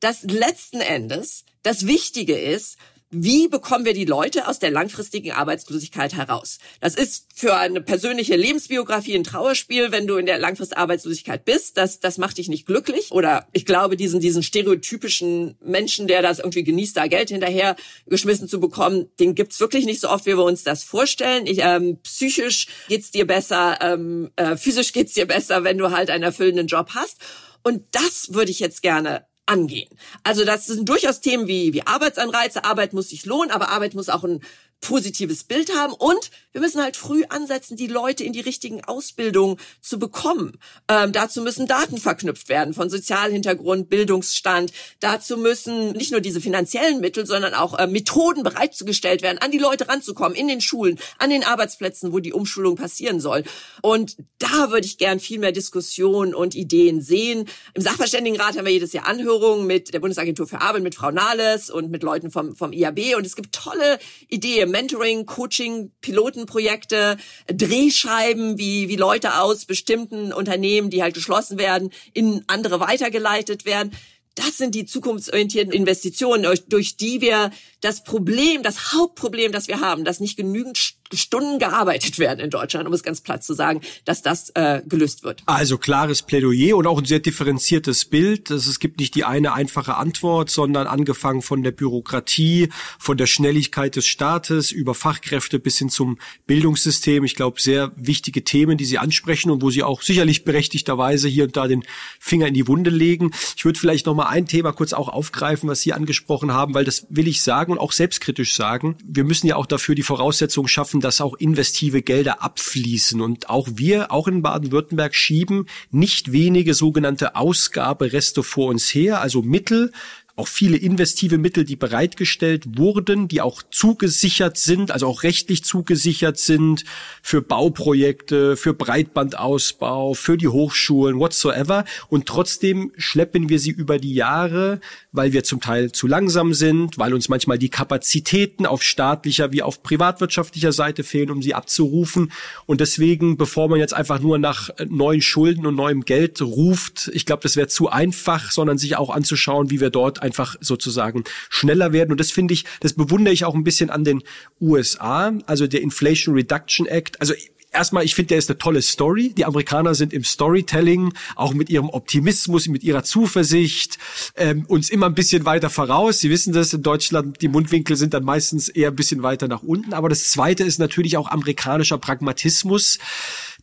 dass 0.00 0.24
letzten 0.24 0.82
Endes 0.82 1.44
das 1.62 1.86
Wichtige 1.86 2.38
ist, 2.38 2.76
wie 3.14 3.48
bekommen 3.48 3.84
wir 3.84 3.94
die 3.94 4.04
Leute 4.04 4.48
aus 4.48 4.58
der 4.58 4.70
langfristigen 4.70 5.32
Arbeitslosigkeit 5.32 6.14
heraus? 6.14 6.58
Das 6.80 6.94
ist 6.94 7.28
für 7.34 7.56
eine 7.56 7.80
persönliche 7.80 8.36
Lebensbiografie 8.36 9.14
ein 9.14 9.24
Trauerspiel, 9.24 9.92
wenn 9.92 10.06
du 10.06 10.16
in 10.16 10.26
der 10.26 10.38
langfristigen 10.38 10.80
Arbeitslosigkeit 10.80 11.44
bist. 11.44 11.76
Das, 11.76 12.00
das 12.00 12.18
macht 12.18 12.38
dich 12.38 12.48
nicht 12.48 12.66
glücklich. 12.66 13.12
Oder 13.12 13.46
ich 13.52 13.66
glaube, 13.66 13.96
diesen, 13.96 14.20
diesen 14.20 14.42
stereotypischen 14.42 15.56
Menschen, 15.64 16.06
der 16.06 16.22
das 16.22 16.40
irgendwie 16.40 16.64
genießt, 16.64 16.96
da 16.96 17.06
Geld 17.06 17.28
hinterher 17.30 17.76
geschmissen 18.06 18.48
zu 18.48 18.60
bekommen, 18.60 19.06
den 19.20 19.34
gibt's 19.34 19.60
wirklich 19.60 19.86
nicht 19.86 20.00
so 20.00 20.10
oft, 20.10 20.26
wie 20.26 20.36
wir 20.36 20.44
uns 20.44 20.64
das 20.64 20.82
vorstellen. 20.84 21.46
Ich, 21.46 21.58
ähm, 21.60 21.98
psychisch 22.02 22.66
geht's 22.88 23.10
dir 23.10 23.26
besser, 23.26 23.78
ähm, 23.80 24.30
äh, 24.36 24.56
physisch 24.56 24.92
geht's 24.92 25.14
dir 25.14 25.26
besser, 25.26 25.64
wenn 25.64 25.78
du 25.78 25.90
halt 25.90 26.10
einen 26.10 26.24
erfüllenden 26.24 26.66
Job 26.66 26.90
hast. 26.94 27.18
Und 27.62 27.82
das 27.92 28.34
würde 28.34 28.50
ich 28.50 28.60
jetzt 28.60 28.82
gerne 28.82 29.24
angehen. 29.46 29.88
Also 30.22 30.44
das 30.44 30.66
sind 30.66 30.88
durchaus 30.88 31.20
Themen 31.20 31.46
wie, 31.46 31.72
wie 31.72 31.86
Arbeitsanreize, 31.86 32.64
Arbeit 32.64 32.92
muss 32.92 33.10
sich 33.10 33.26
lohnen, 33.26 33.50
aber 33.50 33.68
Arbeit 33.68 33.94
muss 33.94 34.08
auch 34.08 34.24
ein 34.24 34.40
positives 34.84 35.44
Bild 35.44 35.74
haben 35.74 35.94
und 35.94 36.30
wir 36.52 36.60
müssen 36.60 36.80
halt 36.80 36.96
früh 36.96 37.24
ansetzen, 37.30 37.76
die 37.76 37.86
Leute 37.86 38.22
in 38.22 38.32
die 38.32 38.40
richtigen 38.40 38.84
Ausbildungen 38.84 39.56
zu 39.80 39.98
bekommen. 39.98 40.58
Ähm, 40.88 41.10
dazu 41.12 41.42
müssen 41.42 41.66
Daten 41.66 41.98
verknüpft 41.98 42.48
werden 42.48 42.74
von 42.74 42.90
Sozialhintergrund, 42.90 43.88
Bildungsstand. 43.88 44.72
Dazu 45.00 45.36
müssen 45.36 45.92
nicht 45.92 46.12
nur 46.12 46.20
diese 46.20 46.40
finanziellen 46.40 47.00
Mittel, 47.00 47.26
sondern 47.26 47.54
auch 47.54 47.78
äh, 47.78 47.86
Methoden 47.86 48.42
bereitgestellt 48.42 49.22
werden, 49.22 49.38
an 49.38 49.50
die 49.50 49.58
Leute 49.58 49.88
ranzukommen, 49.88 50.36
in 50.36 50.46
den 50.46 50.60
Schulen, 50.60 50.98
an 51.18 51.30
den 51.30 51.44
Arbeitsplätzen, 51.44 52.12
wo 52.12 52.18
die 52.18 52.34
Umschulung 52.34 52.76
passieren 52.76 53.20
soll. 53.20 53.42
Und 53.80 54.16
da 54.38 54.70
würde 54.70 54.86
ich 54.86 54.98
gern 54.98 55.18
viel 55.18 55.38
mehr 55.38 55.52
Diskussion 55.52 56.34
und 56.34 56.54
Ideen 56.54 57.00
sehen. 57.00 57.48
Im 57.72 57.82
Sachverständigenrat 57.82 58.58
haben 58.58 58.66
wir 58.66 58.72
jedes 58.72 58.92
Jahr 58.92 59.06
Anhörungen 59.06 59.66
mit 59.66 59.94
der 59.94 60.00
Bundesagentur 60.00 60.46
für 60.46 60.60
Arbeit, 60.60 60.82
mit 60.82 60.94
Frau 60.94 61.10
Nahles 61.10 61.70
und 61.70 61.90
mit 61.90 62.02
Leuten 62.02 62.30
vom, 62.30 62.54
vom 62.54 62.72
IAB. 62.72 63.16
Und 63.16 63.24
es 63.24 63.34
gibt 63.34 63.54
tolle 63.54 63.98
Ideen 64.28 64.73
Mentoring, 64.74 65.24
Coaching, 65.24 65.92
Pilotenprojekte, 66.00 67.16
Drehscheiben, 67.46 68.58
wie, 68.58 68.88
wie 68.88 68.96
Leute 68.96 69.38
aus 69.38 69.66
bestimmten 69.66 70.32
Unternehmen, 70.32 70.90
die 70.90 71.00
halt 71.00 71.14
geschlossen 71.14 71.58
werden, 71.58 71.92
in 72.12 72.42
andere 72.48 72.80
weitergeleitet 72.80 73.66
werden. 73.66 73.92
Das 74.34 74.56
sind 74.56 74.74
die 74.74 74.84
zukunftsorientierten 74.84 75.72
Investitionen, 75.72 76.44
durch 76.68 76.96
die 76.96 77.20
wir 77.20 77.52
das 77.84 78.02
Problem, 78.02 78.62
das 78.62 78.94
Hauptproblem, 78.94 79.52
das 79.52 79.68
wir 79.68 79.80
haben, 79.80 80.04
dass 80.04 80.18
nicht 80.18 80.36
genügend 80.36 80.94
Stunden 81.12 81.58
gearbeitet 81.58 82.18
werden 82.18 82.40
in 82.40 82.50
Deutschland, 82.50 82.88
um 82.88 82.94
es 82.94 83.02
ganz 83.02 83.20
platt 83.20 83.44
zu 83.44 83.54
sagen, 83.54 83.82
dass 84.04 84.22
das 84.22 84.50
äh, 84.54 84.82
gelöst 84.86 85.22
wird. 85.22 85.42
Also 85.46 85.78
klares 85.78 86.22
Plädoyer 86.22 86.76
und 86.76 86.86
auch 86.86 86.98
ein 86.98 87.04
sehr 87.04 87.20
differenziertes 87.20 88.06
Bild. 88.06 88.50
Es 88.50 88.80
gibt 88.80 88.98
nicht 88.98 89.14
die 89.14 89.24
eine 89.24 89.52
einfache 89.52 89.96
Antwort, 89.96 90.50
sondern 90.50 90.86
angefangen 90.86 91.42
von 91.42 91.62
der 91.62 91.72
Bürokratie, 91.72 92.70
von 92.98 93.16
der 93.16 93.26
Schnelligkeit 93.26 93.96
des 93.96 94.06
Staates 94.06 94.72
über 94.72 94.94
Fachkräfte 94.94 95.58
bis 95.58 95.78
hin 95.78 95.90
zum 95.90 96.18
Bildungssystem. 96.46 97.22
Ich 97.24 97.34
glaube, 97.34 97.60
sehr 97.60 97.92
wichtige 97.96 98.44
Themen, 98.44 98.78
die 98.78 98.86
Sie 98.86 98.98
ansprechen 98.98 99.50
und 99.50 99.62
wo 99.62 99.70
Sie 99.70 99.82
auch 99.82 100.02
sicherlich 100.02 100.44
berechtigterweise 100.44 101.28
hier 101.28 101.44
und 101.44 101.56
da 101.56 101.68
den 101.68 101.84
Finger 102.18 102.48
in 102.48 102.54
die 102.54 102.66
Wunde 102.66 102.90
legen. 102.90 103.30
Ich 103.56 103.64
würde 103.64 103.78
vielleicht 103.78 104.06
noch 104.06 104.14
mal 104.14 104.26
ein 104.26 104.46
Thema 104.46 104.72
kurz 104.72 104.92
auch 104.92 105.08
aufgreifen, 105.08 105.68
was 105.68 105.82
Sie 105.82 105.92
angesprochen 105.92 106.52
haben, 106.52 106.74
weil 106.74 106.84
das 106.84 107.06
will 107.10 107.28
ich 107.28 107.42
sagen 107.42 107.73
und 107.74 107.80
auch 107.80 107.92
selbstkritisch 107.92 108.54
sagen. 108.54 108.96
Wir 109.04 109.24
müssen 109.24 109.46
ja 109.46 109.56
auch 109.56 109.66
dafür 109.66 109.94
die 109.94 110.02
Voraussetzungen 110.02 110.68
schaffen, 110.68 111.00
dass 111.00 111.20
auch 111.20 111.34
investive 111.34 112.02
Gelder 112.02 112.42
abfließen. 112.42 113.20
Und 113.20 113.50
auch 113.50 113.68
wir, 113.74 114.12
auch 114.12 114.28
in 114.28 114.42
Baden-Württemberg, 114.42 115.14
schieben 115.14 115.66
nicht 115.90 116.32
wenige 116.32 116.74
sogenannte 116.74 117.36
Ausgabereste 117.36 118.42
vor 118.42 118.68
uns 118.68 118.94
her, 118.94 119.20
also 119.20 119.42
Mittel, 119.42 119.92
auch 120.36 120.48
viele 120.48 120.76
investive 120.76 121.38
Mittel, 121.38 121.64
die 121.64 121.76
bereitgestellt 121.76 122.76
wurden, 122.76 123.28
die 123.28 123.40
auch 123.40 123.62
zugesichert 123.70 124.58
sind, 124.58 124.90
also 124.90 125.06
auch 125.06 125.22
rechtlich 125.22 125.62
zugesichert 125.64 126.38
sind 126.38 126.84
für 127.22 127.40
Bauprojekte, 127.40 128.56
für 128.56 128.74
Breitbandausbau, 128.74 130.14
für 130.14 130.36
die 130.36 130.48
Hochschulen, 130.48 131.20
whatsoever. 131.20 131.84
Und 132.08 132.26
trotzdem 132.26 132.90
schleppen 132.96 133.48
wir 133.48 133.60
sie 133.60 133.70
über 133.70 133.98
die 133.98 134.14
Jahre, 134.14 134.80
weil 135.12 135.32
wir 135.32 135.44
zum 135.44 135.60
Teil 135.60 135.92
zu 135.92 136.08
langsam 136.08 136.52
sind, 136.52 136.98
weil 136.98 137.14
uns 137.14 137.28
manchmal 137.28 137.58
die 137.58 137.68
Kapazitäten 137.68 138.66
auf 138.66 138.82
staatlicher 138.82 139.52
wie 139.52 139.62
auf 139.62 139.84
privatwirtschaftlicher 139.84 140.72
Seite 140.72 141.04
fehlen, 141.04 141.30
um 141.30 141.42
sie 141.42 141.54
abzurufen. 141.54 142.32
Und 142.66 142.80
deswegen, 142.80 143.36
bevor 143.36 143.68
man 143.68 143.78
jetzt 143.78 143.94
einfach 143.94 144.18
nur 144.18 144.38
nach 144.38 144.70
neuen 144.88 145.22
Schulden 145.22 145.64
und 145.64 145.76
neuem 145.76 146.04
Geld 146.04 146.42
ruft, 146.42 147.08
ich 147.14 147.24
glaube, 147.24 147.44
das 147.44 147.54
wäre 147.54 147.68
zu 147.68 147.88
einfach, 147.88 148.50
sondern 148.50 148.78
sich 148.78 148.96
auch 148.96 149.10
anzuschauen, 149.10 149.70
wie 149.70 149.80
wir 149.80 149.90
dort 149.90 150.23
einfach 150.24 150.56
sozusagen 150.60 151.22
schneller 151.50 151.92
werden. 151.92 152.10
Und 152.10 152.18
das 152.18 152.32
finde 152.32 152.54
ich, 152.54 152.64
das 152.80 152.94
bewundere 152.94 153.32
ich 153.32 153.44
auch 153.44 153.54
ein 153.54 153.62
bisschen 153.62 153.90
an 153.90 154.04
den 154.04 154.22
USA, 154.60 155.32
also 155.46 155.66
der 155.66 155.82
Inflation 155.82 156.34
Reduction 156.34 156.86
Act. 156.86 157.20
Also 157.20 157.34
erstmal, 157.74 158.04
ich 158.04 158.14
finde, 158.14 158.28
der 158.28 158.38
ist 158.38 158.48
eine 158.48 158.58
tolle 158.58 158.80
Story. 158.80 159.34
Die 159.36 159.44
Amerikaner 159.44 159.94
sind 159.94 160.12
im 160.12 160.24
Storytelling, 160.24 161.12
auch 161.36 161.52
mit 161.52 161.68
ihrem 161.68 161.90
Optimismus, 161.90 162.68
mit 162.68 162.82
ihrer 162.84 163.02
Zuversicht, 163.02 163.98
ähm, 164.36 164.64
uns 164.66 164.88
immer 164.90 165.06
ein 165.06 165.14
bisschen 165.14 165.44
weiter 165.44 165.68
voraus. 165.68 166.20
Sie 166.20 166.30
wissen 166.30 166.52
das, 166.52 166.72
in 166.72 166.82
Deutschland, 166.82 167.42
die 167.42 167.48
Mundwinkel 167.48 167.96
sind 167.96 168.14
dann 168.14 168.24
meistens 168.24 168.68
eher 168.68 168.88
ein 168.88 168.96
bisschen 168.96 169.22
weiter 169.22 169.48
nach 169.48 169.62
unten. 169.62 169.92
Aber 169.92 170.08
das 170.08 170.30
Zweite 170.30 170.64
ist 170.64 170.78
natürlich 170.78 171.16
auch 171.16 171.28
amerikanischer 171.28 171.98
Pragmatismus. 171.98 172.98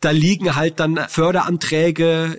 Da 0.01 0.09
liegen 0.09 0.55
halt 0.55 0.79
dann 0.79 0.99
Förderanträge. 1.09 2.37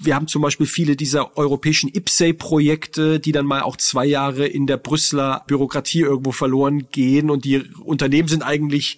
Wir 0.00 0.14
haben 0.14 0.28
zum 0.28 0.40
Beispiel 0.40 0.66
viele 0.66 0.96
dieser 0.96 1.36
europäischen 1.36 1.90
IPSEI-Projekte, 1.92 3.20
die 3.20 3.32
dann 3.32 3.44
mal 3.44 3.60
auch 3.60 3.76
zwei 3.76 4.06
Jahre 4.06 4.46
in 4.46 4.66
der 4.66 4.78
Brüsseler 4.78 5.44
Bürokratie 5.46 6.00
irgendwo 6.00 6.32
verloren 6.32 6.88
gehen 6.90 7.28
und 7.28 7.44
die 7.44 7.62
Unternehmen 7.84 8.28
sind 8.28 8.42
eigentlich 8.42 8.96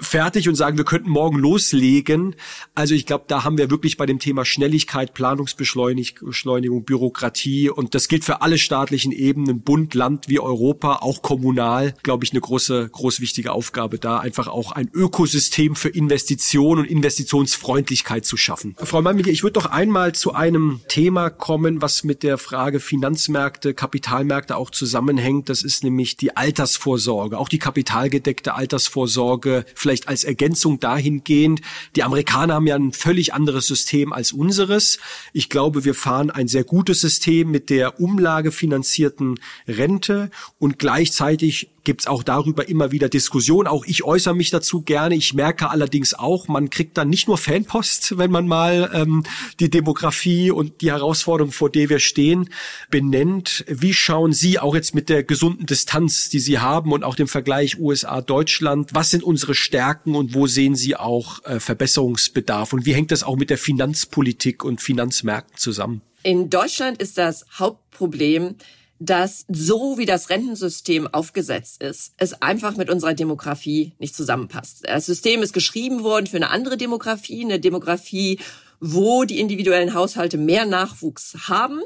fertig 0.00 0.48
und 0.48 0.54
sagen, 0.54 0.76
wir 0.76 0.84
könnten 0.84 1.10
morgen 1.10 1.38
loslegen. 1.38 2.36
Also 2.74 2.94
ich 2.94 3.06
glaube, 3.06 3.24
da 3.28 3.44
haben 3.44 3.58
wir 3.58 3.70
wirklich 3.70 3.96
bei 3.96 4.06
dem 4.06 4.18
Thema 4.18 4.44
Schnelligkeit, 4.44 5.14
Planungsbeschleunigung, 5.14 6.84
Bürokratie 6.84 7.70
und 7.70 7.94
das 7.94 8.08
gilt 8.08 8.24
für 8.24 8.42
alle 8.42 8.58
staatlichen 8.58 9.12
Ebenen, 9.12 9.62
Bund, 9.62 9.94
Land 9.94 10.28
wie 10.28 10.38
Europa, 10.38 10.96
auch 10.96 11.22
kommunal, 11.22 11.94
glaube 12.02 12.24
ich, 12.24 12.32
eine 12.32 12.40
große, 12.40 12.88
groß 12.90 13.20
wichtige 13.20 13.52
Aufgabe 13.52 13.98
da, 13.98 14.18
einfach 14.18 14.48
auch 14.48 14.72
ein 14.72 14.90
Ökosystem 14.92 15.76
für 15.76 15.88
Investitionen 15.88 16.82
und 16.82 16.86
Investitionsfreundlichkeit 16.86 18.24
zu 18.24 18.36
schaffen. 18.36 18.76
Frau 18.78 19.02
Malmige, 19.02 19.30
ich 19.30 19.42
würde 19.42 19.54
doch 19.54 19.66
einmal 19.66 20.14
zu 20.14 20.34
einem 20.34 20.80
Thema 20.88 21.30
kommen, 21.30 21.82
was 21.82 22.04
mit 22.04 22.22
der 22.22 22.38
Frage 22.38 22.80
Finanzmärkte, 22.80 23.74
Kapitalmärkte 23.74 24.56
auch 24.56 24.70
zusammenhängt. 24.70 25.48
Das 25.48 25.62
ist 25.62 25.84
nämlich 25.84 26.16
die 26.16 26.36
Altersvorsorge, 26.36 27.38
auch 27.38 27.48
die 27.48 27.58
kapitalgedeckte 27.58 28.54
Altersvorsorge, 28.54 29.64
vielleicht 29.74 30.08
als 30.08 30.24
Ergänzung 30.24 30.80
dahingehend. 30.80 31.60
Die 31.96 32.02
Amerikaner 32.02 32.54
haben 32.54 32.66
ja 32.66 32.76
ein 32.76 32.92
völlig 32.92 33.34
anderes 33.34 33.66
System 33.66 34.12
als 34.12 34.32
unseres. 34.32 34.98
Ich 35.32 35.48
glaube, 35.48 35.84
wir 35.84 35.94
fahren 35.94 36.30
ein 36.30 36.48
sehr 36.48 36.64
gutes 36.64 37.00
System 37.00 37.50
mit 37.50 37.70
der 37.70 38.00
umlagefinanzierten 38.00 39.40
Rente 39.66 40.30
und 40.58 40.78
gleichzeitig 40.78 41.70
gibt's 41.84 42.06
auch 42.06 42.22
darüber 42.22 42.68
immer 42.68 42.92
wieder 42.92 43.08
Diskussionen. 43.08 43.68
Auch 43.68 43.84
ich 43.84 44.04
äußere 44.04 44.34
mich 44.34 44.50
dazu 44.50 44.82
gerne. 44.82 45.14
Ich 45.14 45.34
merke 45.34 45.70
allerdings 45.70 46.14
auch, 46.14 46.48
man 46.48 46.70
kriegt 46.70 46.98
dann 46.98 47.08
nicht 47.08 47.28
nur 47.28 47.38
Fanpost, 47.38 48.18
wenn 48.18 48.30
man 48.30 48.46
mal 48.46 48.90
ähm, 48.92 49.24
die 49.58 49.70
Demografie 49.70 50.50
und 50.50 50.80
die 50.80 50.90
Herausforderungen, 50.90 51.52
vor 51.52 51.70
der 51.70 51.88
wir 51.88 51.98
stehen, 51.98 52.50
benennt. 52.90 53.64
Wie 53.68 53.94
schauen 53.94 54.32
Sie 54.32 54.58
auch 54.58 54.74
jetzt 54.74 54.94
mit 54.94 55.08
der 55.08 55.22
gesunden 55.22 55.66
Distanz, 55.66 56.28
die 56.28 56.40
Sie 56.40 56.58
haben 56.58 56.92
und 56.92 57.04
auch 57.04 57.14
dem 57.14 57.28
Vergleich 57.28 57.78
USA-Deutschland, 57.78 58.94
was 58.94 59.10
sind 59.10 59.22
unsere 59.22 59.54
Stärken 59.54 60.14
und 60.14 60.34
wo 60.34 60.46
sehen 60.46 60.74
Sie 60.74 60.96
auch 60.96 61.44
äh, 61.44 61.60
Verbesserungsbedarf? 61.60 62.72
Und 62.72 62.86
wie 62.86 62.94
hängt 62.94 63.10
das 63.10 63.22
auch 63.22 63.36
mit 63.36 63.50
der 63.50 63.58
Finanzpolitik 63.58 64.64
und 64.64 64.80
Finanzmärkten 64.80 65.56
zusammen? 65.56 66.02
In 66.22 66.50
Deutschland 66.50 67.00
ist 67.00 67.16
das 67.16 67.46
Hauptproblem, 67.58 68.56
dass 69.00 69.46
so 69.48 69.96
wie 69.96 70.04
das 70.04 70.28
Rentensystem 70.28 71.08
aufgesetzt 71.08 71.82
ist, 71.82 72.12
es 72.18 72.40
einfach 72.42 72.76
mit 72.76 72.90
unserer 72.90 73.14
Demografie 73.14 73.94
nicht 73.98 74.14
zusammenpasst. 74.14 74.86
Das 74.86 75.06
System 75.06 75.42
ist 75.42 75.54
geschrieben 75.54 76.02
worden 76.02 76.26
für 76.26 76.36
eine 76.36 76.50
andere 76.50 76.76
Demografie, 76.76 77.44
eine 77.44 77.58
Demografie, 77.58 78.38
wo 78.78 79.24
die 79.24 79.40
individuellen 79.40 79.94
Haushalte 79.94 80.36
mehr 80.36 80.66
Nachwuchs 80.66 81.48
haben. 81.48 81.80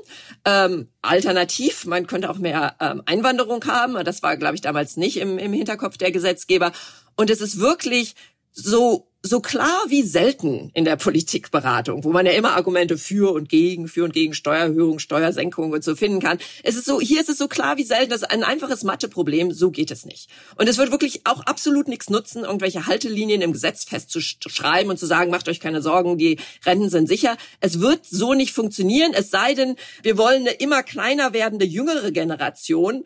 Ähm, 0.44 0.88
alternativ, 1.02 1.86
man 1.86 2.08
könnte 2.08 2.30
auch 2.30 2.38
mehr 2.38 2.74
ähm, 2.80 3.02
Einwanderung 3.06 3.64
haben. 3.64 4.04
Das 4.04 4.22
war, 4.24 4.36
glaube 4.36 4.56
ich, 4.56 4.60
damals 4.60 4.96
nicht 4.96 5.16
im, 5.18 5.38
im 5.38 5.52
Hinterkopf 5.52 5.96
der 5.96 6.10
Gesetzgeber. 6.10 6.72
Und 7.16 7.30
es 7.30 7.40
ist 7.40 7.60
wirklich 7.60 8.16
so 8.54 9.08
so 9.26 9.40
klar 9.40 9.84
wie 9.88 10.02
selten 10.02 10.70
in 10.74 10.84
der 10.84 10.96
Politikberatung, 10.96 12.04
wo 12.04 12.12
man 12.12 12.26
ja 12.26 12.32
immer 12.32 12.56
Argumente 12.56 12.98
für 12.98 13.32
und 13.32 13.48
gegen, 13.48 13.88
für 13.88 14.04
und 14.04 14.12
gegen 14.12 14.34
Steuererhöhung, 14.34 14.98
Steuersenkung 14.98 15.72
und 15.72 15.82
so 15.82 15.96
finden 15.96 16.20
kann. 16.20 16.38
Es 16.62 16.76
ist 16.76 16.84
so, 16.84 17.00
hier 17.00 17.22
ist 17.22 17.30
es 17.30 17.38
so 17.38 17.48
klar 17.48 17.78
wie 17.78 17.84
selten, 17.84 18.10
das 18.10 18.20
ist 18.20 18.30
ein 18.30 18.44
einfaches 18.44 18.84
Matheproblem, 18.84 19.50
so 19.50 19.70
geht 19.70 19.90
es 19.90 20.04
nicht. 20.04 20.28
Und 20.56 20.68
es 20.68 20.76
wird 20.76 20.90
wirklich 20.90 21.22
auch 21.24 21.40
absolut 21.40 21.88
nichts 21.88 22.10
nutzen, 22.10 22.44
irgendwelche 22.44 22.86
Haltelinien 22.86 23.40
im 23.40 23.54
Gesetz 23.54 23.84
festzuschreiben 23.84 24.90
und 24.90 24.98
zu 24.98 25.06
sagen, 25.06 25.30
macht 25.30 25.48
euch 25.48 25.58
keine 25.58 25.80
Sorgen, 25.80 26.18
die 26.18 26.36
Renten 26.66 26.90
sind 26.90 27.08
sicher. 27.08 27.38
Es 27.60 27.80
wird 27.80 28.04
so 28.04 28.34
nicht 28.34 28.52
funktionieren, 28.52 29.14
es 29.14 29.30
sei 29.30 29.54
denn, 29.54 29.76
wir 30.02 30.18
wollen 30.18 30.42
eine 30.42 30.50
immer 30.50 30.82
kleiner 30.82 31.32
werdende 31.32 31.64
jüngere 31.64 32.12
Generation, 32.12 33.04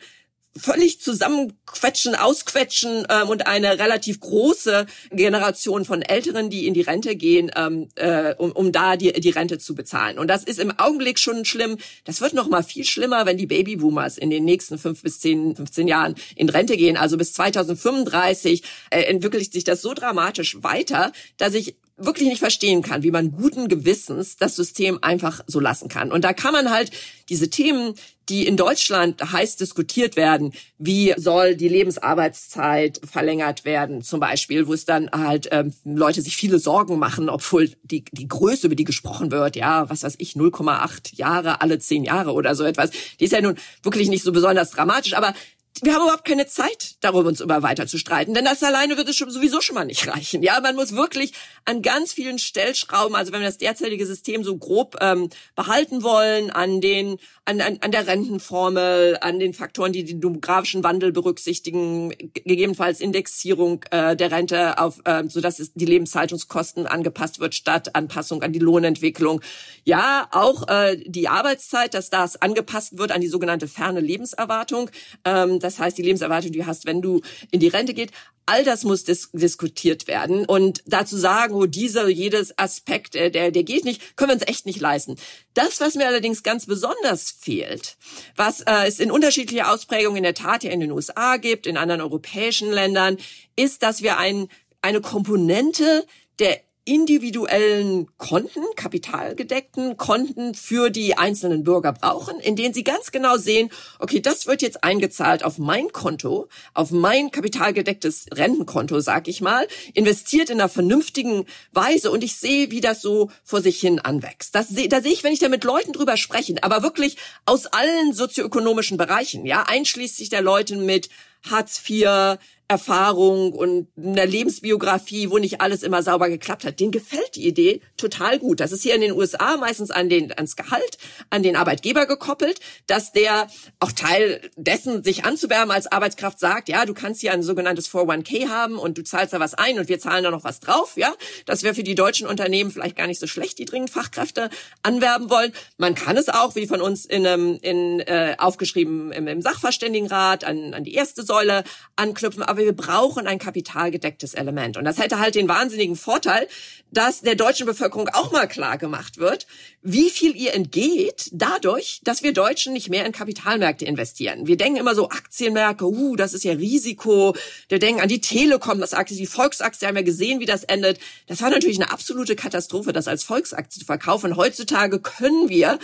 völlig 0.57 0.99
zusammenquetschen, 0.99 2.15
ausquetschen 2.15 3.05
ähm, 3.09 3.29
und 3.29 3.47
eine 3.47 3.79
relativ 3.79 4.19
große 4.19 4.85
Generation 5.11 5.85
von 5.85 6.01
Älteren, 6.01 6.49
die 6.49 6.67
in 6.67 6.73
die 6.73 6.81
Rente 6.81 7.15
gehen, 7.15 7.51
ähm, 7.55 7.89
äh, 7.95 8.33
um, 8.35 8.51
um 8.51 8.71
da 8.71 8.97
die, 8.97 9.13
die 9.13 9.29
Rente 9.29 9.59
zu 9.59 9.75
bezahlen. 9.75 10.17
Und 10.17 10.27
das 10.27 10.43
ist 10.43 10.59
im 10.59 10.77
Augenblick 10.77 11.19
schon 11.19 11.45
schlimm. 11.45 11.77
Das 12.03 12.21
wird 12.21 12.33
noch 12.33 12.49
mal 12.49 12.63
viel 12.63 12.83
schlimmer, 12.83 13.25
wenn 13.25 13.37
die 13.37 13.47
Babyboomers 13.47 14.17
in 14.17 14.29
den 14.29 14.43
nächsten 14.45 14.77
fünf 14.77 15.03
bis 15.03 15.19
zehn, 15.19 15.55
15 15.55 15.87
Jahren 15.87 16.15
in 16.35 16.49
Rente 16.49 16.77
gehen. 16.77 16.97
Also 16.97 17.17
bis 17.17 17.33
2035 17.33 18.63
äh, 18.89 19.01
entwickelt 19.03 19.51
sich 19.51 19.63
das 19.63 19.81
so 19.81 19.93
dramatisch 19.93 20.61
weiter, 20.63 21.11
dass 21.37 21.53
ich 21.53 21.75
wirklich 21.99 22.29
nicht 22.29 22.39
verstehen 22.39 22.81
kann, 22.81 23.03
wie 23.03 23.11
man 23.11 23.31
guten 23.31 23.67
Gewissens 23.67 24.37
das 24.37 24.55
System 24.55 24.99
einfach 25.01 25.41
so 25.47 25.59
lassen 25.59 25.89
kann. 25.89 26.11
Und 26.11 26.23
da 26.23 26.33
kann 26.33 26.53
man 26.53 26.71
halt 26.71 26.91
diese 27.29 27.49
Themen, 27.49 27.93
die 28.29 28.45
in 28.45 28.57
Deutschland 28.57 29.21
heiß 29.31 29.55
diskutiert 29.55 30.15
werden, 30.15 30.53
wie 30.77 31.13
soll 31.17 31.55
die 31.55 31.67
Lebensarbeitszeit 31.67 33.01
verlängert 33.03 33.65
werden, 33.65 34.03
zum 34.03 34.19
Beispiel, 34.19 34.67
wo 34.67 34.73
es 34.73 34.85
dann 34.85 35.09
halt 35.11 35.49
ähm, 35.51 35.73
Leute 35.83 36.21
sich 36.21 36.37
viele 36.37 36.59
Sorgen 36.59 36.99
machen, 36.99 37.29
obwohl 37.29 37.71
die, 37.83 38.05
die 38.11 38.27
Größe, 38.27 38.67
über 38.67 38.75
die 38.75 38.83
gesprochen 38.83 39.31
wird, 39.31 39.55
ja, 39.55 39.89
was 39.89 40.03
weiß 40.03 40.15
ich, 40.19 40.33
0,8 40.33 41.15
Jahre 41.15 41.61
alle 41.61 41.79
zehn 41.79 42.03
Jahre 42.03 42.33
oder 42.33 42.53
so 42.53 42.63
etwas, 42.63 42.91
die 43.19 43.25
ist 43.25 43.33
ja 43.33 43.41
nun 43.41 43.55
wirklich 43.81 44.09
nicht 44.09 44.23
so 44.23 44.31
besonders 44.31 44.71
dramatisch, 44.71 45.13
aber 45.13 45.33
wir 45.81 45.93
haben 45.93 46.03
überhaupt 46.03 46.25
keine 46.25 46.47
Zeit, 46.47 46.95
darüber 46.99 47.29
uns 47.29 47.39
immer 47.39 47.63
weiter 47.63 47.87
zu 47.87 47.97
streiten, 47.97 48.33
denn 48.33 48.43
das 48.43 48.63
alleine 48.63 48.97
wird 48.97 49.07
es 49.07 49.15
schon, 49.15 49.29
sowieso 49.29 49.61
schon 49.61 49.75
mal 49.75 49.85
nicht 49.85 50.07
reichen. 50.07 50.43
Ja, 50.43 50.59
man 50.59 50.75
muss 50.75 50.93
wirklich 50.93 51.33
an 51.63 51.81
ganz 51.81 52.11
vielen 52.11 52.37
Stellschrauben, 52.37 53.15
also 53.15 53.31
wenn 53.31 53.39
wir 53.39 53.47
das 53.47 53.57
derzeitige 53.57 54.05
System 54.05 54.43
so 54.43 54.57
grob 54.57 54.97
ähm, 54.99 55.29
behalten 55.55 56.03
wollen, 56.03 56.49
an 56.49 56.81
den, 56.81 57.17
an, 57.45 57.61
an, 57.61 57.77
an 57.81 57.91
der 57.91 58.07
Rentenformel, 58.07 59.17
an 59.21 59.39
den 59.39 59.53
Faktoren, 59.53 59.93
die 59.93 60.03
den 60.03 60.19
demografischen 60.19 60.83
Wandel 60.83 61.11
berücksichtigen, 61.13 62.09
gegebenenfalls 62.33 62.99
Indexierung 62.99 63.83
äh, 63.91 64.15
der 64.17 64.31
Rente 64.31 64.79
auf, 64.79 64.99
äh, 65.05 65.23
so 65.27 65.39
dass 65.39 65.59
es 65.59 65.71
die 65.73 65.85
Lebenshaltungskosten 65.85 66.87
angepasst 66.87 67.39
wird 67.39 67.55
statt 67.55 67.95
Anpassung 67.95 68.43
an 68.43 68.51
die 68.51 68.59
Lohnentwicklung. 68.59 69.41
Ja, 69.85 70.27
auch 70.31 70.67
äh, 70.67 70.97
die 71.05 71.29
Arbeitszeit, 71.29 71.93
dass 71.93 72.09
das 72.09 72.41
angepasst 72.41 72.97
wird 72.97 73.11
an 73.11 73.21
die 73.21 73.27
sogenannte 73.27 73.67
ferne 73.67 74.01
Lebenserwartung. 74.01 74.89
Ähm, 75.23 75.58
das 75.63 75.79
heißt, 75.79 75.97
die 75.97 76.01
Lebenserwartung, 76.01 76.51
die 76.51 76.59
du 76.59 76.65
hast, 76.65 76.85
wenn 76.85 77.01
du 77.01 77.21
in 77.51 77.59
die 77.59 77.67
Rente 77.67 77.93
geht, 77.93 78.11
all 78.45 78.63
das 78.63 78.83
muss 78.83 79.03
dis 79.03 79.29
diskutiert 79.31 80.07
werden. 80.07 80.45
Und 80.45 80.81
dazu 80.87 81.17
sagen, 81.17 81.53
wo 81.53 81.65
dieser, 81.67 82.07
jedes 82.07 82.57
Aspekt, 82.57 83.15
äh, 83.15 83.29
der, 83.29 83.51
der 83.51 83.63
geht 83.63 83.85
nicht, 83.85 84.17
können 84.17 84.29
wir 84.29 84.35
uns 84.35 84.47
echt 84.47 84.65
nicht 84.65 84.79
leisten. 84.79 85.15
Das, 85.53 85.79
was 85.79 85.95
mir 85.95 86.07
allerdings 86.07 86.41
ganz 86.41 86.65
besonders 86.65 87.29
fehlt, 87.29 87.97
was 88.35 88.61
äh, 88.61 88.87
es 88.87 88.99
in 88.99 89.11
unterschiedlicher 89.11 89.71
Ausprägung 89.71 90.15
in 90.15 90.23
der 90.23 90.33
Tat 90.33 90.63
ja 90.63 90.71
in 90.71 90.79
den 90.79 90.91
USA 90.91 91.37
gibt, 91.37 91.67
in 91.67 91.77
anderen 91.77 92.01
europäischen 92.01 92.71
Ländern, 92.71 93.17
ist, 93.55 93.83
dass 93.83 94.01
wir 94.01 94.17
ein, 94.17 94.47
eine 94.81 95.01
Komponente 95.01 96.05
der 96.39 96.59
individuellen 96.89 98.07
Konten, 98.17 98.63
kapitalgedeckten 98.75 99.95
Konten 99.95 100.55
für 100.55 100.89
die 100.89 101.15
einzelnen 101.15 101.63
Bürger 101.63 101.93
brauchen, 101.93 102.39
in 102.39 102.55
denen 102.55 102.73
sie 102.73 102.83
ganz 102.83 103.11
genau 103.11 103.37
sehen, 103.37 103.69
okay, 103.99 104.19
das 104.19 104.47
wird 104.47 104.63
jetzt 104.63 104.83
eingezahlt 104.83 105.43
auf 105.43 105.59
mein 105.59 105.91
Konto, 105.91 106.47
auf 106.73 106.89
mein 106.89 107.29
kapitalgedecktes 107.29 108.25
Rentenkonto, 108.33 109.01
sag 109.01 109.27
ich 109.27 109.39
mal, 109.39 109.67
investiert 109.93 110.49
in 110.49 110.59
einer 110.59 110.67
vernünftigen 110.67 111.45
Weise 111.71 112.09
und 112.09 112.23
ich 112.23 112.37
sehe, 112.37 112.71
wie 112.71 112.81
das 112.81 113.03
so 113.03 113.29
vor 113.43 113.61
sich 113.61 113.79
hin 113.79 113.99
anwächst. 113.99 114.55
Das, 114.55 114.69
da 114.69 115.01
sehe 115.01 115.13
ich, 115.13 115.23
wenn 115.23 115.33
ich 115.33 115.39
da 115.39 115.47
mit 115.47 115.63
Leuten 115.63 115.93
drüber 115.93 116.17
spreche, 116.17 116.55
aber 116.63 116.81
wirklich 116.81 117.17
aus 117.45 117.67
allen 117.67 118.13
sozioökonomischen 118.13 118.97
Bereichen, 118.97 119.45
ja, 119.45 119.61
einschließlich 119.67 120.29
der 120.29 120.41
Leute 120.41 120.75
mit 120.75 121.09
Hartz 121.43 121.81
IV, 121.87 122.39
Erfahrung 122.69 123.51
und 123.51 123.87
einer 123.97 124.27
Lebensbiografie, 124.27 125.31
wo 125.31 125.39
nicht 125.39 125.59
alles 125.59 125.81
immer 125.81 126.03
sauber 126.03 126.29
geklappt 126.29 126.63
hat. 126.63 126.79
Den 126.79 126.91
gefällt 126.91 127.35
die 127.35 127.47
Idee 127.47 127.81
total 127.97 128.37
gut. 128.37 128.59
Das 128.59 128.71
ist 128.71 128.83
hier 128.83 128.93
in 128.93 129.01
den 129.01 129.11
USA 129.13 129.57
meistens 129.57 129.89
an 129.89 130.07
den, 130.07 130.31
ans 130.31 130.55
Gehalt, 130.55 130.99
an 131.31 131.41
den 131.41 131.55
Arbeitgeber 131.55 132.05
gekoppelt, 132.05 132.59
dass 132.85 133.11
der 133.11 133.47
auch 133.79 133.91
Teil 133.91 134.39
dessen, 134.55 135.03
sich 135.03 135.25
anzuwerben 135.25 135.71
als 135.71 135.91
Arbeitskraft 135.91 136.39
sagt, 136.39 136.69
ja, 136.69 136.85
du 136.85 136.93
kannst 136.93 137.21
hier 137.21 137.33
ein 137.33 137.41
sogenanntes 137.41 137.89
401k 137.89 138.49
haben 138.49 138.77
und 138.77 138.99
du 138.99 139.03
zahlst 139.03 139.33
da 139.33 139.39
was 139.39 139.55
ein 139.55 139.79
und 139.79 139.89
wir 139.89 139.97
zahlen 139.97 140.23
da 140.23 140.29
noch 140.29 140.43
was 140.43 140.59
drauf, 140.59 140.93
ja. 140.95 141.11
Das 141.47 141.63
wäre 141.63 141.73
für 141.73 141.81
die 141.81 141.95
deutschen 141.95 142.27
Unternehmen 142.27 142.69
vielleicht 142.69 142.95
gar 142.95 143.07
nicht 143.07 143.19
so 143.19 143.25
schlecht, 143.25 143.57
die 143.57 143.65
dringend 143.65 143.89
Fachkräfte 143.89 144.51
anwerben 144.83 145.31
wollen. 145.31 145.53
Man 145.77 145.95
kann 145.95 146.17
es 146.17 146.29
auch, 146.29 146.53
wie 146.53 146.67
von 146.67 146.81
uns 146.81 147.05
in, 147.05 147.25
einem, 147.25 147.57
in 147.63 147.99
äh, 148.01 148.35
aufgeschrieben 148.37 149.11
im, 149.11 149.27
im 149.27 149.41
Sachverständigenrat, 149.41 150.43
an, 150.43 150.75
an 150.75 150.83
die 150.83 150.93
erste 150.93 151.23
Säule 151.23 151.63
anknüpfen. 151.95 152.43
Aber 152.43 152.58
aber 152.59 152.65
wir 152.65 152.75
brauchen 152.75 153.25
ein 153.25 153.39
kapitalgedecktes 153.39 154.33
Element. 154.33 154.75
Und 154.75 154.83
das 154.83 154.97
hätte 154.97 155.19
halt 155.19 155.35
den 155.35 155.47
wahnsinnigen 155.47 155.95
Vorteil, 155.95 156.47
dass 156.91 157.21
der 157.21 157.35
deutschen 157.35 157.65
Bevölkerung 157.65 158.09
auch 158.09 158.31
mal 158.31 158.47
klar 158.47 158.77
gemacht 158.77 159.17
wird, 159.17 159.47
wie 159.81 160.09
viel 160.09 160.35
ihr 160.35 160.53
entgeht 160.53 161.29
dadurch, 161.31 162.01
dass 162.03 162.21
wir 162.21 162.33
Deutschen 162.33 162.73
nicht 162.73 162.89
mehr 162.89 163.05
in 163.05 163.13
Kapitalmärkte 163.13 163.85
investieren. 163.85 164.47
Wir 164.47 164.57
denken 164.57 164.77
immer 164.79 164.93
so 164.93 165.09
Aktienmärkte, 165.09 165.85
uh, 165.85 166.15
das 166.15 166.33
ist 166.33 166.43
ja 166.43 166.53
Risiko. 166.53 167.35
Wir 167.69 167.79
denken 167.79 168.01
an 168.01 168.09
die 168.09 168.21
Telekom, 168.21 168.81
das 168.81 168.93
Aktie, 168.93 169.15
die 169.15 169.27
Volksaktie, 169.27 169.87
haben 169.87 169.95
wir 169.95 170.03
gesehen, 170.03 170.41
wie 170.41 170.45
das 170.45 170.63
endet. 170.65 170.99
Das 171.27 171.41
war 171.41 171.49
natürlich 171.49 171.79
eine 171.79 171.91
absolute 171.91 172.35
Katastrophe, 172.35 172.91
das 172.91 173.07
als 173.07 173.23
Volksaktie 173.23 173.79
zu 173.79 173.85
verkaufen. 173.85 174.35
Heutzutage 174.35 174.99
können 174.99 175.47
wir 175.47 175.79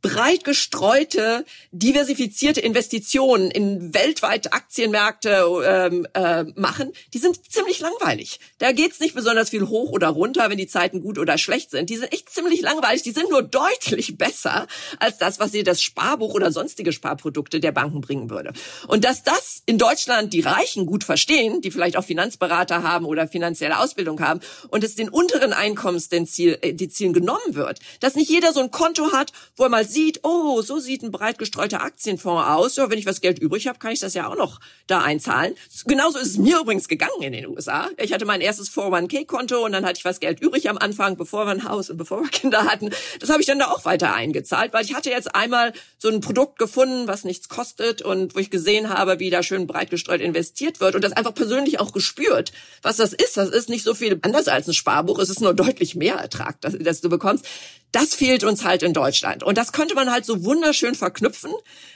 breit 0.00 0.44
gestreute, 0.44 1.44
diversifizierte 1.72 2.60
Investitionen 2.60 3.50
in 3.50 3.92
weltweite 3.94 4.52
Aktienmärkte 4.52 5.44
ähm, 5.64 6.06
äh, 6.14 6.44
machen, 6.54 6.92
die 7.14 7.18
sind 7.18 7.50
ziemlich 7.50 7.80
langweilig. 7.80 8.38
Da 8.58 8.72
geht's 8.72 9.00
nicht 9.00 9.14
besonders 9.14 9.50
viel 9.50 9.66
hoch 9.66 9.90
oder 9.90 10.08
runter, 10.08 10.50
wenn 10.50 10.58
die 10.58 10.66
Zeiten 10.66 11.00
gut 11.00 11.18
oder 11.18 11.36
schlecht 11.38 11.70
sind. 11.70 11.90
Die 11.90 11.96
sind 11.96 12.12
echt 12.12 12.30
ziemlich 12.30 12.60
langweilig. 12.60 13.02
Die 13.02 13.10
sind 13.10 13.30
nur 13.30 13.42
deutlich 13.42 14.16
besser 14.16 14.66
als 15.00 15.18
das, 15.18 15.40
was 15.40 15.52
sie 15.52 15.64
das 15.64 15.82
Sparbuch 15.82 16.34
oder 16.34 16.52
sonstige 16.52 16.92
Sparprodukte 16.92 17.58
der 17.58 17.72
Banken 17.72 18.00
bringen 18.00 18.30
würde. 18.30 18.52
Und 18.86 19.04
dass 19.04 19.22
das 19.24 19.62
in 19.66 19.78
Deutschland 19.78 20.32
die 20.32 20.40
Reichen 20.40 20.86
gut 20.86 21.02
verstehen, 21.02 21.60
die 21.60 21.70
vielleicht 21.70 21.96
auch 21.96 22.04
Finanzberater 22.04 22.82
haben 22.82 23.04
oder 23.04 23.26
finanzielle 23.26 23.78
Ausbildung 23.78 24.20
haben, 24.20 24.40
und 24.68 24.84
es 24.84 24.94
den 24.94 25.08
unteren 25.08 25.52
Einkommens 25.52 26.08
den 26.08 26.26
Ziel, 26.26 26.58
äh, 26.62 26.72
genommen 27.12 27.54
wird, 27.54 27.80
dass 28.00 28.14
nicht 28.14 28.30
jeder 28.30 28.52
so 28.52 28.60
ein 28.60 28.70
Konto 28.70 29.12
hat, 29.12 29.32
wo 29.56 29.64
er 29.64 29.68
mal 29.68 29.87
sieht, 29.92 30.20
oh, 30.22 30.62
so 30.62 30.78
sieht 30.78 31.02
ein 31.02 31.10
breit 31.10 31.38
gestreuter 31.38 31.82
Aktienfonds 31.82 32.48
aus. 32.48 32.76
Ja, 32.76 32.90
wenn 32.90 32.98
ich 32.98 33.06
was 33.06 33.20
Geld 33.20 33.38
übrig 33.38 33.66
habe, 33.66 33.78
kann 33.78 33.92
ich 33.92 34.00
das 34.00 34.14
ja 34.14 34.28
auch 34.28 34.36
noch 34.36 34.60
da 34.86 35.00
einzahlen. 35.00 35.54
Genauso 35.86 36.18
ist 36.18 36.28
es 36.28 36.38
mir 36.38 36.60
übrigens 36.60 36.88
gegangen 36.88 37.22
in 37.22 37.32
den 37.32 37.46
USA. 37.46 37.88
Ich 37.96 38.12
hatte 38.12 38.24
mein 38.24 38.40
erstes 38.40 38.70
401k-Konto 38.70 39.64
und 39.64 39.72
dann 39.72 39.84
hatte 39.84 39.98
ich 39.98 40.04
was 40.04 40.20
Geld 40.20 40.40
übrig 40.40 40.68
am 40.68 40.78
Anfang, 40.78 41.16
bevor 41.16 41.46
wir 41.46 41.52
ein 41.52 41.64
Haus 41.64 41.90
und 41.90 41.96
bevor 41.96 42.22
wir 42.22 42.28
Kinder 42.30 42.64
hatten. 42.64 42.90
Das 43.20 43.30
habe 43.30 43.40
ich 43.40 43.46
dann 43.46 43.58
da 43.58 43.70
auch 43.70 43.84
weiter 43.84 44.14
eingezahlt, 44.14 44.72
weil 44.72 44.84
ich 44.84 44.94
hatte 44.94 45.10
jetzt 45.10 45.34
einmal 45.34 45.72
so 45.98 46.08
ein 46.08 46.20
Produkt 46.20 46.58
gefunden, 46.58 47.08
was 47.08 47.24
nichts 47.24 47.48
kostet 47.48 48.02
und 48.02 48.34
wo 48.34 48.38
ich 48.38 48.50
gesehen 48.50 48.88
habe, 48.90 49.18
wie 49.18 49.30
da 49.30 49.42
schön 49.42 49.66
breit 49.66 49.90
gestreut 49.90 50.20
investiert 50.20 50.80
wird 50.80 50.94
und 50.94 51.02
das 51.02 51.12
einfach 51.12 51.34
persönlich 51.34 51.80
auch 51.80 51.92
gespürt, 51.92 52.52
was 52.82 52.96
das 52.96 53.12
ist. 53.12 53.36
Das 53.36 53.48
ist 53.48 53.68
nicht 53.68 53.84
so 53.84 53.94
viel 53.94 54.18
anders 54.22 54.48
als 54.48 54.68
ein 54.68 54.74
Sparbuch. 54.74 55.18
Es 55.18 55.30
ist 55.30 55.40
nur 55.40 55.54
deutlich 55.54 55.94
mehr 55.94 56.16
Ertrag, 56.16 56.60
das, 56.60 56.76
das 56.78 57.00
du 57.00 57.08
bekommst. 57.08 57.46
Das 57.92 58.14
fehlt 58.14 58.44
uns 58.44 58.64
halt 58.64 58.82
in 58.82 58.92
Deutschland. 58.92 59.42
Und 59.42 59.56
das 59.58 59.72
könnte 59.72 59.94
man 59.94 60.10
halt 60.10 60.24
so 60.24 60.44
wunderschön 60.44 60.94
verknüpfen, 60.94 61.52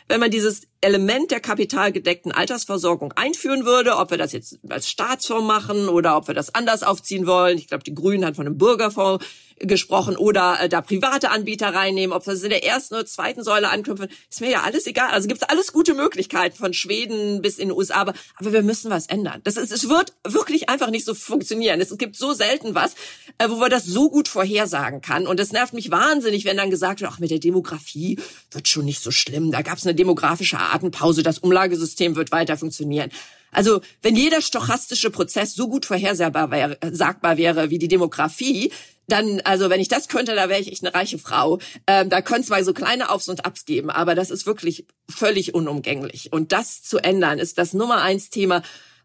wenn 0.09 0.20
man 0.20 0.30
dieses 0.30 0.62
Element 0.83 1.30
der 1.30 1.41
kapitalgedeckten 1.41 2.33
Altersversorgung 2.33 3.12
einführen 3.12 3.64
würde, 3.64 3.97
ob 3.97 4.11
wir 4.11 4.18
das 4.18 4.33
jetzt 4.33 4.59
als 4.68 4.91
Staatsfonds 4.91 5.47
machen 5.47 5.89
oder 5.89 6.16
ob 6.16 6.26
wir 6.26 6.35
das 6.35 6.55
anders 6.55 6.83
aufziehen 6.83 7.26
wollen. 7.26 7.57
Ich 7.57 7.68
glaube, 7.68 7.85
die 7.85 7.95
Grünen 7.95 8.24
hat 8.24 8.37
von 8.37 8.47
einem 8.47 8.59
Bürgerfonds 8.59 9.24
gesprochen 9.62 10.16
oder 10.16 10.59
äh, 10.61 10.68
da 10.68 10.80
private 10.80 11.30
Anbieter 11.30 11.68
reinnehmen, 11.68 12.14
ob 12.14 12.26
wir 12.26 12.33
das 12.33 12.43
in 12.43 12.51
der 12.51 12.64
ersten 12.64 12.95
oder 12.95 13.07
zweiten 13.07 13.45
Säule 13.45 13.70
anknüpfen, 13.70 14.09
ist 14.30 14.41
mir 14.41 14.51
ja 14.51 14.62
alles 14.62 14.87
egal. 14.87 15.11
Also 15.11 15.28
gibt 15.28 15.43
es 15.43 15.49
alles 15.49 15.72
gute 15.72 15.95
Möglichkeiten 15.95 16.57
von 16.57 16.72
Schweden 16.72 17.43
bis 17.43 17.59
in 17.59 17.68
den 17.68 17.76
USA, 17.76 17.97
aber, 17.97 18.14
aber 18.37 18.53
wir 18.53 18.62
müssen 18.62 18.91
was 18.91 19.07
ändern. 19.07 19.41
Das 19.45 19.57
ist, 19.57 19.72
es 19.72 19.89
wird 19.89 20.14
wirklich 20.26 20.68
einfach 20.68 20.91
nicht 20.91 21.05
so 21.05 21.14
funktionieren. 21.14 21.80
Es 21.80 21.97
gibt 21.97 22.16
so 22.16 22.33
selten 22.33 22.74
was, 22.74 22.95
äh, 23.39 23.49
wo 23.49 23.57
man 23.57 23.70
das 23.70 23.85
so 23.85 24.11
gut 24.11 24.28
vorhersagen 24.28 25.01
kann. 25.01 25.26
Und 25.26 25.39
das 25.39 25.53
nervt 25.53 25.74
mich 25.74 25.91
wahnsinnig, 25.91 26.45
wenn 26.45 26.57
dann 26.57 26.70
gesagt 26.70 27.01
wird, 27.01 27.12
ach, 27.12 27.18
mit 27.18 27.30
der 27.30 27.39
Demografie 27.39 28.18
wird 28.51 28.68
schon 28.68 28.85
nicht 28.85 29.03
so 29.03 29.11
schlimm. 29.11 29.53
Da 29.53 29.62
gab 29.62 29.78
es 29.78 29.87
eine 29.87 29.95
demografische 29.95 30.59
Atempause, 30.73 31.23
das 31.23 31.39
Umlagesystem 31.39 32.16
wird 32.16 32.33
weiter 32.33 32.57
funktionieren. 32.57 33.11
Also 33.53 33.83
wenn 34.01 34.16
jeder 34.16 34.41
stochastische 34.41 35.11
Prozess 35.11 35.55
so 35.55 35.68
gut 35.68 35.85
vorhersagbar 35.85 36.51
wäre, 36.51 36.79
sagbar 36.91 37.37
wäre 37.37 37.70
wie 37.70 37.79
die 37.79 37.89
Demografie, 37.89 38.73
dann, 39.09 39.41
also 39.45 39.68
wenn 39.68 39.81
ich 39.81 39.89
das 39.89 40.09
könnte, 40.09 40.35
da 40.35 40.49
wäre 40.49 40.61
ich 40.61 40.73
echt 40.73 40.85
eine 40.85 40.95
reiche 40.95 41.18
Frau. 41.18 41.59
Ähm, 41.87 42.09
da 42.09 42.23
könnte 42.23 42.43
es 42.43 42.49
mal 42.49 42.64
so 42.64 42.73
kleine 42.73 43.11
Aufs 43.11 43.29
und 43.29 43.45
Abs 43.45 43.66
geben, 43.66 43.91
aber 43.91 44.14
das 44.14 44.31
ist 44.31 44.47
wirklich 44.47 44.87
völlig 45.09 45.55
unumgänglich. 45.55 46.33
Und 46.33 46.53
das 46.53 46.83
zu 46.83 46.99
ändern, 46.99 47.39
ist 47.39 47.59
das 47.59 47.75
Nummer 47.75 48.01
eins 48.01 48.31
Thema. 48.31 48.62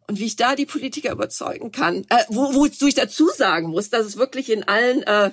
Und 0.08 0.20
wie 0.20 0.26
ich 0.26 0.38
da 0.38 0.56
die 0.56 0.66
Politiker 0.66 1.12
überzeugen 1.12 1.72
kann, 1.74 2.06
äh, 2.10 2.24
wo, 2.30 2.54
wozu 2.54 2.88
ich 2.88 2.96
dazu 2.96 3.28
sagen 3.30 3.70
muss, 3.70 3.90
dass 3.90 4.06
es 4.06 4.16
wirklich 4.16 4.50
in 4.50 4.64
allen, 4.64 5.04
äh, 5.04 5.32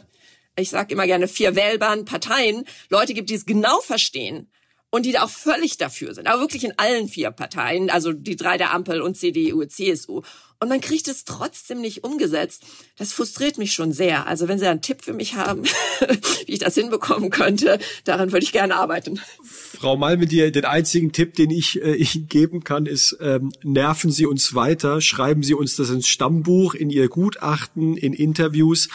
ich 0.56 0.70
sage 0.70 0.92
immer 0.92 1.06
gerne 1.06 1.28
vier 1.28 1.54
wählbaren 1.54 2.04
Parteien 2.04 2.64
Leute 2.88 3.14
gibt, 3.14 3.30
die 3.30 3.34
es 3.34 3.46
genau 3.46 3.80
verstehen 3.80 4.48
und 4.94 5.04
die 5.04 5.10
da 5.10 5.24
auch 5.24 5.30
völlig 5.30 5.76
dafür 5.76 6.14
sind, 6.14 6.28
aber 6.28 6.40
wirklich 6.40 6.62
in 6.62 6.78
allen 6.78 7.08
vier 7.08 7.32
Parteien, 7.32 7.90
also 7.90 8.12
die 8.12 8.36
drei 8.36 8.58
der 8.58 8.72
Ampel 8.72 9.00
und 9.00 9.16
CDU, 9.16 9.64
CSU 9.64 10.22
und 10.60 10.68
man 10.68 10.80
kriegt 10.80 11.08
es 11.08 11.24
trotzdem 11.24 11.80
nicht 11.80 12.04
umgesetzt. 12.04 12.62
Das 12.96 13.12
frustriert 13.12 13.58
mich 13.58 13.72
schon 13.72 13.92
sehr. 13.92 14.28
Also 14.28 14.46
wenn 14.46 14.60
Sie 14.60 14.68
einen 14.68 14.82
Tipp 14.82 15.02
für 15.02 15.12
mich 15.12 15.34
haben, 15.34 15.64
wie 16.46 16.52
ich 16.52 16.60
das 16.60 16.76
hinbekommen 16.76 17.30
könnte, 17.30 17.80
daran 18.04 18.30
würde 18.30 18.44
ich 18.44 18.52
gerne 18.52 18.76
arbeiten. 18.76 19.20
Frau 19.42 19.96
Malmedier, 19.96 20.52
den 20.52 20.64
einzigen 20.64 21.10
Tipp, 21.10 21.34
den 21.34 21.50
ich 21.50 21.82
äh, 21.82 21.96
Ihnen 21.96 22.28
geben 22.28 22.62
kann, 22.62 22.86
ist, 22.86 23.18
ähm, 23.20 23.50
nerven 23.64 24.12
Sie 24.12 24.26
uns 24.26 24.54
weiter, 24.54 25.00
schreiben 25.00 25.42
Sie 25.42 25.54
uns 25.54 25.74
das 25.74 25.90
ins 25.90 26.06
Stammbuch, 26.06 26.74
in 26.74 26.88
Ihr 26.88 27.08
Gutachten, 27.08 27.96
in 27.96 28.12
Interviews. 28.12 28.88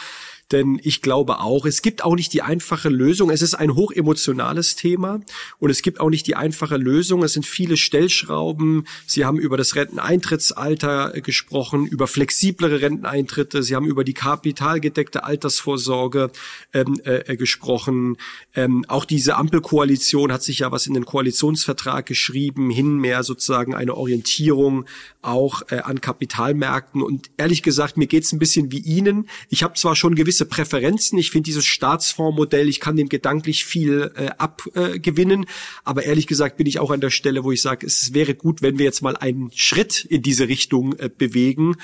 Denn 0.51 0.79
ich 0.83 1.01
glaube 1.01 1.39
auch, 1.39 1.65
es 1.65 1.81
gibt 1.81 2.03
auch 2.03 2.15
nicht 2.15 2.33
die 2.33 2.41
einfache 2.41 2.89
Lösung. 2.89 3.29
Es 3.29 3.41
ist 3.41 3.53
ein 3.53 3.75
hochemotionales 3.75 4.75
Thema 4.75 5.19
und 5.59 5.69
es 5.69 5.81
gibt 5.83 5.99
auch 5.99 6.09
nicht 6.09 6.25
die 6.25 6.35
einfache 6.35 6.77
Lösung. 6.77 7.23
Es 7.23 7.33
sind 7.33 7.45
viele 7.45 7.77
Stellschrauben. 7.77 8.85
Sie 9.05 9.25
haben 9.25 9.37
über 9.37 9.57
das 9.57 9.75
Renteneintrittsalter 9.75 11.11
gesprochen, 11.21 11.85
über 11.85 12.07
flexiblere 12.07 12.81
Renteneintritte. 12.81 13.61
Sie 13.61 13.75
haben 13.75 13.85
über 13.85 14.03
die 14.03 14.13
kapitalgedeckte 14.13 15.23
Altersvorsorge 15.23 16.31
ähm, 16.73 16.99
äh, 17.03 17.37
gesprochen. 17.37 18.17
Ähm, 18.55 18.85
auch 18.87 19.05
diese 19.05 19.35
Ampelkoalition 19.35 20.31
hat 20.31 20.41
sich 20.41 20.59
ja 20.59 20.71
was 20.71 20.87
in 20.87 20.93
den 20.95 21.05
Koalitionsvertrag 21.05 22.05
geschrieben, 22.05 22.69
hin 22.69 22.97
mehr 22.97 23.23
sozusagen 23.23 23.75
eine 23.75 23.95
Orientierung 23.95 24.85
auch 25.21 25.61
äh, 25.69 25.79
an 25.79 26.01
Kapitalmärkten. 26.01 27.01
Und 27.01 27.29
ehrlich 27.37 27.63
gesagt, 27.63 27.97
mir 27.97 28.07
geht's 28.07 28.31
ein 28.31 28.39
bisschen 28.39 28.71
wie 28.71 28.79
Ihnen. 28.79 29.29
Ich 29.49 29.63
habe 29.63 29.73
zwar 29.75 29.95
schon 29.95 30.15
gewisse 30.15 30.38
Präferenzen. 30.45 31.17
Ich 31.17 31.31
finde 31.31 31.45
dieses 31.45 31.65
Staatsfondsmodell, 31.65 32.67
ich 32.69 32.79
kann 32.79 32.95
dem 32.95 33.09
gedanklich 33.09 33.65
viel 33.65 34.11
äh, 34.15 34.27
abgewinnen. 34.37 35.43
Äh, 35.43 35.47
aber 35.83 36.03
ehrlich 36.03 36.27
gesagt 36.27 36.57
bin 36.57 36.67
ich 36.67 36.79
auch 36.79 36.91
an 36.91 37.01
der 37.01 37.09
Stelle, 37.09 37.43
wo 37.43 37.51
ich 37.51 37.61
sage, 37.61 37.85
es 37.85 38.13
wäre 38.13 38.35
gut, 38.35 38.61
wenn 38.61 38.77
wir 38.77 38.85
jetzt 38.85 39.01
mal 39.01 39.17
einen 39.17 39.51
Schritt 39.53 40.05
in 40.05 40.21
diese 40.21 40.47
Richtung 40.47 40.93
äh, 40.93 41.09
bewegen. 41.09 41.75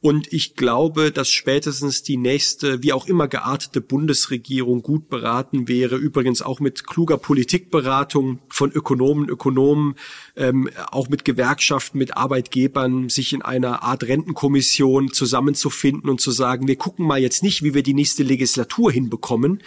Und 0.00 0.32
ich 0.32 0.54
glaube, 0.54 1.10
dass 1.10 1.30
spätestens 1.30 2.02
die 2.02 2.16
nächste, 2.16 2.82
wie 2.82 2.92
auch 2.92 3.06
immer 3.06 3.28
geartete 3.28 3.80
Bundesregierung 3.80 4.82
gut 4.82 5.08
beraten 5.08 5.68
wäre, 5.68 5.96
übrigens 5.96 6.42
auch 6.42 6.60
mit 6.60 6.86
kluger 6.86 7.18
Politikberatung 7.18 8.40
von 8.48 8.70
Ökonomen, 8.70 9.28
Ökonomen, 9.28 9.94
ähm, 10.36 10.68
auch 10.90 11.08
mit 11.08 11.24
Gewerkschaften, 11.24 11.98
mit 11.98 12.16
Arbeitgebern, 12.16 13.08
sich 13.08 13.32
in 13.32 13.42
einer 13.42 13.82
Art 13.82 14.04
Rentenkommission 14.04 15.12
zusammenzufinden 15.12 16.10
und 16.10 16.20
zu 16.20 16.30
sagen, 16.30 16.66
wir 16.66 16.76
gucken 16.76 17.06
mal 17.06 17.20
jetzt 17.20 17.42
nicht, 17.42 17.62
wie 17.62 17.74
wir 17.74 17.82
die 17.82 17.94
nächste 17.94 18.22
Legislatur 18.22 18.90
hinbekommen, 18.90 19.62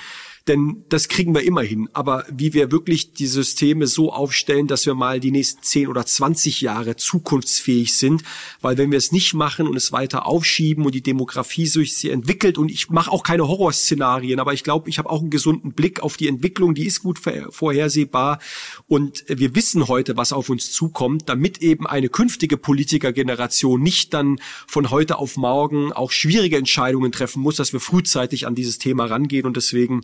denn 0.47 0.83
das 0.89 1.07
kriegen 1.07 1.33
wir 1.35 1.43
immer 1.43 1.61
hin. 1.61 1.89
Aber 1.93 2.25
wie 2.31 2.53
wir 2.53 2.71
wirklich 2.71 3.13
die 3.13 3.27
Systeme 3.27 3.87
so 3.87 4.11
aufstellen, 4.11 4.67
dass 4.67 4.85
wir 4.85 4.95
mal 4.95 5.19
die 5.19 5.31
nächsten 5.31 5.61
10 5.61 5.87
oder 5.87 6.05
20 6.05 6.61
Jahre 6.61 6.95
zukunftsfähig 6.95 7.97
sind, 7.97 8.23
weil 8.61 8.77
wenn 8.77 8.91
wir 8.91 8.97
es 8.97 9.11
nicht 9.11 9.33
machen 9.33 9.67
und 9.67 9.75
es 9.75 9.91
weiter 9.91 10.25
aufschieben 10.25 10.85
und 10.85 10.95
die 10.95 11.03
Demografie 11.03 11.67
sich 11.67 12.09
entwickelt 12.09 12.57
und 12.57 12.71
ich 12.71 12.89
mache 12.89 13.11
auch 13.11 13.23
keine 13.23 13.47
Horrorszenarien, 13.47 14.39
aber 14.39 14.53
ich 14.53 14.63
glaube, 14.63 14.89
ich 14.89 14.97
habe 14.97 15.09
auch 15.09 15.21
einen 15.21 15.29
gesunden 15.29 15.73
Blick 15.73 16.01
auf 16.01 16.17
die 16.17 16.27
Entwicklung, 16.27 16.75
die 16.75 16.85
ist 16.85 17.01
gut 17.01 17.19
vorhersehbar. 17.19 18.39
Und 18.87 19.23
wir 19.27 19.55
wissen 19.55 19.87
heute, 19.87 20.17
was 20.17 20.33
auf 20.33 20.49
uns 20.49 20.71
zukommt, 20.71 21.29
damit 21.29 21.59
eben 21.59 21.87
eine 21.87 22.09
künftige 22.09 22.57
Politikergeneration 22.57 23.81
nicht 23.81 24.13
dann 24.13 24.39
von 24.67 24.89
heute 24.91 25.17
auf 25.17 25.37
morgen 25.37 25.91
auch 25.91 26.11
schwierige 26.11 26.57
Entscheidungen 26.57 27.11
treffen 27.11 27.41
muss, 27.41 27.55
dass 27.55 27.73
wir 27.73 27.79
frühzeitig 27.79 28.47
an 28.47 28.55
dieses 28.55 28.77
Thema 28.77 29.05
rangehen. 29.05 29.45
Und 29.45 29.57
deswegen 29.57 30.01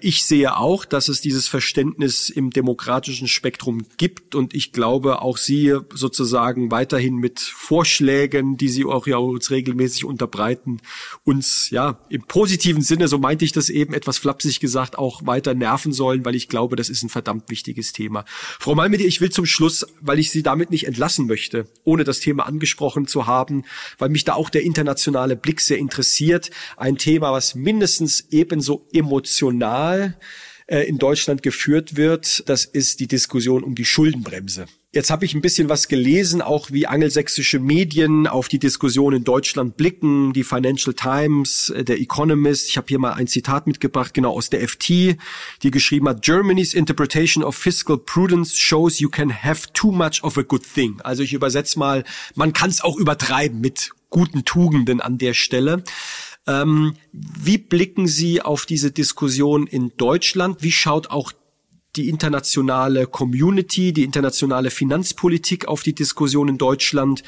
ich 0.00 0.24
sehe 0.24 0.56
auch, 0.56 0.84
dass 0.84 1.08
es 1.08 1.20
dieses 1.20 1.48
Verständnis 1.48 2.30
im 2.30 2.50
demokratischen 2.50 3.28
Spektrum 3.28 3.86
gibt 3.96 4.34
und 4.34 4.54
ich 4.54 4.72
glaube, 4.72 5.22
auch 5.22 5.36
Sie 5.36 5.74
sozusagen 5.92 6.70
weiterhin 6.70 7.16
mit 7.16 7.40
Vorschlägen, 7.40 8.56
die 8.56 8.68
Sie 8.68 8.84
auch 8.84 9.06
ja 9.06 9.16
uns 9.16 9.50
regelmäßig 9.50 10.04
unterbreiten, 10.04 10.80
uns 11.24 11.70
ja 11.70 11.98
im 12.08 12.22
positiven 12.22 12.82
Sinne, 12.82 13.08
so 13.08 13.18
meinte 13.18 13.44
ich 13.44 13.52
das 13.52 13.68
eben 13.68 13.94
etwas 13.94 14.18
flapsig 14.18 14.60
gesagt, 14.60 14.98
auch 14.98 15.26
weiter 15.26 15.54
nerven 15.54 15.92
sollen, 15.92 16.24
weil 16.24 16.34
ich 16.34 16.48
glaube, 16.48 16.76
das 16.76 16.88
ist 16.88 17.02
ein 17.02 17.08
verdammt 17.08 17.50
wichtiges 17.50 17.92
Thema. 17.92 18.24
Frau 18.58 18.74
Malmedy, 18.74 19.04
ich 19.04 19.20
will 19.20 19.30
zum 19.30 19.46
Schluss, 19.46 19.86
weil 20.00 20.18
ich 20.18 20.30
Sie 20.30 20.42
damit 20.42 20.70
nicht 20.70 20.86
entlassen 20.86 21.26
möchte, 21.26 21.68
ohne 21.84 22.04
das 22.04 22.20
Thema 22.20 22.46
angesprochen 22.46 23.06
zu 23.06 23.26
haben, 23.26 23.64
weil 23.98 24.08
mich 24.08 24.24
da 24.24 24.34
auch 24.34 24.50
der 24.50 24.62
internationale 24.62 25.36
Blick 25.36 25.60
sehr 25.60 25.78
interessiert, 25.78 26.50
ein 26.76 26.98
Thema, 26.98 27.32
was 27.32 27.54
mindestens 27.54 28.26
ebenso 28.30 28.86
emotional 28.92 29.45
emotional 29.46 30.16
äh, 30.66 30.80
in 30.80 30.98
Deutschland 30.98 31.42
geführt 31.42 31.96
wird, 31.96 32.48
das 32.48 32.64
ist 32.64 33.00
die 33.00 33.06
Diskussion 33.06 33.62
um 33.62 33.74
die 33.74 33.84
Schuldenbremse. 33.84 34.66
Jetzt 34.92 35.10
habe 35.10 35.26
ich 35.26 35.34
ein 35.34 35.42
bisschen 35.42 35.68
was 35.68 35.88
gelesen, 35.88 36.40
auch 36.40 36.70
wie 36.70 36.86
angelsächsische 36.86 37.58
Medien 37.58 38.26
auf 38.26 38.48
die 38.48 38.58
Diskussion 38.58 39.12
in 39.12 39.24
Deutschland 39.24 39.76
blicken, 39.76 40.32
die 40.32 40.42
Financial 40.42 40.94
Times, 40.94 41.70
äh, 41.70 41.84
der 41.84 42.00
Economist. 42.00 42.68
Ich 42.68 42.76
habe 42.76 42.86
hier 42.88 42.98
mal 42.98 43.12
ein 43.12 43.28
Zitat 43.28 43.66
mitgebracht, 43.66 44.14
genau 44.14 44.32
aus 44.32 44.50
der 44.50 44.66
FT, 44.66 44.88
die 44.88 45.70
geschrieben 45.70 46.08
hat, 46.08 46.22
Germany's 46.22 46.74
interpretation 46.74 47.44
of 47.44 47.56
fiscal 47.56 47.98
prudence 47.98 48.56
shows 48.56 48.98
you 48.98 49.08
can 49.08 49.42
have 49.42 49.68
too 49.72 49.92
much 49.92 50.22
of 50.24 50.36
a 50.38 50.42
good 50.42 50.62
thing. 50.74 50.98
Also 51.02 51.22
ich 51.22 51.32
übersetze 51.32 51.78
mal, 51.78 52.04
man 52.34 52.52
kann 52.52 52.70
es 52.70 52.80
auch 52.80 52.96
übertreiben 52.96 53.60
mit 53.60 53.90
guten 54.10 54.44
Tugenden 54.44 55.00
an 55.00 55.18
der 55.18 55.34
Stelle. 55.34 55.84
Ähm, 56.46 56.94
wie 57.12 57.58
blicken 57.58 58.06
Sie 58.06 58.40
auf 58.40 58.66
diese 58.66 58.92
Diskussion 58.92 59.66
in 59.66 59.92
Deutschland? 59.96 60.62
Wie 60.62 60.72
schaut 60.72 61.10
auch 61.10 61.32
die 61.96 62.08
internationale 62.08 63.06
Community, 63.06 63.92
die 63.92 64.04
internationale 64.04 64.70
Finanzpolitik 64.70 65.66
auf 65.66 65.82
die 65.82 65.94
Diskussion 65.94 66.48
in 66.48 66.58
Deutschland? 66.58 67.22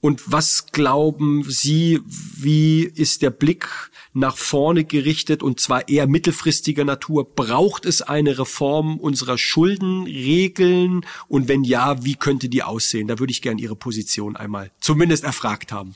Und 0.00 0.22
was 0.26 0.66
glauben 0.66 1.44
Sie, 1.48 2.00
wie 2.06 2.82
ist 2.82 3.22
der 3.22 3.30
Blick 3.30 3.68
nach 4.12 4.36
vorne 4.36 4.84
gerichtet 4.84 5.42
und 5.42 5.60
zwar 5.60 5.88
eher 5.88 6.06
mittelfristiger 6.06 6.84
Natur? 6.84 7.34
Braucht 7.34 7.86
es 7.86 8.02
eine 8.02 8.38
Reform 8.38 8.98
unserer 8.98 9.38
Schuldenregeln? 9.38 11.06
Und 11.28 11.48
wenn 11.48 11.64
ja, 11.64 12.04
wie 12.04 12.16
könnte 12.16 12.48
die 12.48 12.62
aussehen? 12.62 13.08
Da 13.08 13.18
würde 13.18 13.30
ich 13.30 13.40
gerne 13.40 13.60
Ihre 13.60 13.76
Position 13.76 14.36
einmal 14.36 14.70
zumindest 14.80 15.24
erfragt 15.24 15.72
haben. 15.72 15.94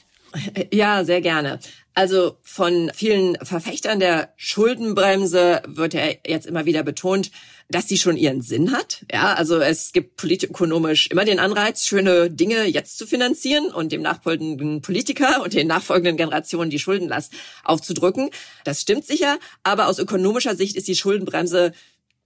Ja, 0.72 1.04
sehr 1.04 1.20
gerne. 1.20 1.58
Also 1.94 2.36
von 2.42 2.90
vielen 2.94 3.36
Verfechtern 3.42 3.98
der 3.98 4.32
Schuldenbremse 4.36 5.62
wird 5.66 5.94
ja 5.94 6.02
jetzt 6.26 6.46
immer 6.46 6.64
wieder 6.64 6.82
betont, 6.82 7.30
dass 7.70 7.86
die 7.86 7.98
schon 7.98 8.16
ihren 8.16 8.40
Sinn 8.40 8.72
hat. 8.72 9.04
Ja, 9.12 9.34
also 9.34 9.58
es 9.58 9.92
gibt 9.92 10.16
politökonomisch 10.16 11.08
immer 11.08 11.24
den 11.24 11.38
Anreiz, 11.38 11.84
schöne 11.84 12.30
Dinge 12.30 12.64
jetzt 12.64 12.98
zu 12.98 13.06
finanzieren 13.06 13.72
und 13.72 13.90
dem 13.90 14.02
nachfolgenden 14.02 14.80
Politiker 14.80 15.42
und 15.42 15.54
den 15.54 15.66
nachfolgenden 15.66 16.16
Generationen 16.16 16.70
die 16.70 16.78
Schuldenlast 16.78 17.32
aufzudrücken. 17.64 18.30
Das 18.64 18.80
stimmt 18.80 19.04
sicher, 19.04 19.38
aber 19.62 19.88
aus 19.88 19.98
ökonomischer 19.98 20.54
Sicht 20.54 20.76
ist 20.76 20.88
die 20.88 20.96
Schuldenbremse 20.96 21.72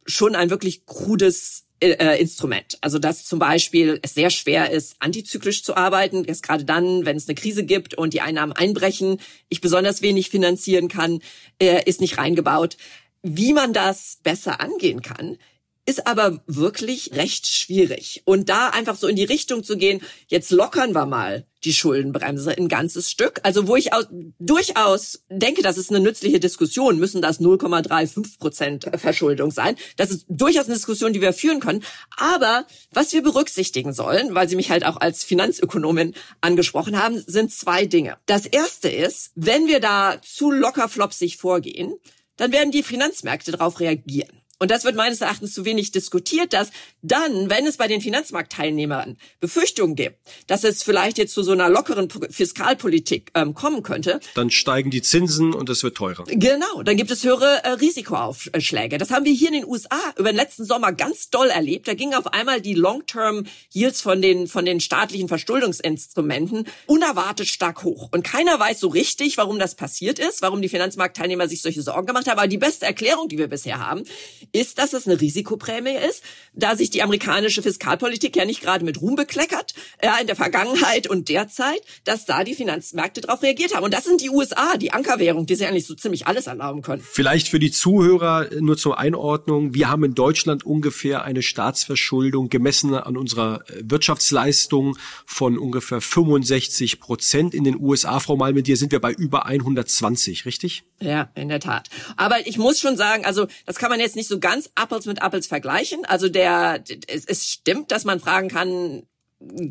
schon 0.05 0.35
ein 0.35 0.51
wirklich 0.51 0.87
krudes 0.87 1.65
äh, 1.83 2.21
Instrument. 2.21 2.79
Also 2.81 2.99
dass 2.99 3.25
zum 3.25 3.39
Beispiel 3.39 3.99
es 4.03 4.15
sehr 4.15 4.31
schwer 4.31 4.71
ist, 4.71 4.97
antizyklisch 5.01 5.63
zu 5.63 5.77
arbeiten, 5.77 6.25
erst 6.25 6.43
gerade 6.43 6.65
dann, 6.65 7.05
wenn 7.05 7.17
es 7.17 7.29
eine 7.29 7.35
Krise 7.35 7.65
gibt 7.65 7.95
und 7.95 8.15
die 8.15 8.21
Einnahmen 8.21 8.53
einbrechen, 8.53 9.19
ich 9.49 9.61
besonders 9.61 10.03
wenig 10.03 10.31
finanzieren 10.31 10.89
kann, 10.89 11.21
äh, 11.61 11.83
ist 11.85 12.01
nicht 12.01 12.19
reingebaut. 12.19 12.77
Wie 13.23 13.53
man 13.53 13.73
das 13.73 14.19
besser 14.23 14.61
angehen 14.61 15.03
kann, 15.03 15.39
ist 15.85 16.07
aber 16.07 16.41
wirklich 16.47 17.13
recht 17.15 17.47
schwierig. 17.47 18.23
Und 18.25 18.49
da 18.49 18.69
einfach 18.69 18.97
so 18.97 19.09
in 19.09 19.17
die 19.17 19.25
Richtung 19.25 19.65
zu 19.65 19.77
gehen, 19.77 20.01
jetzt 20.29 20.51
lockern 20.51 20.93
wir 20.95 21.07
mal 21.07 21.47
die 21.65 21.73
Schuldenbremse 21.73 22.57
ein 22.57 22.69
ganzes 22.69 23.11
Stück. 23.11 23.41
Also 23.43 23.69
wo 23.69 23.77
ich 23.77 23.93
auch 23.93 24.05
durchaus 24.39 25.25
denke, 25.29 25.63
das 25.63 25.79
ist 25.79 25.91
eine 25.91 26.01
nützliche 26.01 26.41
Diskussion, 26.41 26.99
müssen 26.99 27.23
das 27.23 27.41
0,35 27.41 28.39
Prozent 28.39 28.91
Verschuldung 28.97 29.51
sein. 29.51 29.77
Das 29.97 30.11
ist 30.11 30.25
durchaus 30.29 30.67
eine 30.67 30.75
Diskussion, 30.75 31.13
die 31.13 31.21
wir 31.21 31.33
führen 31.33 31.61
können. 31.61 31.85
Aber 32.17 32.67
was 32.93 33.13
wir 33.13 33.23
berücksichtigen 33.23 33.93
sollen, 33.93 34.35
weil 34.35 34.49
Sie 34.49 34.57
mich 34.57 34.71
halt 34.71 34.85
auch 34.85 35.01
als 35.01 35.25
Finanzökonomin 35.25 36.15
angesprochen 36.41 37.01
haben, 37.01 37.23
sind 37.27 37.53
zwei 37.53 37.87
Dinge. 37.87 38.17
Das 38.27 38.47
erste 38.47 38.89
ist, 38.89 39.33
wenn 39.35 39.67
wir 39.67 39.81
da 39.81 40.21
zu 40.23 40.51
lockerflopsig 40.51 41.37
vorgehen, 41.37 41.95
dann 42.37 42.51
werden 42.53 42.73
die 42.73 42.83
Finanzmärkte 42.83 43.53
darauf 43.53 43.79
reagieren. 43.79 44.42
Und 44.63 44.71
das 44.71 44.85
wird 44.85 44.95
meines 44.95 45.21
Erachtens 45.21 45.55
zu 45.55 45.65
wenig 45.65 45.91
diskutiert, 45.91 46.53
dass 46.53 46.71
dann, 47.03 47.51
wenn 47.51 47.67
es 47.67 47.79
bei 47.79 47.89
den 47.89 48.01
Finanzmarktteilnehmern 48.01 49.19
Befürchtungen 49.41 49.97
gibt, 49.97 50.19
dass 50.47 50.63
es 50.63 50.85
vielleicht 50.85 51.19
jetzt 51.19 51.35
zu 51.35 51.43
so 51.43 51.51
einer 51.51 51.69
lockeren 51.69 52.09
Fiskalpolitik 52.31 53.33
ähm, 53.35 53.55
kommen 53.55 53.83
könnte. 53.83 54.21
Dann 54.37 54.51
steigen 54.51 54.93
die 54.93 55.03
Zinsen 55.03 55.53
und 55.53 55.69
es 55.69 55.83
wird 55.83 55.97
teurer. 55.97 56.27
Genau, 56.29 56.85
dann 56.85 56.97
gibt 56.97 57.11
es 57.11 57.25
höhere 57.25 57.65
äh, 57.65 57.71
Risikoaufschläge. 57.71 58.99
Das 58.99 59.11
haben 59.11 59.25
wir 59.25 59.33
hier 59.33 59.49
in 59.49 59.55
den 59.55 59.67
USA 59.67 59.99
über 60.17 60.31
den 60.31 60.37
letzten 60.37 60.65
Sommer 60.65 60.93
ganz 60.93 61.29
doll 61.29 61.49
erlebt. 61.49 61.89
Da 61.89 61.95
gingen 61.95 62.15
auf 62.15 62.29
einmal 62.29 62.61
die 62.61 62.75
Long-Term-Yields 62.75 64.01
von 64.01 64.23
den, 64.23 64.47
von 64.47 64.65
den 64.65 64.79
staatlichen 64.79 65.27
Verschuldungsinstrumenten 65.27 66.69
unerwartet 66.87 67.49
stark 67.49 67.83
hoch. 67.83 68.11
Und 68.13 68.23
keiner 68.23 68.61
weiß 68.61 68.79
so 68.79 68.87
richtig, 68.87 69.39
warum 69.39 69.59
das 69.59 69.75
passiert 69.75 70.21
ist, 70.21 70.41
warum 70.41 70.63
die 70.63 70.69
Finanzmarktteilnehmer 70.69 71.49
sich 71.49 71.63
solche 71.63 71.83
Sorgen 71.83 72.07
gemacht 72.07 72.29
haben. 72.29 72.39
Aber 72.39 72.47
die 72.47 72.59
beste 72.59 72.87
Erklärung, 72.87 73.29
die 73.29 73.39
wir 73.39 73.49
bisher 73.49 73.85
haben, 73.85 74.05
ist, 74.53 74.79
dass 74.79 74.93
es 74.93 75.07
eine 75.07 75.21
Risikoprämie 75.21 75.97
ist, 76.09 76.23
da 76.55 76.77
sich 76.77 76.91
die 76.91 77.03
amerikanische 77.03 77.63
Fiskalpolitik 77.63 78.37
ja 78.37 78.45
nicht 78.45 78.61
gerade 78.61 78.85
mit 78.85 79.01
Ruhm 79.01 79.17
bekleckert, 79.17 79.75
ja, 80.03 80.19
in 80.19 80.27
der 80.27 80.37
Vergangenheit 80.37 81.07
und 81.07 81.29
derzeit, 81.29 81.81
dass 82.05 82.27
da 82.27 82.45
die 82.45 82.55
Finanzmärkte 82.55 83.23
darauf 83.23 83.43
reagiert 83.43 83.75
haben. 83.75 83.85
Und 83.85 83.95
das 83.95 84.05
sind 84.05 84.21
die 84.21 84.31
USA, 84.31 84.77
die 84.77 84.93
Ankerwährung, 84.93 85.47
die 85.47 85.55
sie 85.55 85.67
eigentlich 85.67 85.87
so 85.87 85.95
ziemlich 85.95 86.27
alles 86.27 86.47
erlauben 86.47 86.83
können. 86.83 87.03
Vielleicht 87.03 87.49
für 87.49 87.59
die 87.59 87.71
Zuhörer 87.71 88.49
nur 88.61 88.77
zur 88.77 88.99
Einordnung. 88.99 89.75
Wir 89.75 89.89
haben 89.89 90.05
in 90.05 90.15
Deutschland 90.15 90.65
ungefähr 90.65 91.25
eine 91.25 91.43
Staatsverschuldung 91.43 92.49
gemessen 92.49 92.95
an 92.95 93.17
unserer 93.17 93.65
Wirtschaftsleistung 93.81 94.99
von 95.25 95.59
ungefähr 95.59 96.01
65 96.01 97.01
Prozent. 97.01 97.55
In 97.55 97.65
den 97.65 97.81
USA, 97.81 98.21
Frau 98.21 98.37
Mal, 98.37 98.53
mit 98.53 98.67
dir 98.67 98.77
sind 98.77 98.93
wir 98.93 99.01
bei 99.01 99.13
über 99.13 99.47
120, 99.47 100.45
richtig? 100.45 100.85
Ja, 101.01 101.31
in 101.35 101.49
der 101.49 101.61
Tat. 101.61 101.89
Aber 102.17 102.47
ich 102.47 102.59
muss 102.59 102.79
schon 102.79 102.97
sagen, 102.97 103.25
also 103.25 103.47
das 103.67 103.77
kann 103.77 103.91
man 103.91 103.99
jetzt 103.99 104.17
nicht 104.17 104.29
so 104.29 104.39
ganz 104.43 104.71
Apples 104.75 105.07
mit 105.07 105.23
Apples 105.23 105.47
vergleichen. 105.47 106.05
Also 106.05 106.29
der, 106.29 106.85
es, 107.07 107.25
es 107.25 107.49
stimmt, 107.49 107.91
dass 107.91 108.05
man 108.05 108.21
fragen 108.21 108.49
kann, 108.49 109.05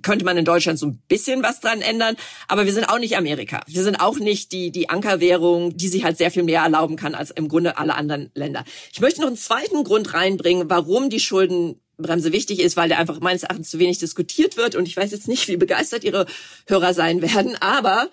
könnte 0.01 0.25
man 0.25 0.37
in 0.37 0.45
Deutschland 0.45 0.79
so 0.79 0.87
ein 0.87 1.01
bisschen 1.07 1.43
was 1.43 1.59
dran 1.59 1.81
ändern. 1.81 2.15
Aber 2.47 2.65
wir 2.65 2.73
sind 2.73 2.85
auch 2.85 2.97
nicht 2.97 3.15
Amerika. 3.15 3.61
Wir 3.67 3.83
sind 3.83 3.97
auch 3.97 4.17
nicht 4.17 4.51
die, 4.51 4.71
die 4.71 4.89
Ankerwährung, 4.89 5.77
die 5.77 5.87
sich 5.87 6.03
halt 6.03 6.17
sehr 6.17 6.31
viel 6.31 6.43
mehr 6.43 6.61
erlauben 6.61 6.95
kann 6.95 7.13
als 7.13 7.29
im 7.29 7.47
Grunde 7.47 7.77
alle 7.77 7.95
anderen 7.95 8.31
Länder. 8.33 8.65
Ich 8.91 9.01
möchte 9.01 9.21
noch 9.21 9.27
einen 9.27 9.37
zweiten 9.37 9.83
Grund 9.83 10.13
reinbringen, 10.13 10.69
warum 10.69 11.09
die 11.09 11.19
Schuldenbremse 11.19 12.31
wichtig 12.31 12.59
ist, 12.59 12.77
weil 12.77 12.89
der 12.89 12.97
einfach 12.97 13.19
meines 13.19 13.43
Erachtens 13.43 13.69
zu 13.69 13.79
wenig 13.79 13.99
diskutiert 13.99 14.57
wird. 14.57 14.75
Und 14.75 14.87
ich 14.87 14.97
weiß 14.97 15.11
jetzt 15.11 15.27
nicht, 15.27 15.47
wie 15.47 15.57
begeistert 15.57 16.03
Ihre 16.03 16.25
Hörer 16.67 16.93
sein 16.93 17.21
werden, 17.21 17.55
aber 17.59 18.09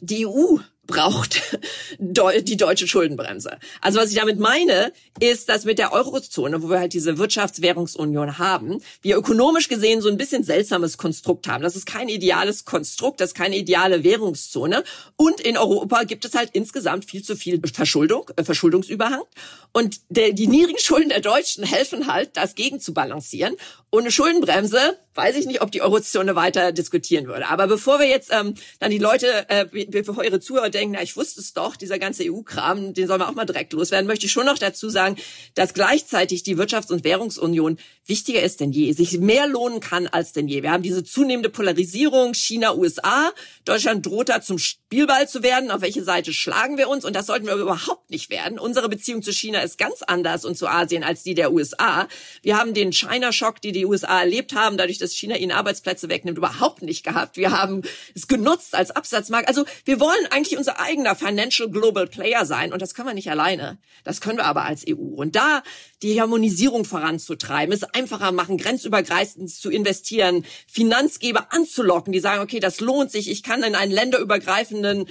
die 0.00 0.26
EU 0.26 0.58
braucht 0.88 1.40
die 1.98 2.56
deutsche 2.56 2.88
Schuldenbremse. 2.88 3.58
Also 3.80 4.00
was 4.00 4.10
ich 4.10 4.16
damit 4.16 4.40
meine, 4.40 4.92
ist, 5.20 5.48
dass 5.48 5.64
mit 5.64 5.78
der 5.78 5.92
Eurozone, 5.92 6.60
wo 6.62 6.70
wir 6.70 6.80
halt 6.80 6.94
diese 6.94 7.18
Wirtschaftswährungsunion 7.18 8.38
haben, 8.38 8.80
wir 9.02 9.16
ökonomisch 9.16 9.68
gesehen 9.68 10.00
so 10.00 10.08
ein 10.08 10.16
bisschen 10.16 10.42
seltsames 10.42 10.98
Konstrukt 10.98 11.46
haben. 11.46 11.62
Das 11.62 11.76
ist 11.76 11.86
kein 11.86 12.08
ideales 12.08 12.64
Konstrukt, 12.64 13.20
das 13.20 13.30
ist 13.30 13.34
keine 13.34 13.56
ideale 13.56 14.02
Währungszone. 14.02 14.82
Und 15.16 15.40
in 15.40 15.56
Europa 15.56 16.02
gibt 16.02 16.24
es 16.24 16.34
halt 16.34 16.50
insgesamt 16.54 17.04
viel 17.04 17.22
zu 17.22 17.36
viel 17.36 17.60
Verschuldung, 17.72 18.30
äh, 18.36 18.42
Verschuldungsüberhang. 18.42 19.22
Und 19.72 20.00
der, 20.08 20.32
die 20.32 20.46
niedrigen 20.46 20.78
Schulden 20.78 21.10
der 21.10 21.20
Deutschen 21.20 21.62
helfen 21.64 22.06
halt, 22.06 22.36
das 22.36 22.54
gegen 22.54 22.80
zu 22.80 22.94
balancieren. 22.94 23.54
Ohne 23.92 24.10
Schuldenbremse 24.10 24.98
weiß 25.18 25.34
ich 25.34 25.46
nicht, 25.46 25.62
ob 25.62 25.72
die 25.72 25.82
Eurozone 25.82 26.36
weiter 26.36 26.70
diskutieren 26.70 27.26
würde. 27.26 27.48
Aber 27.48 27.66
bevor 27.66 27.98
wir 27.98 28.06
jetzt 28.06 28.30
ähm, 28.32 28.54
dann 28.78 28.92
die 28.92 28.98
Leute, 28.98 29.26
äh, 29.48 29.66
bevor 29.88 30.22
ihre 30.22 30.38
Zuhörer 30.38 30.70
denken, 30.70 30.94
na, 30.96 31.02
ich 31.02 31.16
wusste 31.16 31.40
es 31.40 31.52
doch, 31.52 31.74
dieser 31.74 31.98
ganze 31.98 32.22
EU-Kram, 32.24 32.94
den 32.94 33.08
soll 33.08 33.18
man 33.18 33.28
auch 33.28 33.34
mal 33.34 33.44
direkt 33.44 33.72
loswerden, 33.72 34.06
möchte 34.06 34.26
ich 34.26 34.32
schon 34.32 34.46
noch 34.46 34.58
dazu 34.58 34.88
sagen, 34.88 35.16
dass 35.54 35.74
gleichzeitig 35.74 36.44
die 36.44 36.56
Wirtschafts- 36.56 36.92
und 36.92 37.02
Währungsunion 37.02 37.78
wichtiger 38.06 38.42
ist 38.42 38.60
denn 38.60 38.70
je, 38.70 38.92
sich 38.92 39.18
mehr 39.18 39.48
lohnen 39.48 39.80
kann 39.80 40.06
als 40.06 40.32
denn 40.32 40.46
je. 40.46 40.62
Wir 40.62 40.70
haben 40.70 40.84
diese 40.84 41.02
zunehmende 41.02 41.50
Polarisierung 41.50 42.32
China, 42.34 42.74
USA. 42.76 43.32
Deutschland 43.64 44.06
droht 44.06 44.28
da 44.28 44.40
zum 44.40 44.58
Spielball 44.58 45.28
zu 45.28 45.42
werden. 45.42 45.70
Auf 45.70 45.82
welche 45.82 46.04
Seite 46.04 46.32
schlagen 46.32 46.78
wir 46.78 46.88
uns? 46.88 47.04
Und 47.04 47.16
das 47.16 47.26
sollten 47.26 47.46
wir 47.46 47.54
überhaupt 47.56 48.08
nicht 48.10 48.30
werden. 48.30 48.58
Unsere 48.58 48.88
Beziehung 48.88 49.22
zu 49.22 49.32
China 49.32 49.60
ist 49.60 49.78
ganz 49.78 50.02
anders 50.02 50.44
und 50.44 50.56
zu 50.56 50.68
Asien 50.68 51.02
als 51.02 51.22
die 51.22 51.34
der 51.34 51.52
USA. 51.52 52.08
Wir 52.42 52.56
haben 52.56 52.72
den 52.72 52.92
China-Schock, 52.92 53.60
die 53.60 53.72
die 53.72 53.84
USA 53.84 54.20
erlebt 54.20 54.54
haben, 54.54 54.76
dadurch, 54.76 54.98
dass 54.98 55.07
China 55.14 55.36
ihnen 55.36 55.52
Arbeitsplätze 55.52 56.08
wegnimmt, 56.08 56.38
überhaupt 56.38 56.82
nicht 56.82 57.04
gehabt. 57.04 57.36
Wir 57.36 57.50
haben 57.50 57.82
es 58.14 58.28
genutzt 58.28 58.74
als 58.74 58.90
Absatzmarkt. 58.90 59.48
Also 59.48 59.64
wir 59.84 60.00
wollen 60.00 60.26
eigentlich 60.30 60.58
unser 60.58 60.80
eigener 60.80 61.14
Financial 61.14 61.70
Global 61.70 62.06
Player 62.06 62.44
sein 62.46 62.72
und 62.72 62.82
das 62.82 62.94
können 62.94 63.08
wir 63.08 63.14
nicht 63.14 63.30
alleine. 63.30 63.78
Das 64.04 64.20
können 64.20 64.38
wir 64.38 64.44
aber 64.44 64.64
als 64.64 64.84
EU. 64.88 64.94
Und 64.94 65.36
da 65.36 65.62
die 66.02 66.20
Harmonisierung 66.20 66.84
voranzutreiben, 66.84 67.74
es 67.74 67.82
einfacher 67.82 68.32
machen, 68.32 68.58
grenzübergreifend 68.58 69.50
zu 69.50 69.70
investieren, 69.70 70.44
Finanzgeber 70.66 71.52
anzulocken, 71.52 72.12
die 72.12 72.20
sagen, 72.20 72.42
okay, 72.42 72.60
das 72.60 72.80
lohnt 72.80 73.10
sich, 73.10 73.30
ich 73.30 73.42
kann 73.42 73.62
in 73.62 73.74
einen 73.74 73.92
länderübergreifenden 73.92 75.08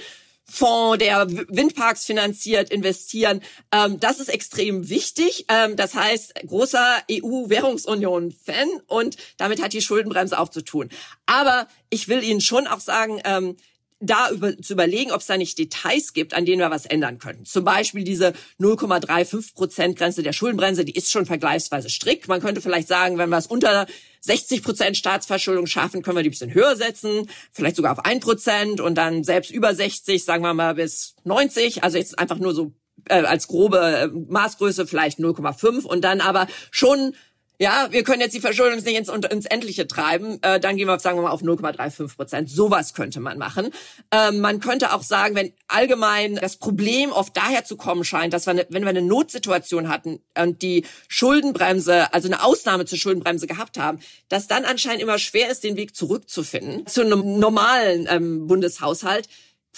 Fonds, 0.50 0.98
der 0.98 1.28
Windparks 1.28 2.06
finanziert, 2.06 2.70
investieren. 2.70 3.42
Ähm, 3.70 4.00
das 4.00 4.18
ist 4.18 4.28
extrem 4.28 4.88
wichtig. 4.88 5.44
Ähm, 5.48 5.76
das 5.76 5.94
heißt, 5.94 6.34
großer 6.46 7.02
EU-Währungsunion-Fan 7.10 8.68
und 8.86 9.16
damit 9.36 9.62
hat 9.62 9.72
die 9.72 9.82
Schuldenbremse 9.82 10.38
auch 10.38 10.48
zu 10.48 10.62
tun. 10.62 10.88
Aber 11.26 11.68
ich 11.90 12.08
will 12.08 12.24
Ihnen 12.24 12.40
schon 12.40 12.66
auch 12.66 12.80
sagen, 12.80 13.20
ähm, 13.24 13.56
da 14.00 14.30
über, 14.30 14.56
zu 14.58 14.74
überlegen, 14.74 15.10
ob 15.10 15.20
es 15.20 15.26
da 15.26 15.36
nicht 15.36 15.58
Details 15.58 16.12
gibt, 16.12 16.32
an 16.32 16.46
denen 16.46 16.60
wir 16.60 16.70
was 16.70 16.86
ändern 16.86 17.18
können. 17.18 17.44
Zum 17.44 17.64
Beispiel 17.64 18.04
diese 18.04 18.32
0,35 18.60 19.54
Prozent 19.54 19.98
Grenze 19.98 20.22
der 20.22 20.32
Schuldenbremse, 20.32 20.84
die 20.84 20.94
ist 20.94 21.10
schon 21.10 21.26
vergleichsweise 21.26 21.90
strikt. 21.90 22.28
Man 22.28 22.40
könnte 22.40 22.60
vielleicht 22.60 22.88
sagen, 22.88 23.18
wenn 23.18 23.28
wir 23.28 23.38
es 23.38 23.46
unter 23.46 23.86
60 24.20 24.62
Prozent 24.62 24.96
Staatsverschuldung 24.96 25.66
schaffen, 25.66 26.02
können 26.02 26.16
wir 26.16 26.22
die 26.22 26.28
ein 26.28 26.32
bisschen 26.32 26.54
höher 26.54 26.76
setzen, 26.76 27.28
vielleicht 27.52 27.76
sogar 27.76 27.92
auf 27.92 28.04
ein 28.04 28.20
Prozent 28.20 28.80
und 28.80 28.96
dann 28.96 29.24
selbst 29.24 29.50
über 29.50 29.74
60, 29.74 30.24
sagen 30.24 30.42
wir 30.42 30.54
mal 30.54 30.74
bis 30.74 31.14
90. 31.24 31.84
Also 31.84 31.98
jetzt 31.98 32.18
einfach 32.18 32.38
nur 32.38 32.54
so 32.54 32.72
äh, 33.08 33.22
als 33.22 33.48
grobe 33.48 33.78
äh, 33.78 34.08
Maßgröße 34.08 34.86
vielleicht 34.86 35.18
0,5 35.18 35.84
und 35.84 36.02
dann 36.02 36.20
aber 36.20 36.46
schon 36.70 37.14
ja, 37.58 37.88
wir 37.90 38.04
können 38.04 38.20
jetzt 38.20 38.34
die 38.34 38.40
Verschuldung 38.40 38.80
nicht 38.82 38.96
ins, 38.96 39.08
ins 39.08 39.46
Endliche 39.46 39.88
treiben, 39.88 40.38
äh, 40.42 40.60
dann 40.60 40.76
gehen 40.76 40.86
wir, 40.86 40.98
sagen 41.00 41.18
wir 41.18 41.22
mal, 41.22 41.30
auf 41.30 41.42
0,35 41.42 42.16
Prozent. 42.16 42.50
Sowas 42.50 42.94
könnte 42.94 43.18
man 43.18 43.36
machen. 43.36 43.70
Ähm, 44.12 44.40
man 44.40 44.60
könnte 44.60 44.94
auch 44.94 45.02
sagen, 45.02 45.34
wenn 45.34 45.52
allgemein 45.66 46.36
das 46.36 46.56
Problem 46.56 47.10
oft 47.10 47.36
daher 47.36 47.64
zu 47.64 47.76
kommen 47.76 48.04
scheint, 48.04 48.32
dass 48.32 48.46
wir, 48.46 48.54
ne, 48.54 48.66
wenn 48.70 48.82
wir 48.82 48.90
eine 48.90 49.02
Notsituation 49.02 49.88
hatten 49.88 50.20
und 50.40 50.62
die 50.62 50.84
Schuldenbremse, 51.08 52.12
also 52.14 52.28
eine 52.28 52.44
Ausnahme 52.44 52.84
zur 52.84 52.98
Schuldenbremse 52.98 53.48
gehabt 53.48 53.78
haben, 53.78 53.98
dass 54.28 54.46
dann 54.46 54.64
anscheinend 54.64 55.02
immer 55.02 55.18
schwer 55.18 55.50
ist, 55.50 55.64
den 55.64 55.76
Weg 55.76 55.96
zurückzufinden 55.96 56.86
zu 56.86 57.00
einem 57.00 57.38
normalen 57.40 58.06
ähm, 58.08 58.46
Bundeshaushalt 58.46 59.28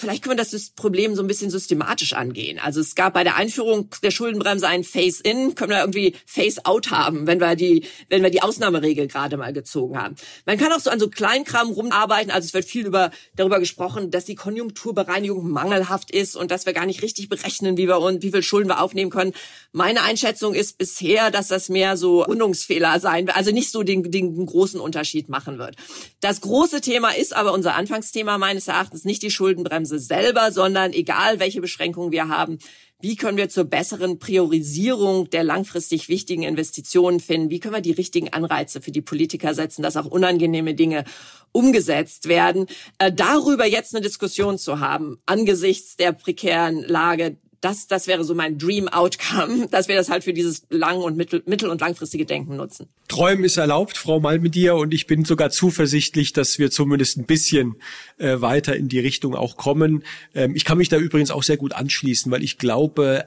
Vielleicht 0.01 0.23
können 0.23 0.39
wir 0.39 0.43
das 0.43 0.71
Problem 0.71 1.15
so 1.15 1.23
ein 1.23 1.27
bisschen 1.27 1.51
systematisch 1.51 2.15
angehen. 2.15 2.59
Also 2.59 2.81
es 2.81 2.95
gab 2.95 3.13
bei 3.13 3.23
der 3.23 3.37
Einführung 3.37 3.91
der 4.03 4.11
Schuldenbremse 4.11 4.67
ein 4.67 4.83
Face-in, 4.83 5.55
können 5.55 5.73
wir 5.73 5.81
irgendwie 5.81 6.15
Face-out 6.25 6.91
haben, 6.91 7.27
wenn 7.27 7.39
wir 7.39 7.55
die, 7.55 7.85
wenn 8.09 8.23
wir 8.23 8.31
die 8.31 8.41
Ausnahmeregel 8.41 9.09
gerade 9.09 9.37
mal 9.37 9.53
gezogen 9.53 9.99
haben. 9.99 10.17
Man 10.47 10.57
kann 10.57 10.73
auch 10.73 10.81
so 10.81 10.89
an 10.89 10.99
so 10.99 11.11
Kleinkram 11.11 11.69
rumarbeiten. 11.69 12.31
Also 12.31 12.47
es 12.47 12.55
wird 12.55 12.65
viel 12.65 12.87
über, 12.87 13.11
darüber 13.37 13.61
gesprochen, 13.61 14.11
dass 14.11 14.25
die 14.25 14.37
Konjunkturbereinigung 14.37 15.51
mangelhaft 15.51 16.11
ist 16.11 16.35
und 16.35 16.51
dass 16.51 16.65
wir 16.65 16.73
gar 16.73 16.87
nicht 16.87 17.03
richtig 17.03 17.29
berechnen, 17.29 17.77
wie 17.77 17.87
wir 17.87 18.01
und 18.01 18.23
wie 18.23 18.31
viel 18.31 18.43
Schulden 18.43 18.71
wir 18.71 18.81
aufnehmen 18.81 19.11
können. 19.11 19.35
Meine 19.73 20.01
Einschätzung 20.01 20.55
ist 20.55 20.79
bisher, 20.79 21.31
dass 21.31 21.49
das 21.49 21.69
mehr 21.69 21.99
so 21.99 22.23
Rundungsfehler 22.23 23.01
sein 23.01 23.27
wird, 23.27 23.37
also 23.37 23.51
nicht 23.51 23.71
so 23.71 23.83
den, 23.83 24.11
den 24.11 24.47
großen 24.47 24.81
Unterschied 24.81 25.29
machen 25.29 25.59
wird. 25.59 25.77
Das 26.21 26.41
große 26.41 26.81
Thema 26.81 27.11
ist 27.11 27.37
aber 27.37 27.53
unser 27.53 27.75
Anfangsthema 27.75 28.39
meines 28.39 28.67
Erachtens 28.67 29.05
nicht 29.05 29.23
die 29.23 29.31
Schuldenbremse 29.31 29.90
Schuldenbremse 29.91 29.99
selber, 29.99 30.53
sondern 30.53 30.93
egal 30.93 31.41
welche 31.41 31.61
Beschränkungen 31.61 32.13
wir 32.13 32.29
haben, 32.29 32.59
wie 33.03 33.17
können 33.17 33.39
wir 33.39 33.49
zur 33.49 33.65
besseren 33.65 34.19
Priorisierung 34.19 35.31
der 35.31 35.43
langfristig 35.43 36.11
wichtigen 36.11 36.43
Investitionen 36.43 37.19
finden? 37.19 37.49
Wie 37.49 37.59
können 37.59 37.75
wir 37.75 37.81
die 37.81 37.93
richtigen 37.93 38.31
Anreize 38.31 38.83
für 38.83 38.91
die 38.91 39.01
Politiker 39.01 39.55
setzen, 39.55 39.83
dass 39.83 39.97
auch 39.97 40.05
unangenehme 40.05 40.75
Dinge 40.75 41.05
umgesetzt 41.53 42.29
werden? 42.29 42.67
Äh, 42.99 43.11
darüber 43.11 43.67
jetzt 43.67 43.95
eine 43.95 44.05
Diskussion 44.05 44.59
zu 44.59 44.81
haben, 44.81 45.19
angesichts 45.25 45.97
der 45.97 46.13
prekären 46.13 46.83
Lage 46.83 47.39
das, 47.61 47.87
das 47.87 48.07
wäre 48.07 48.25
so 48.25 48.35
mein 48.35 48.59
Dream 48.59 48.89
Outcome, 48.89 49.69
dass 49.71 49.89
wir 49.89 49.97
das 49.97 50.09
halt 50.09 50.25
für 50.25 50.33
dieses 50.33 50.63
lang- 50.71 50.99
und 50.99 51.17
mittel-, 51.17 51.43
mittel 51.47 51.69
und 51.69 51.81
langfristige 51.81 52.25
Denken 52.25 52.57
nutzen. 52.57 52.89
Träumen 53.09 53.45
ist 53.45 53.57
erlaubt, 53.57 53.99
Frau 53.99 54.21
Malmedier, 54.21 54.77
und 54.77 54.95
ich 54.95 55.07
bin 55.07 55.25
sogar 55.25 55.51
zuversichtlich, 55.51 56.33
dass 56.33 56.59
wir 56.59 56.71
zumindest 56.71 57.19
ein 57.19 57.27
bisschen 57.27 57.77
äh, 58.19 58.41
weiter 58.41 58.77
in 58.77 58.89
die 58.89 59.01
Richtung 59.01 59.35
auch 59.35 59.57
kommen. 59.57 60.05
Ähm, 60.35 60.55
ich 60.55 60.65
kann 60.65 60.79
mich 60.79 60.89
da 60.89 60.97
übrigens 60.97 61.31
auch 61.31 61.43
sehr 61.43 61.57
gut 61.57 61.73
anschließen, 61.73 62.31
weil 62.33 62.43
ich 62.43 62.57
glaube, 62.57 63.25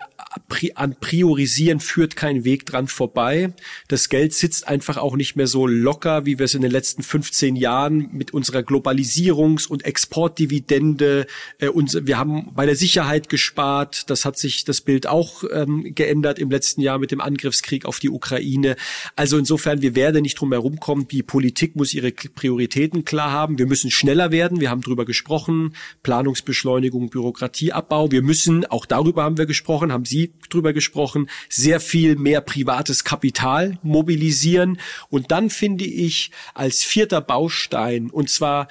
an 0.75 0.95
Priorisieren 0.99 1.79
führt 1.79 2.15
kein 2.15 2.43
Weg 2.43 2.65
dran 2.65 2.87
vorbei. 2.87 3.53
Das 3.87 4.09
Geld 4.09 4.33
sitzt 4.33 4.67
einfach 4.67 4.97
auch 4.97 5.15
nicht 5.15 5.35
mehr 5.35 5.47
so 5.47 5.67
locker, 5.67 6.25
wie 6.25 6.39
wir 6.39 6.45
es 6.45 6.55
in 6.55 6.61
den 6.61 6.71
letzten 6.71 7.03
15 7.03 7.55
Jahren 7.55 8.09
mit 8.13 8.33
unserer 8.33 8.59
Globalisierungs- 8.59 9.67
und 9.67 9.85
Exportdividende, 9.85 11.27
äh, 11.59 11.67
uns, 11.67 11.97
wir 12.05 12.17
haben 12.17 12.51
bei 12.55 12.65
der 12.65 12.75
Sicherheit 12.75 13.29
gespart, 13.29 14.09
das 14.09 14.22
hat 14.25 14.37
sich 14.37 14.65
das 14.65 14.81
Bild 14.81 15.07
auch 15.07 15.43
ähm, 15.51 15.95
geändert 15.95 16.39
im 16.39 16.49
letzten 16.49 16.81
Jahr 16.81 16.99
mit 16.99 17.11
dem 17.11 17.21
Angriffskrieg 17.21 17.85
auf 17.85 17.99
die 17.99 18.09
Ukraine. 18.09 18.75
Also 19.15 19.37
insofern, 19.37 19.81
wir 19.81 19.95
werden 19.95 20.21
nicht 20.21 20.39
drum 20.39 20.51
herum 20.51 20.79
kommen. 20.79 21.07
Die 21.07 21.23
Politik 21.23 21.75
muss 21.75 21.93
ihre 21.93 22.11
Prioritäten 22.11 23.05
klar 23.05 23.31
haben. 23.31 23.57
Wir 23.57 23.67
müssen 23.67 23.91
schneller 23.91 24.31
werden. 24.31 24.59
Wir 24.59 24.69
haben 24.69 24.81
drüber 24.81 25.05
gesprochen. 25.05 25.75
Planungsbeschleunigung, 26.03 27.09
Bürokratieabbau. 27.09 28.11
Wir 28.11 28.21
müssen, 28.21 28.65
auch 28.65 28.85
darüber 28.85 29.23
haben 29.23 29.37
wir 29.37 29.45
gesprochen, 29.45 29.91
haben 29.91 30.05
Sie 30.05 30.33
drüber 30.49 30.73
gesprochen, 30.73 31.29
sehr 31.49 31.79
viel 31.79 32.15
mehr 32.15 32.41
privates 32.41 33.03
Kapital 33.03 33.79
mobilisieren. 33.83 34.79
Und 35.09 35.31
dann 35.31 35.49
finde 35.49 35.85
ich 35.85 36.31
als 36.53 36.83
vierter 36.83 37.21
Baustein, 37.21 38.09
und 38.09 38.29
zwar 38.29 38.67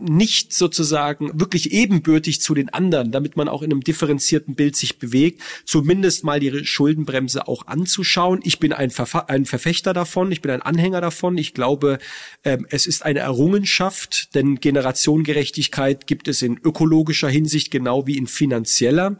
nicht 0.00 0.52
sozusagen 0.52 1.40
wirklich 1.40 1.72
ebenbürtig 1.72 2.40
zu 2.40 2.54
den 2.54 2.68
anderen, 2.68 3.10
damit 3.10 3.36
man 3.36 3.48
auch 3.48 3.62
in 3.62 3.72
einem 3.72 3.82
differenzierten 3.82 4.54
Bild 4.54 4.76
sich 4.76 4.98
bewegt, 4.98 5.42
zumindest 5.64 6.24
mal 6.24 6.40
die 6.40 6.64
Schuldenbremse 6.64 7.48
auch 7.48 7.66
anzuschauen. 7.66 8.40
Ich 8.44 8.58
bin 8.58 8.72
ein, 8.72 8.90
Verfa 8.90 9.20
ein 9.28 9.44
Verfechter 9.44 9.92
davon, 9.92 10.30
ich 10.30 10.40
bin 10.40 10.50
ein 10.50 10.62
Anhänger 10.62 11.00
davon. 11.00 11.36
Ich 11.38 11.54
glaube, 11.54 11.98
ähm, 12.44 12.66
es 12.70 12.86
ist 12.86 13.04
eine 13.04 13.20
Errungenschaft, 13.20 14.34
denn 14.34 14.56
Generationengerechtigkeit 14.60 16.06
gibt 16.06 16.28
es 16.28 16.42
in 16.42 16.58
ökologischer 16.58 17.28
Hinsicht 17.28 17.70
genau 17.70 18.06
wie 18.06 18.16
in 18.16 18.26
finanzieller. 18.26 19.16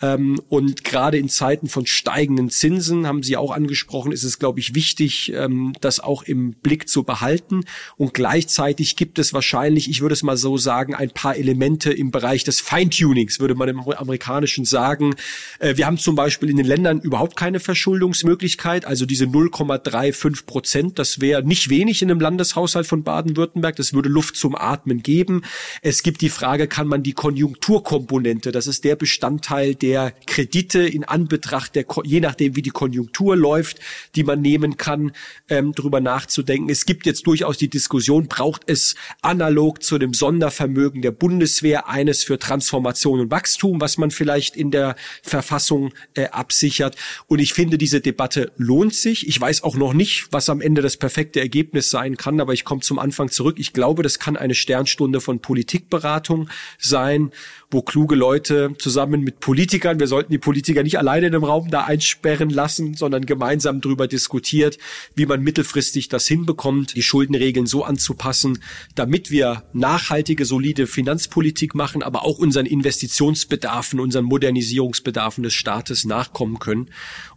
Ähm, 0.00 0.40
und 0.48 0.84
gerade 0.84 1.18
in 1.18 1.28
Zeiten 1.28 1.68
von 1.68 1.86
steigenden 1.86 2.50
Zinsen, 2.50 3.06
haben 3.06 3.22
Sie 3.22 3.36
auch 3.36 3.50
angesprochen, 3.50 4.12
ist 4.12 4.24
es, 4.24 4.38
glaube 4.38 4.60
ich, 4.60 4.74
wichtig, 4.74 5.32
ähm, 5.34 5.72
das 5.80 6.00
auch 6.00 6.22
im 6.22 6.52
Blick 6.52 6.88
zu 6.88 7.02
behalten. 7.02 7.64
Und 7.96 8.14
gleichzeitig 8.14 8.96
gibt 8.96 9.18
es 9.18 9.32
wahrscheinlich, 9.32 9.88
ich 9.88 10.00
würde 10.00 10.19
es 10.20 10.22
mal 10.22 10.36
so 10.36 10.56
sagen, 10.56 10.94
ein 10.94 11.10
paar 11.10 11.36
Elemente 11.36 11.92
im 11.92 12.10
Bereich 12.10 12.44
des 12.44 12.60
Feintunings, 12.60 13.40
würde 13.40 13.54
man 13.54 13.68
im 13.68 13.80
Amerikanischen 13.80 14.64
sagen. 14.64 15.14
Äh, 15.58 15.76
wir 15.76 15.86
haben 15.86 15.98
zum 15.98 16.14
Beispiel 16.14 16.50
in 16.50 16.56
den 16.56 16.66
Ländern 16.66 17.00
überhaupt 17.00 17.36
keine 17.36 17.60
Verschuldungsmöglichkeit, 17.60 18.84
also 18.84 19.06
diese 19.06 19.24
0,35 19.24 20.46
Prozent, 20.46 20.98
das 20.98 21.20
wäre 21.20 21.42
nicht 21.42 21.70
wenig 21.70 22.02
in 22.02 22.10
einem 22.10 22.20
Landeshaushalt 22.20 22.86
von 22.86 23.02
Baden-Württemberg, 23.02 23.76
das 23.76 23.92
würde 23.92 24.08
Luft 24.08 24.36
zum 24.36 24.54
Atmen 24.54 25.02
geben. 25.02 25.42
Es 25.82 26.02
gibt 26.02 26.20
die 26.20 26.28
Frage, 26.28 26.68
kann 26.68 26.86
man 26.86 27.02
die 27.02 27.12
Konjunkturkomponente, 27.12 28.52
das 28.52 28.66
ist 28.66 28.84
der 28.84 28.96
Bestandteil 28.96 29.74
der 29.74 30.12
Kredite 30.26 30.80
in 30.80 31.04
Anbetracht 31.04 31.74
der, 31.74 31.86
je 32.04 32.20
nachdem 32.20 32.56
wie 32.56 32.62
die 32.62 32.70
Konjunktur 32.70 33.36
läuft, 33.36 33.78
die 34.14 34.24
man 34.24 34.40
nehmen 34.40 34.76
kann, 34.76 35.12
ähm, 35.48 35.72
darüber 35.74 36.00
nachzudenken. 36.00 36.68
Es 36.68 36.84
gibt 36.84 37.06
jetzt 37.06 37.26
durchaus 37.26 37.58
die 37.58 37.68
Diskussion, 37.68 38.28
braucht 38.28 38.62
es 38.66 38.94
analog 39.22 39.82
zu 39.82 39.98
dem 39.98 40.09
dem 40.10 40.14
Sondervermögen 40.14 41.02
der 41.02 41.12
Bundeswehr 41.12 41.88
eines 41.88 42.24
für 42.24 42.38
Transformation 42.38 43.20
und 43.20 43.30
Wachstum, 43.30 43.80
was 43.80 43.96
man 43.96 44.10
vielleicht 44.10 44.56
in 44.56 44.70
der 44.70 44.96
Verfassung 45.22 45.92
äh, 46.14 46.26
absichert. 46.26 46.96
Und 47.26 47.38
ich 47.38 47.54
finde, 47.54 47.78
diese 47.78 48.00
Debatte 48.00 48.52
lohnt 48.56 48.94
sich. 48.94 49.28
Ich 49.28 49.40
weiß 49.40 49.62
auch 49.62 49.76
noch 49.76 49.92
nicht, 49.92 50.28
was 50.32 50.48
am 50.48 50.60
Ende 50.60 50.82
das 50.82 50.96
perfekte 50.96 51.40
Ergebnis 51.40 51.90
sein 51.90 52.16
kann, 52.16 52.40
aber 52.40 52.52
ich 52.52 52.64
komme 52.64 52.80
zum 52.80 52.98
Anfang 52.98 53.30
zurück. 53.30 53.56
Ich 53.58 53.72
glaube, 53.72 54.02
das 54.02 54.18
kann 54.18 54.36
eine 54.36 54.54
Sternstunde 54.54 55.20
von 55.20 55.40
Politikberatung 55.40 56.48
sein 56.78 57.30
wo 57.70 57.82
kluge 57.82 58.16
Leute 58.16 58.74
zusammen 58.78 59.22
mit 59.22 59.38
Politikern, 59.38 60.00
wir 60.00 60.08
sollten 60.08 60.32
die 60.32 60.38
Politiker 60.38 60.82
nicht 60.82 60.98
alleine 60.98 61.28
in 61.28 61.34
einem 61.34 61.44
Raum 61.44 61.70
da 61.70 61.84
einsperren 61.84 62.50
lassen, 62.50 62.94
sondern 62.94 63.26
gemeinsam 63.26 63.80
darüber 63.80 64.08
diskutiert, 64.08 64.78
wie 65.14 65.26
man 65.26 65.40
mittelfristig 65.42 66.08
das 66.08 66.26
hinbekommt, 66.26 66.96
die 66.96 67.02
Schuldenregeln 67.02 67.66
so 67.66 67.84
anzupassen, 67.84 68.62
damit 68.96 69.30
wir 69.30 69.62
nachhaltige, 70.00 70.44
solide 70.44 70.86
Finanzpolitik 70.86 71.74
machen, 71.74 72.02
aber 72.02 72.24
auch 72.24 72.38
unseren 72.38 72.66
Investitionsbedarfen, 72.66 74.00
unseren 74.00 74.24
Modernisierungsbedarfen 74.24 75.44
des 75.44 75.54
Staates 75.54 76.04
nachkommen 76.04 76.58
können. 76.58 76.90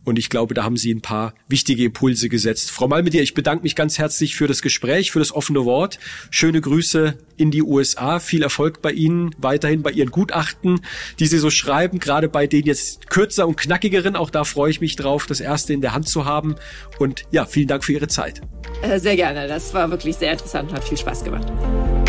Und 0.05 0.19
ich 0.19 0.29
glaube, 0.29 0.53
da 0.53 0.63
haben 0.63 0.77
Sie 0.77 0.93
ein 0.93 1.01
paar 1.01 1.33
wichtige 1.47 1.83
Impulse 1.85 2.27
gesetzt. 2.27 2.71
Frau 2.71 2.87
Malmedier, 2.87 3.21
ich 3.21 3.33
bedanke 3.33 3.63
mich 3.63 3.75
ganz 3.75 3.97
herzlich 3.97 4.35
für 4.35 4.47
das 4.47 4.61
Gespräch, 4.61 5.11
für 5.11 5.19
das 5.19 5.31
offene 5.31 5.63
Wort. 5.65 5.99
Schöne 6.29 6.59
Grüße 6.59 7.17
in 7.37 7.51
die 7.51 7.63
USA. 7.63 8.19
Viel 8.19 8.43
Erfolg 8.43 8.81
bei 8.81 8.91
Ihnen, 8.91 9.33
weiterhin 9.37 9.81
bei 9.81 9.91
Ihren 9.91 10.11
Gutachten, 10.11 10.81
die 11.19 11.27
Sie 11.27 11.37
so 11.37 11.49
schreiben, 11.49 11.99
gerade 11.99 12.27
bei 12.27 12.47
den 12.47 12.65
jetzt 12.65 13.09
kürzer 13.09 13.47
und 13.47 13.55
knackigeren. 13.55 14.15
Auch 14.15 14.29
da 14.29 14.43
freue 14.43 14.71
ich 14.71 14.81
mich 14.81 14.95
drauf, 14.95 15.25
das 15.25 15.39
erste 15.39 15.73
in 15.73 15.81
der 15.81 15.93
Hand 15.93 16.09
zu 16.09 16.25
haben. 16.25 16.55
Und 16.99 17.23
ja, 17.31 17.45
vielen 17.45 17.67
Dank 17.67 17.85
für 17.85 17.93
Ihre 17.93 18.07
Zeit. 18.07 18.41
Äh, 18.81 18.99
sehr 18.99 19.15
gerne. 19.15 19.47
Das 19.47 19.73
war 19.73 19.89
wirklich 19.89 20.17
sehr 20.17 20.33
interessant 20.33 20.69
und 20.69 20.75
hat 20.75 20.83
viel 20.83 20.97
Spaß 20.97 21.23
gemacht. 21.23 21.47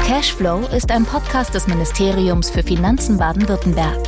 Cashflow 0.06 0.66
ist 0.66 0.90
ein 0.90 1.06
Podcast 1.06 1.54
des 1.54 1.66
Ministeriums 1.66 2.50
für 2.50 2.62
Finanzen 2.62 3.16
Baden-Württemberg. 3.16 4.06